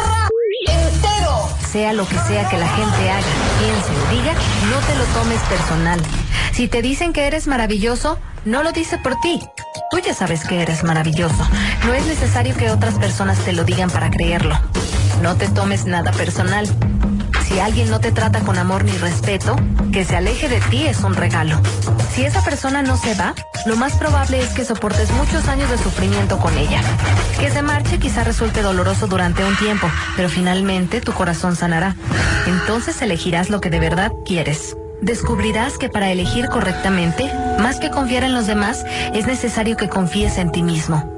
Sea 1.75 1.93
lo 1.93 2.07
que 2.07 2.17
sea 2.21 2.49
que 2.49 2.57
la 2.57 2.69
gente 2.69 3.11
haga, 3.11 3.27
piense 3.59 3.91
o 3.91 4.11
diga, 4.13 4.33
no 4.71 4.79
te 4.87 4.95
lo 4.95 5.05
tomes 5.07 5.41
personal. 5.49 6.01
Si 6.53 6.69
te 6.69 6.83
dicen 6.83 7.13
que 7.13 7.27
eres 7.27 7.49
maravilloso, 7.49 8.17
no 8.45 8.63
lo 8.63 8.71
dice 8.71 8.97
por 8.99 9.19
ti. 9.21 9.41
Tú 9.91 9.99
ya 9.99 10.15
sabes 10.15 10.45
que 10.45 10.63
eres 10.63 10.85
maravilloso. 10.85 11.49
No 11.85 11.93
es 11.93 12.07
necesario 12.07 12.57
que 12.57 12.71
otras 12.71 12.95
personas 13.01 13.39
te 13.39 13.53
lo 13.53 13.65
digan 13.65 13.91
para 13.91 14.09
creerlo. 14.09 14.57
No 15.21 15.35
te 15.35 15.49
tomes 15.49 15.85
nada 15.85 16.13
personal 16.13 16.69
Si 17.55 17.61
alguien 17.61 17.89
no 17.89 18.01
te 18.01 18.11
trata 18.11 18.41
con 18.41 18.59
amor 18.59 18.85
ni 18.85 18.91
respeto, 18.99 19.55
que 19.93 20.05
se 20.05 20.17
aleje 20.17 20.49
de 20.49 20.61
ti 20.61 20.89
es 20.89 21.05
un 21.05 21.15
regalo. 21.15 21.61
Si 22.11 22.25
esa 22.25 22.43
persona 22.43 22.83
no 22.83 22.97
se 22.97 23.15
va, 23.15 23.33
lo 23.65 23.77
más 23.77 23.93
probable 23.93 24.41
es 24.41 24.49
que 24.49 24.65
soportes 24.65 25.09
muchos 25.13 25.47
años 25.47 25.71
de 25.71 25.79
sufrimiento 25.79 26.39
con 26.41 26.59
ella. 26.59 26.81
Que 27.39 27.53
se 27.53 27.63
marche 27.63 28.01
quizá 28.01 28.25
resulte 28.25 28.61
doloroso 28.61 29.07
durante 29.07 29.45
un 29.45 29.55
tiempo, 29.55 29.89
pero 30.17 30.29
finalmente 30.29 31.01
tu 31.01 31.13
corazón 31.13 31.55
sanará. 31.55 31.95
Entonces 32.49 33.01
elegirás 33.03 33.51
lo 33.51 33.61
que 33.61 33.71
de 33.71 33.79
verdad 33.79 34.11
quieres. 34.27 34.77
Descubrirás 35.01 35.79
que 35.79 35.89
para 35.89 36.11
elegir 36.11 36.49
correctamente, 36.49 37.33
más 37.61 37.79
que 37.79 37.91
confiar 37.91 38.25
en 38.25 38.35
los 38.35 38.49
demás, 38.49 38.85
es 39.15 39.29
necesario 39.29 39.77
que 39.77 39.89
confíes 39.89 40.39
en 40.39 40.51
ti 40.51 40.65
mismo. 40.65 41.09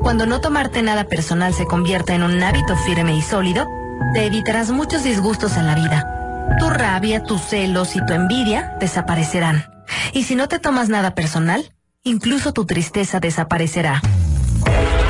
Cuando 0.00 0.26
no 0.26 0.40
tomarte 0.40 0.80
nada 0.82 1.08
personal 1.08 1.52
se 1.54 1.66
convierta 1.66 2.14
en 2.14 2.22
un 2.22 2.40
hábito 2.40 2.76
firme 2.76 3.16
y 3.16 3.22
sólido, 3.22 3.66
te 4.14 4.26
evitarás 4.26 4.70
muchos 4.70 5.04
disgustos 5.04 5.56
en 5.56 5.66
la 5.66 5.74
vida. 5.74 6.56
Tu 6.58 6.68
rabia, 6.68 7.22
tus 7.22 7.40
celos 7.40 7.96
y 7.96 8.04
tu 8.04 8.12
envidia 8.12 8.76
desaparecerán. 8.80 9.64
Y 10.12 10.24
si 10.24 10.34
no 10.34 10.48
te 10.48 10.58
tomas 10.58 10.88
nada 10.88 11.14
personal, 11.14 11.72
incluso 12.02 12.52
tu 12.52 12.66
tristeza 12.66 13.20
desaparecerá. 13.20 14.02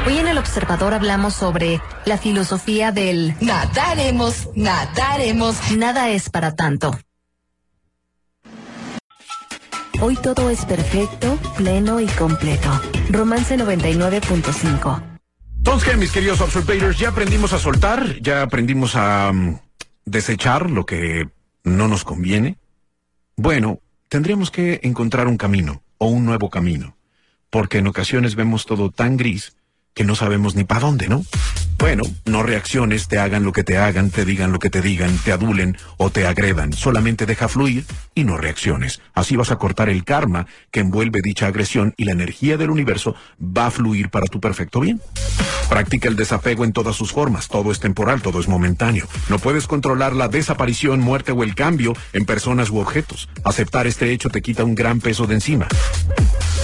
Hoy 0.06 0.18
en 0.18 0.28
El 0.28 0.38
Observador 0.38 0.94
hablamos 0.94 1.34
sobre 1.34 1.80
la 2.04 2.18
filosofía 2.18 2.90
del 2.90 3.34
nadaremos, 3.40 4.48
nadaremos, 4.56 5.56
nada 5.76 6.08
es 6.10 6.30
para 6.30 6.54
tanto. 6.54 6.98
Hoy 10.00 10.16
todo 10.16 10.50
es 10.50 10.64
perfecto, 10.64 11.38
pleno 11.56 12.00
y 12.00 12.06
completo. 12.06 12.68
Romance 13.10 13.56
99.5. 13.56 15.11
Entonces, 15.64 15.88
¿qué, 15.88 15.96
mis 15.96 16.10
queridos 16.10 16.40
observators? 16.40 16.98
Ya 16.98 17.10
aprendimos 17.10 17.52
a 17.52 17.58
soltar, 17.60 18.20
ya 18.20 18.42
aprendimos 18.42 18.96
a 18.96 19.30
um, 19.30 19.60
desechar 20.04 20.68
lo 20.68 20.84
que 20.84 21.28
no 21.62 21.86
nos 21.86 22.02
conviene. 22.02 22.58
Bueno, 23.36 23.78
tendríamos 24.08 24.50
que 24.50 24.80
encontrar 24.82 25.28
un 25.28 25.36
camino 25.36 25.84
o 25.98 26.08
un 26.08 26.26
nuevo 26.26 26.50
camino, 26.50 26.96
porque 27.48 27.78
en 27.78 27.86
ocasiones 27.86 28.34
vemos 28.34 28.66
todo 28.66 28.90
tan 28.90 29.16
gris 29.16 29.56
que 29.94 30.04
no 30.04 30.14
sabemos 30.14 30.54
ni 30.54 30.64
para 30.64 30.80
dónde, 30.80 31.08
¿no? 31.08 31.24
Bueno, 31.78 32.04
no 32.26 32.44
reacciones, 32.44 33.08
te 33.08 33.18
hagan 33.18 33.42
lo 33.42 33.52
que 33.52 33.64
te 33.64 33.76
hagan, 33.76 34.10
te 34.10 34.24
digan 34.24 34.52
lo 34.52 34.60
que 34.60 34.70
te 34.70 34.80
digan, 34.80 35.18
te 35.24 35.32
adulen 35.32 35.76
o 35.96 36.10
te 36.10 36.28
agredan. 36.28 36.72
Solamente 36.72 37.26
deja 37.26 37.48
fluir 37.48 37.84
y 38.14 38.22
no 38.22 38.36
reacciones. 38.36 39.00
Así 39.14 39.34
vas 39.34 39.50
a 39.50 39.56
cortar 39.56 39.88
el 39.88 40.04
karma 40.04 40.46
que 40.70 40.78
envuelve 40.78 41.22
dicha 41.22 41.48
agresión 41.48 41.92
y 41.96 42.04
la 42.04 42.12
energía 42.12 42.56
del 42.56 42.70
universo 42.70 43.16
va 43.40 43.66
a 43.66 43.70
fluir 43.72 44.10
para 44.10 44.26
tu 44.26 44.38
perfecto 44.38 44.78
bien. 44.78 45.00
Practica 45.68 46.08
el 46.08 46.14
desapego 46.14 46.64
en 46.64 46.72
todas 46.72 46.94
sus 46.94 47.12
formas. 47.12 47.48
Todo 47.48 47.72
es 47.72 47.80
temporal, 47.80 48.22
todo 48.22 48.38
es 48.38 48.46
momentáneo. 48.46 49.08
No 49.28 49.40
puedes 49.40 49.66
controlar 49.66 50.14
la 50.14 50.28
desaparición, 50.28 51.00
muerte 51.00 51.32
o 51.32 51.42
el 51.42 51.56
cambio 51.56 51.94
en 52.12 52.26
personas 52.26 52.70
u 52.70 52.78
objetos. 52.78 53.28
Aceptar 53.42 53.88
este 53.88 54.12
hecho 54.12 54.28
te 54.28 54.40
quita 54.40 54.62
un 54.62 54.76
gran 54.76 55.00
peso 55.00 55.26
de 55.26 55.34
encima. 55.34 55.66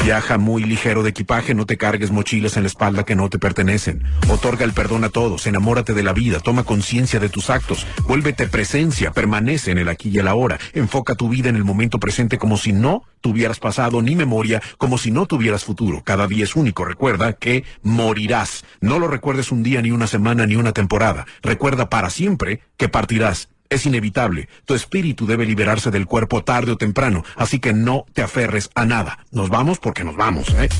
Viaja 0.05 0.39
muy 0.39 0.65
ligero 0.65 1.03
de 1.03 1.11
equipaje, 1.11 1.55
no 1.55 1.67
te 1.67 1.77
cargues 1.77 2.11
mochilas 2.11 2.57
en 2.57 2.63
la 2.63 2.69
espalda 2.69 3.05
que 3.05 3.15
no 3.15 3.29
te 3.29 3.39
pertenecen. 3.39 4.05
Otorga 4.31 4.65
el 4.65 4.73
perdón 4.73 5.05
a 5.05 5.11
todos, 5.11 5.47
enamórate 5.47 5.93
de 5.93 6.03
la 6.03 6.13
vida, 6.13 6.41
toma 6.41 6.65
conciencia 6.65 7.21
de 7.21 7.29
tus 7.29 7.51
actos, 7.51 7.87
vuélvete 8.05 8.47
presencia, 8.47 9.11
permanece 9.11 9.71
en 9.71 9.79
el 9.79 9.89
aquí 9.89 10.09
y 10.09 10.19
el 10.19 10.29
ahora. 10.29 10.59
Enfoca 10.73 11.15
tu 11.15 11.29
vida 11.29 11.51
en 11.51 11.57
el 11.57 11.65
momento 11.65 11.99
presente 11.99 12.39
como 12.39 12.57
si 12.57 12.73
no 12.73 13.03
tuvieras 13.21 13.59
pasado 13.59 14.01
ni 14.01 14.17
memoria, 14.17 14.63
como 14.79 14.97
si 14.97 15.11
no 15.11 15.27
tuvieras 15.27 15.65
futuro. 15.65 16.03
Cada 16.05 16.27
día 16.27 16.45
es 16.45 16.57
único. 16.57 16.85
Recuerda 16.85 17.35
que 17.35 17.65
morirás. 17.83 18.65
No 18.81 18.99
lo 18.99 19.09
recuerdes 19.09 19.53
un 19.53 19.63
día, 19.63 19.83
ni 19.83 19.91
una 19.91 20.07
semana, 20.07 20.47
ni 20.47 20.57
una 20.57 20.73
temporada. 20.73 21.27
Recuerda 21.43 21.91
para 21.91 22.09
siempre 22.09 22.61
que 22.77 22.89
partirás. 22.89 23.49
Es 23.71 23.85
inevitable. 23.85 24.49
Tu 24.64 24.75
espíritu 24.75 25.27
debe 25.27 25.45
liberarse 25.45 25.91
del 25.91 26.07
cuerpo 26.07 26.43
tarde 26.43 26.73
o 26.73 26.77
temprano, 26.77 27.23
así 27.37 27.59
que 27.59 27.75
no 27.75 28.07
te 28.14 28.23
aferres 28.23 28.71
a 28.75 28.87
nada. 28.87 29.19
Nos 29.31 29.51
vamos 29.51 29.79
porque 29.79 30.05
nos 30.05 30.16
vamos, 30.16 30.49
¿eh? 30.59 30.71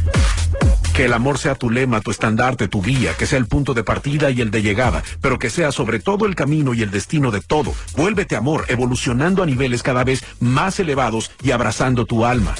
Que 0.95 1.05
el 1.05 1.13
amor 1.13 1.37
sea 1.37 1.55
tu 1.55 1.69
lema, 1.69 2.01
tu 2.01 2.11
estandarte, 2.11 2.67
tu 2.67 2.83
guía, 2.83 3.15
que 3.15 3.27
sea 3.27 3.39
el 3.39 3.47
punto 3.47 3.75
de 3.75 3.85
partida 3.85 4.31
y 4.31 4.41
el 4.41 4.51
de 4.51 4.63
llegada, 4.63 5.03
pero 5.21 5.39
que 5.39 5.51
sea 5.51 5.71
sobre 5.71 6.01
todo 6.01 6.25
el 6.25 6.35
camino 6.35 6.73
y 6.73 6.83
el 6.83 6.91
destino 6.91 7.31
de 7.31 7.43
todo. 7.43 7.75
Vuélvete 7.95 8.37
amor, 8.37 8.65
evolucionando 8.69 9.43
a 9.43 9.47
niveles 9.47 9.83
cada 9.83 10.03
vez 10.03 10.25
más 10.41 10.81
elevados 10.81 11.31
y 11.43 11.51
abrazando 11.51 12.07
tu 12.07 12.25
alma. 12.25 12.55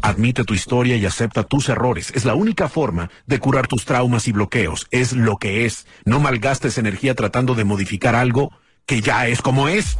Admite 0.00 0.44
tu 0.44 0.54
historia 0.54 0.96
y 0.96 1.06
acepta 1.06 1.42
tus 1.42 1.68
errores. 1.68 2.12
Es 2.14 2.24
la 2.24 2.36
única 2.36 2.68
forma 2.68 3.10
de 3.26 3.40
curar 3.40 3.66
tus 3.66 3.84
traumas 3.84 4.28
y 4.28 4.32
bloqueos. 4.32 4.86
Es 4.92 5.12
lo 5.12 5.38
que 5.38 5.66
es. 5.66 5.86
No 6.04 6.20
malgastes 6.20 6.78
energía 6.78 7.16
tratando 7.16 7.56
de 7.56 7.64
modificar 7.64 8.14
algo 8.14 8.52
que 8.86 9.02
ya 9.02 9.26
es 9.26 9.42
como 9.42 9.68
es. 9.68 9.96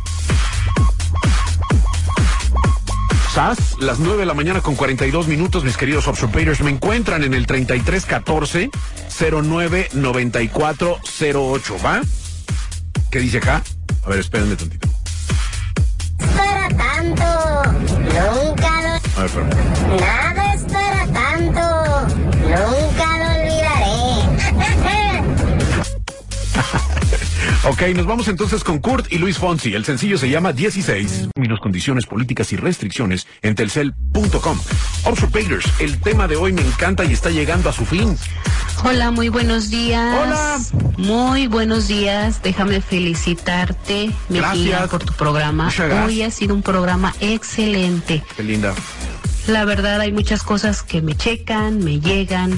SAS, 3.34 3.58
las 3.80 3.98
9 3.98 4.20
de 4.20 4.26
la 4.26 4.34
mañana 4.34 4.60
con 4.60 4.76
42 4.76 5.26
minutos, 5.26 5.64
mis 5.64 5.76
queridos 5.76 6.06
observators, 6.06 6.60
me 6.60 6.70
encuentran 6.70 7.24
en 7.24 7.34
el 7.34 7.46
3314 7.46 8.70
099408, 9.18 11.76
¿va? 11.84 12.00
¿Qué 13.10 13.18
dice 13.18 13.38
acá? 13.38 13.64
A 14.04 14.10
ver, 14.10 14.20
espérenme 14.20 14.54
tantito. 14.54 14.86
Para 16.18 16.68
tanto, 16.68 17.24
nunca 17.72 18.82
lo... 18.82 18.90
A 19.20 19.22
ver. 19.22 19.32
Nada 20.00 20.54
es 20.54 20.62
para 20.72 21.06
tanto, 21.12 22.06
nunca 22.40 22.95
Ok, 27.68 27.82
nos 27.96 28.06
vamos 28.06 28.28
entonces 28.28 28.62
con 28.62 28.78
Kurt 28.78 29.12
y 29.12 29.18
Luis 29.18 29.38
Fonsi. 29.38 29.74
El 29.74 29.84
sencillo 29.84 30.16
se 30.18 30.30
llama 30.30 30.52
16. 30.52 31.30
Términos, 31.34 31.58
condiciones 31.58 32.06
políticas 32.06 32.52
y 32.52 32.56
restricciones 32.56 33.26
en 33.42 33.56
telcel.com. 33.56 34.60
Observators, 35.02 35.66
el 35.80 35.98
tema 35.98 36.28
de 36.28 36.36
hoy 36.36 36.52
me 36.52 36.62
encanta 36.62 37.04
y 37.04 37.12
está 37.12 37.30
llegando 37.30 37.68
a 37.68 37.72
su 37.72 37.84
fin. 37.84 38.16
Hola, 38.84 39.10
muy 39.10 39.30
buenos 39.30 39.68
días. 39.68 40.16
Hola. 40.16 40.58
Muy 40.96 41.48
buenos 41.48 41.88
días. 41.88 42.40
Déjame 42.40 42.80
felicitarte, 42.80 44.12
mi 44.28 44.38
Gracias. 44.38 44.88
por 44.88 45.02
tu 45.02 45.12
programa. 45.14 45.68
Hoy 46.04 46.22
ha 46.22 46.30
sido 46.30 46.54
un 46.54 46.62
programa 46.62 47.16
excelente. 47.20 48.22
Qué 48.36 48.44
linda. 48.44 48.74
La 49.48 49.64
verdad, 49.64 50.00
hay 50.00 50.12
muchas 50.12 50.44
cosas 50.44 50.84
que 50.84 51.02
me 51.02 51.16
checan, 51.16 51.82
me 51.82 51.98
llegan, 51.98 52.56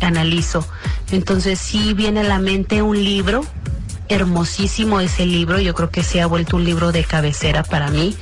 analizo. 0.00 0.66
Entonces, 1.12 1.60
sí 1.60 1.94
viene 1.94 2.20
a 2.20 2.24
la 2.24 2.40
mente 2.40 2.82
un 2.82 2.96
libro, 2.96 3.44
hermosísimo 4.08 5.00
ese 5.00 5.26
libro, 5.26 5.60
yo 5.60 5.74
creo 5.74 5.90
que 5.90 6.02
se 6.02 6.20
ha 6.20 6.26
vuelto 6.26 6.56
un 6.56 6.64
libro 6.64 6.92
de 6.92 7.04
cabecera 7.04 7.62
para 7.62 7.90
mí. 7.90 8.16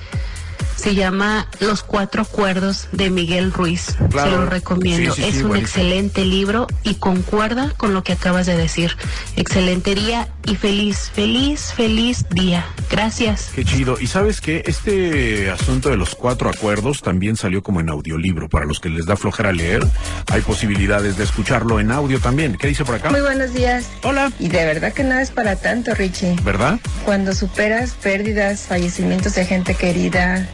Se 0.77 0.95
llama 0.95 1.49
Los 1.61 1.83
Cuatro 1.83 2.22
Acuerdos 2.22 2.89
de 2.93 3.11
Miguel 3.11 3.53
Ruiz. 3.53 3.97
Claro. 4.11 4.31
Se 4.31 4.37
lo 4.37 4.47
recomiendo. 4.47 5.14
Sí, 5.14 5.22
sí, 5.22 5.29
es 5.29 5.35
sí, 5.37 5.43
un 5.43 5.49
buenísimo. 5.49 5.83
excelente 5.83 6.24
libro 6.24 6.66
y 6.83 6.95
concuerda 6.97 7.72
con 7.77 7.95
lo 7.95 8.03
que 8.03 8.12
acabas 8.12 8.47
de 8.47 8.57
decir. 8.57 8.97
Excelente 9.37 9.95
día 9.95 10.29
y 10.45 10.57
feliz, 10.57 11.11
feliz, 11.12 11.72
feliz 11.74 12.27
día. 12.31 12.64
Gracias. 12.91 13.51
Qué 13.55 13.64
chido. 13.64 13.97
Y 14.01 14.07
sabes 14.07 14.41
que 14.41 14.62
este 14.66 15.51
asunto 15.51 15.89
de 15.89 15.97
los 15.97 16.14
cuatro 16.14 16.49
acuerdos 16.51 17.03
también 17.03 17.37
salió 17.37 17.62
como 17.62 17.81
en 17.81 17.89
audiolibro. 17.89 18.49
Para 18.49 18.66
los 18.66 18.79
que 18.79 18.89
les 18.89 19.07
da 19.07 19.16
flojera 19.16 19.53
leer, 19.53 19.85
hay 20.31 20.43
posibilidades 20.43 21.16
de 21.16 21.24
escucharlo 21.24 21.81
en 21.81 21.91
audio 21.91 22.20
también. 22.20 22.57
¿Qué 22.57 22.68
dice 22.68 22.85
por 22.85 22.95
acá? 22.97 23.11
Muy 23.11 23.22
buenos 23.22 23.53
días. 23.55 23.89
Hola. 24.03 24.31
Y 24.39 24.49
de 24.49 24.64
verdad 24.64 24.93
que 24.93 25.03
nada 25.03 25.22
es 25.22 25.31
para 25.31 25.57
tanto, 25.57 25.95
Richie. 25.95 26.37
¿Verdad? 26.43 26.79
Cuando 27.05 27.35
superas 27.35 27.93
pérdidas, 28.03 28.61
fallecimientos 28.62 29.35
de 29.35 29.45
gente 29.47 29.74
querida, 29.74 30.47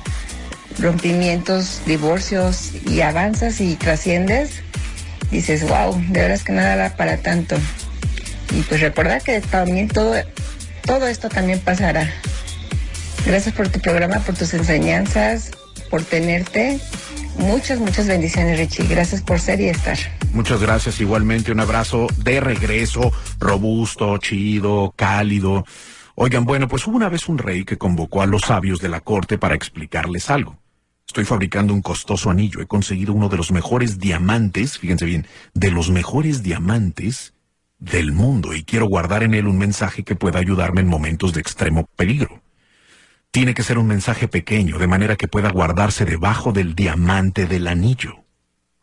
rompimientos, 0.79 1.83
divorcios 1.87 2.73
y 2.87 3.01
avanzas 3.01 3.61
y 3.61 3.77
trasciendes, 3.77 4.63
dices, 5.31 5.67
wow, 5.69 5.95
de 6.09 6.21
verdad 6.21 6.33
es 6.33 6.45
que 6.45 6.53
nada 6.53 6.75
era 6.75 6.97
para 6.97 7.19
tanto. 7.19 7.57
Y 8.55 8.63
pues 8.63 8.81
recuerda 8.81 9.21
que 9.21 9.41
también 9.41 9.89
todo, 9.89 10.15
todo 10.85 11.07
esto 11.07 11.29
también 11.29 11.59
pasará. 11.61 12.11
Gracias 13.25 13.55
por 13.55 13.69
tu 13.69 13.81
programa, 13.81 14.19
por 14.21 14.35
tus 14.35 14.53
enseñanzas, 14.55 15.53
por 15.91 16.03
tenerte. 16.03 16.81
Muchas, 17.39 17.79
muchas 17.79 18.07
bendiciones, 18.07 18.59
Richie. 18.59 18.87
Gracias 18.87 19.23
por 19.23 19.41
ser 19.41 19.61
y 19.61 19.69
estar. 19.69 19.97
Muchas 20.33 20.61
gracias. 20.61 21.01
Igualmente 21.01 21.53
un 21.53 21.61
abrazo 21.61 22.09
de 22.19 22.41
regreso, 22.41 23.13
robusto, 23.39 24.19
chido, 24.19 24.93
cálido. 24.97 25.65
Oigan, 26.15 26.45
bueno, 26.45 26.69
pues 26.69 26.87
hubo 26.87 26.97
una 26.97 27.09
vez 27.09 27.29
un 27.29 27.39
rey 27.39 27.65
que 27.65 27.79
convocó 27.79 28.23
a 28.23 28.27
los 28.27 28.43
sabios 28.43 28.81
de 28.81 28.89
la 28.89 29.01
corte 29.01 29.39
para 29.39 29.55
explicarles 29.55 30.29
algo. 30.31 30.59
Estoy 31.13 31.27
fabricando 31.27 31.75
un 31.75 31.83
costoso 31.83 32.31
anillo. 32.31 32.63
He 32.63 32.67
conseguido 32.67 33.13
uno 33.13 33.29
de 33.29 33.37
los 33.37 33.53
mejores 33.53 33.99
diamantes, 33.99 34.79
fíjense 34.79 35.05
bien, 35.05 35.27
de 35.53 35.71
los 35.71 35.91
mejores 35.91 36.43
diamantes 36.43 37.35
del 37.79 38.13
mundo 38.13 38.55
y 38.55 38.65
quiero 38.65 38.87
guardar 38.87 39.23
en 39.23 39.35
él 39.35 39.47
un 39.47 39.59
mensaje 39.59 40.05
que 40.05 40.17
pueda 40.17 40.39
ayudarme 40.39 40.81
en 40.81 40.89
momentos 40.89 41.35
de 41.35 41.43
extremo 41.43 41.87
peligro. 41.97 42.41
Tiene 43.31 43.53
que 43.53 43.63
ser 43.63 43.77
un 43.77 43.89
mensaje 43.89 44.27
pequeño, 44.27 44.79
de 44.79 44.87
manera 44.87 45.17
que 45.17 45.29
pueda 45.29 45.51
guardarse 45.51 46.07
debajo 46.07 46.53
del 46.55 46.75
diamante 46.75 47.45
del 47.45 47.67
anillo. 47.67 48.25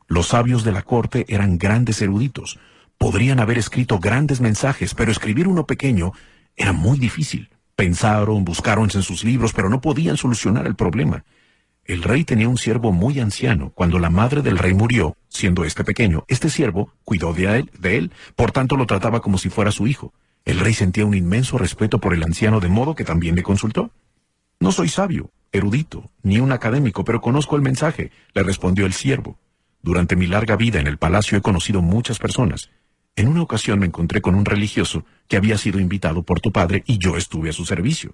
Los 0.05 0.27
sabios 0.27 0.63
de 0.63 0.71
la 0.71 0.83
corte 0.83 1.25
eran 1.29 1.57
grandes 1.57 1.99
eruditos. 1.99 2.59
Podrían 2.99 3.39
haber 3.39 3.57
escrito 3.57 3.97
grandes 3.97 4.39
mensajes, 4.39 4.93
pero 4.93 5.11
escribir 5.11 5.47
uno 5.47 5.65
pequeño 5.65 6.11
era 6.55 6.73
muy 6.73 6.99
difícil. 6.99 7.49
Pensaron, 7.75 8.45
buscaron 8.45 8.87
en 8.93 9.01
sus 9.01 9.23
libros, 9.23 9.51
pero 9.51 9.67
no 9.67 9.81
podían 9.81 10.15
solucionar 10.15 10.67
el 10.67 10.75
problema. 10.75 11.23
El 11.89 12.03
rey 12.03 12.23
tenía 12.23 12.47
un 12.47 12.59
siervo 12.59 12.91
muy 12.91 13.19
anciano. 13.19 13.71
Cuando 13.71 13.97
la 13.97 14.11
madre 14.11 14.43
del 14.43 14.59
rey 14.59 14.75
murió, 14.75 15.17
siendo 15.27 15.65
este 15.65 15.83
pequeño, 15.83 16.23
este 16.27 16.51
siervo 16.51 16.93
cuidó 17.03 17.33
de 17.33 17.45
él, 17.57 17.71
de 17.79 17.97
él, 17.97 18.11
por 18.35 18.51
tanto 18.51 18.77
lo 18.77 18.85
trataba 18.85 19.21
como 19.21 19.39
si 19.39 19.49
fuera 19.49 19.71
su 19.71 19.87
hijo. 19.87 20.13
El 20.45 20.59
rey 20.59 20.75
sentía 20.75 21.07
un 21.07 21.15
inmenso 21.15 21.57
respeto 21.57 21.97
por 21.97 22.13
el 22.13 22.21
anciano, 22.21 22.59
de 22.59 22.67
modo 22.67 22.93
que 22.93 23.05
también 23.05 23.35
le 23.35 23.41
consultó. 23.41 23.89
No 24.59 24.71
soy 24.71 24.87
sabio, 24.87 25.31
erudito, 25.51 26.11
ni 26.21 26.39
un 26.39 26.51
académico, 26.51 27.03
pero 27.03 27.21
conozco 27.21 27.55
el 27.55 27.63
mensaje, 27.63 28.11
le 28.35 28.43
respondió 28.43 28.85
el 28.85 28.93
siervo. 28.93 29.39
Durante 29.81 30.15
mi 30.15 30.27
larga 30.27 30.57
vida 30.57 30.79
en 30.79 30.85
el 30.85 30.99
palacio 30.99 31.39
he 31.39 31.41
conocido 31.41 31.81
muchas 31.81 32.19
personas. 32.19 32.69
En 33.15 33.27
una 33.27 33.41
ocasión 33.41 33.79
me 33.79 33.87
encontré 33.87 34.21
con 34.21 34.35
un 34.35 34.45
religioso 34.45 35.05
que 35.27 35.37
había 35.37 35.57
sido 35.57 35.79
invitado 35.79 36.21
por 36.21 36.39
tu 36.39 36.51
padre 36.51 36.83
y 36.85 36.99
yo 36.99 37.17
estuve 37.17 37.49
a 37.49 37.53
su 37.53 37.65
servicio. 37.65 38.13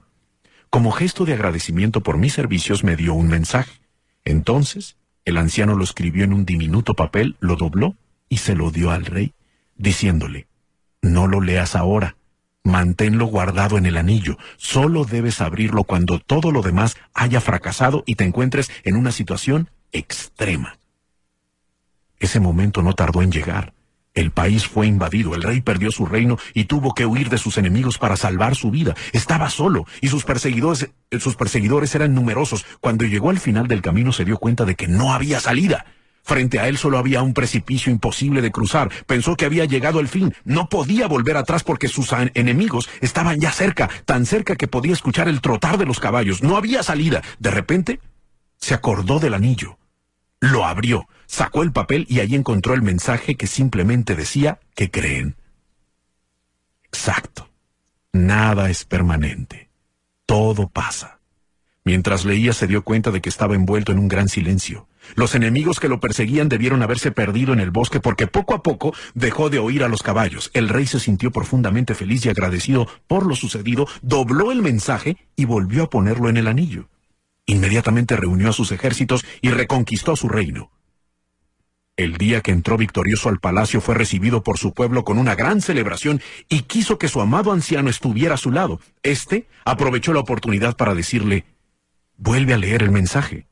Como 0.70 0.92
gesto 0.92 1.26
de 1.26 1.34
agradecimiento 1.34 2.02
por 2.02 2.18
mis 2.18 2.34
servicios 2.34 2.84
me 2.84 2.96
dio 2.96 3.14
un 3.14 3.28
mensaje. 3.28 3.72
Entonces, 4.26 4.98
el 5.24 5.38
anciano 5.38 5.76
lo 5.76 5.84
escribió 5.84 6.24
en 6.24 6.34
un 6.34 6.46
diminuto 6.46 6.94
papel, 6.94 7.36
lo 7.40 7.56
dobló 7.56 7.96
y 8.30 8.38
se 8.38 8.56
lo 8.56 8.72
dio 8.72 8.92
al 8.92 9.06
rey, 9.06 9.34
diciéndole, 9.76 10.48
no 11.02 11.28
lo 11.28 11.42
leas 11.42 11.76
ahora, 11.76 12.16
manténlo 12.64 13.28
guardado 13.28 13.78
en 13.78 13.86
el 13.86 13.98
anillo, 13.98 14.38
solo 14.58 15.06
debes 15.06 15.40
abrirlo 15.40 15.84
cuando 15.84 16.20
todo 16.20 16.52
lo 16.52 16.62
demás 16.64 16.98
haya 17.14 17.40
fracasado 17.40 18.04
y 18.06 18.16
te 18.16 18.24
encuentres 18.24 18.72
en 18.84 18.96
una 18.96 19.12
situación 19.12 19.70
extrema. 19.92 20.80
Ese 22.20 22.40
momento 22.40 22.82
no 22.82 22.94
tardó 22.94 23.22
en 23.22 23.32
llegar. 23.32 23.75
El 24.16 24.32
país 24.32 24.66
fue 24.66 24.88
invadido, 24.88 25.36
el 25.36 25.44
rey 25.44 25.60
perdió 25.60 25.92
su 25.92 26.06
reino 26.06 26.38
y 26.54 26.64
tuvo 26.64 26.96
que 26.96 27.06
huir 27.06 27.30
de 27.30 27.38
sus 27.38 27.58
enemigos 27.58 27.98
para 27.98 28.16
salvar 28.16 28.56
su 28.56 28.72
vida. 28.72 28.96
Estaba 29.12 29.50
solo 29.50 29.86
y 30.00 30.08
sus 30.08 30.24
perseguidores, 30.24 30.90
sus 31.20 31.36
perseguidores 31.36 31.94
eran 31.96 32.16
numerosos. 32.16 32.66
Cuando 32.80 33.04
llegó 33.04 33.30
al 33.30 33.40
final 33.40 33.68
del 33.68 33.82
camino 33.82 34.14
se 34.14 34.24
dio 34.24 34.38
cuenta 34.38 34.64
de 34.64 34.76
que 34.76 34.88
no 34.88 35.14
había 35.14 35.42
salida. 35.42 35.86
Frente 36.24 36.60
a 36.60 36.70
él 36.70 36.78
solo 36.78 36.98
había 36.98 37.22
un 37.22 37.34
precipicio 37.34 37.92
imposible 37.92 38.42
de 38.42 38.52
cruzar. 38.52 38.90
Pensó 39.06 39.36
que 39.36 39.46
había 39.46 39.66
llegado 39.66 40.00
el 40.00 40.08
fin. 40.08 40.34
No 40.46 40.70
podía 40.70 41.08
volver 41.08 41.36
atrás 41.36 41.64
porque 41.64 41.90
sus 41.90 42.12
enemigos 42.34 42.90
estaban 43.02 43.42
ya 43.42 43.52
cerca, 43.52 43.90
tan 44.06 44.26
cerca 44.26 44.56
que 44.56 44.70
podía 44.70 44.94
escuchar 44.94 45.28
el 45.28 45.42
trotar 45.42 45.78
de 45.78 45.86
los 45.86 46.00
caballos. 46.00 46.42
No 46.42 46.56
había 46.56 46.84
salida. 46.84 47.22
De 47.38 47.52
repente, 47.52 48.00
se 48.58 48.74
acordó 48.74 49.20
del 49.20 49.34
anillo. 49.34 49.78
Lo 50.40 50.66
abrió, 50.66 51.08
sacó 51.26 51.64
el 51.64 51.72
papel 51.72 52.06
y 52.10 52.20
allí 52.20 52.36
encontró 52.36 52.74
el 52.74 52.82
mensaje 52.82 53.36
que 53.36 53.48
simplemente 53.48 54.16
decía 54.16 54.60
que 54.76 54.92
creen. 54.92 55.36
Exacto. 56.86 57.50
Nada 58.14 58.70
es 58.70 58.86
permanente. 58.86 59.70
Todo 60.26 60.70
pasa. 60.70 61.20
Mientras 61.84 62.26
leía 62.26 62.54
se 62.54 62.66
dio 62.66 62.84
cuenta 62.84 63.12
de 63.12 63.22
que 63.22 63.30
estaba 63.30 63.54
envuelto 63.54 63.92
en 63.92 64.00
un 64.00 64.08
gran 64.08 64.28
silencio. 64.28 64.88
Los 65.16 65.36
enemigos 65.36 65.80
que 65.80 65.88
lo 65.88 66.00
perseguían 66.00 66.50
debieron 66.50 66.82
haberse 66.82 67.12
perdido 67.12 67.54
en 67.54 67.60
el 67.60 67.70
bosque 67.70 68.00
porque 68.00 68.26
poco 68.26 68.56
a 68.56 68.64
poco 68.64 68.94
dejó 69.14 69.52
de 69.52 69.60
oír 69.60 69.84
a 69.84 69.88
los 69.88 70.02
caballos. 70.02 70.50
El 70.54 70.70
rey 70.70 70.88
se 70.88 71.00
sintió 71.00 71.32
profundamente 71.32 71.94
feliz 71.94 72.26
y 72.26 72.30
agradecido 72.30 72.88
por 73.06 73.28
lo 73.28 73.36
sucedido, 73.36 73.88
dobló 74.02 74.52
el 74.52 74.64
mensaje 74.64 75.18
y 75.36 75.46
volvió 75.46 75.84
a 75.84 75.90
ponerlo 75.92 76.28
en 76.28 76.38
el 76.38 76.48
anillo. 76.48 76.88
Inmediatamente 77.46 78.16
reunió 78.16 78.50
a 78.50 78.54
sus 78.54 78.72
ejércitos 78.72 79.26
y 79.42 79.50
reconquistó 79.50 80.16
su 80.16 80.30
reino. 80.30 80.72
El 81.98 82.18
día 82.18 82.42
que 82.42 82.52
entró 82.52 82.76
victorioso 82.76 83.30
al 83.30 83.40
palacio 83.40 83.80
fue 83.80 83.96
recibido 83.96 84.44
por 84.44 84.58
su 84.58 84.74
pueblo 84.74 85.06
con 85.06 85.18
una 85.18 85.36
gran 85.36 85.62
celebración 85.62 86.22
y 86.50 86.64
quiso 86.64 86.98
que 86.98 87.08
su 87.08 87.22
amado 87.22 87.54
anciano 87.54 87.90
estuviera 87.90 88.34
a 88.34 88.38
su 88.38 88.52
lado. 88.52 88.82
Este 89.02 89.48
aprovechó 89.64 90.12
la 90.12 90.20
oportunidad 90.20 90.76
para 90.76 90.94
decirle, 90.94 91.46
vuelve 92.18 92.54
a 92.54 92.58
leer 92.58 92.84
el 92.84 92.92
mensaje. 92.92 93.48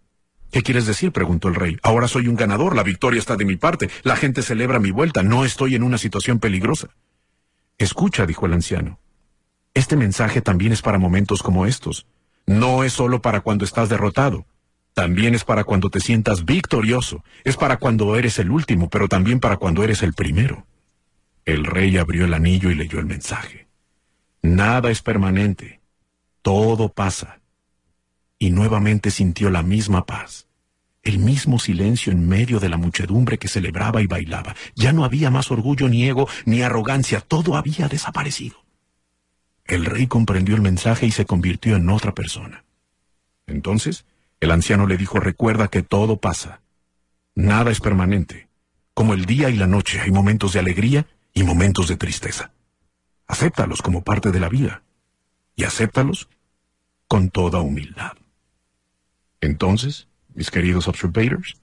¿Qué 0.51 0.61
quieres 0.61 0.85
decir? 0.85 1.11
preguntó 1.13 1.47
el 1.47 1.55
rey. 1.55 1.77
Ahora 1.83 2.09
soy 2.09 2.27
un 2.27 2.35
ganador, 2.35 2.75
la 2.75 2.83
victoria 2.83 3.19
está 3.19 3.37
de 3.37 3.45
mi 3.45 3.55
parte, 3.55 3.89
la 4.03 4.17
gente 4.17 4.41
celebra 4.41 4.79
mi 4.79 4.91
vuelta, 4.91 5.23
no 5.23 5.45
estoy 5.45 5.75
en 5.75 5.83
una 5.83 5.97
situación 5.97 6.39
peligrosa. 6.39 6.89
Escucha, 7.77 8.25
dijo 8.25 8.45
el 8.45 8.53
anciano. 8.53 8.99
Este 9.73 9.95
mensaje 9.95 10.41
también 10.41 10.73
es 10.73 10.81
para 10.81 10.99
momentos 10.99 11.41
como 11.41 11.65
estos. 11.65 12.05
No 12.45 12.83
es 12.83 12.93
solo 12.93 13.21
para 13.21 13.41
cuando 13.41 13.65
estás 13.65 13.89
derrotado. 13.89 14.45
También 14.93 15.33
es 15.33 15.43
para 15.43 15.63
cuando 15.63 15.89
te 15.89 15.99
sientas 15.99 16.45
victorioso. 16.45 17.23
Es 17.43 17.57
para 17.57 17.77
cuando 17.77 18.15
eres 18.15 18.37
el 18.39 18.51
último, 18.51 18.89
pero 18.89 19.07
también 19.07 19.39
para 19.39 19.57
cuando 19.57 19.83
eres 19.83 20.03
el 20.03 20.13
primero. 20.13 20.65
El 21.45 21.65
rey 21.65 21.97
abrió 21.97 22.25
el 22.25 22.33
anillo 22.33 22.69
y 22.69 22.75
leyó 22.75 22.99
el 22.99 23.05
mensaje. 23.05 23.67
Nada 24.41 24.91
es 24.91 25.01
permanente. 25.01 25.81
Todo 26.41 26.89
pasa. 26.89 27.39
Y 28.37 28.51
nuevamente 28.51 29.09
sintió 29.09 29.49
la 29.49 29.63
misma 29.63 30.05
paz. 30.05 30.47
El 31.01 31.19
mismo 31.19 31.59
silencio 31.59 32.13
en 32.13 32.27
medio 32.27 32.59
de 32.59 32.69
la 32.69 32.77
muchedumbre 32.77 33.37
que 33.37 33.47
celebraba 33.47 34.01
y 34.01 34.07
bailaba. 34.07 34.55
Ya 34.75 34.93
no 34.93 35.03
había 35.03 35.29
más 35.29 35.51
orgullo 35.51 35.89
ni 35.89 36.05
ego 36.05 36.29
ni 36.45 36.61
arrogancia. 36.61 37.19
Todo 37.19 37.55
había 37.57 37.87
desaparecido. 37.87 38.62
El 39.65 39.85
rey 39.85 40.07
comprendió 40.07 40.55
el 40.55 40.61
mensaje 40.61 41.05
y 41.05 41.11
se 41.11 41.25
convirtió 41.25 41.75
en 41.75 41.89
otra 41.89 42.13
persona. 42.13 42.65
Entonces, 43.47 44.05
el 44.39 44.51
anciano 44.51 44.87
le 44.87 44.97
dijo, 44.97 45.19
recuerda 45.19 45.69
que 45.69 45.83
todo 45.83 46.17
pasa. 46.17 46.61
Nada 47.35 47.71
es 47.71 47.79
permanente. 47.79 48.47
Como 48.93 49.13
el 49.13 49.25
día 49.25 49.49
y 49.49 49.55
la 49.55 49.67
noche 49.67 50.01
hay 50.01 50.11
momentos 50.11 50.53
de 50.53 50.59
alegría 50.59 51.07
y 51.33 51.43
momentos 51.43 51.87
de 51.87 51.97
tristeza. 51.97 52.51
Acéptalos 53.25 53.81
como 53.81 54.03
parte 54.03 54.31
de 54.31 54.39
la 54.39 54.49
vida. 54.49 54.83
Y 55.55 55.63
acéptalos 55.63 56.29
con 57.07 57.29
toda 57.29 57.61
humildad. 57.61 58.13
Entonces, 59.39 60.07
mis 60.33 60.51
queridos 60.51 60.87
observators, 60.87 61.57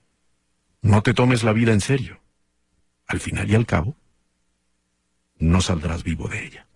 no 0.83 1.03
te 1.03 1.15
tomes 1.15 1.43
la 1.43 1.53
vida 1.53 1.73
en 1.73 1.81
serio. 1.81 2.21
Al 3.07 3.21
final 3.21 3.51
y 3.51 3.55
al 3.55 3.67
cabo, 3.67 3.97
no 5.39 5.61
saldrás 5.61 6.03
vivo 6.05 6.29
de 6.29 6.47
ella. 6.47 6.67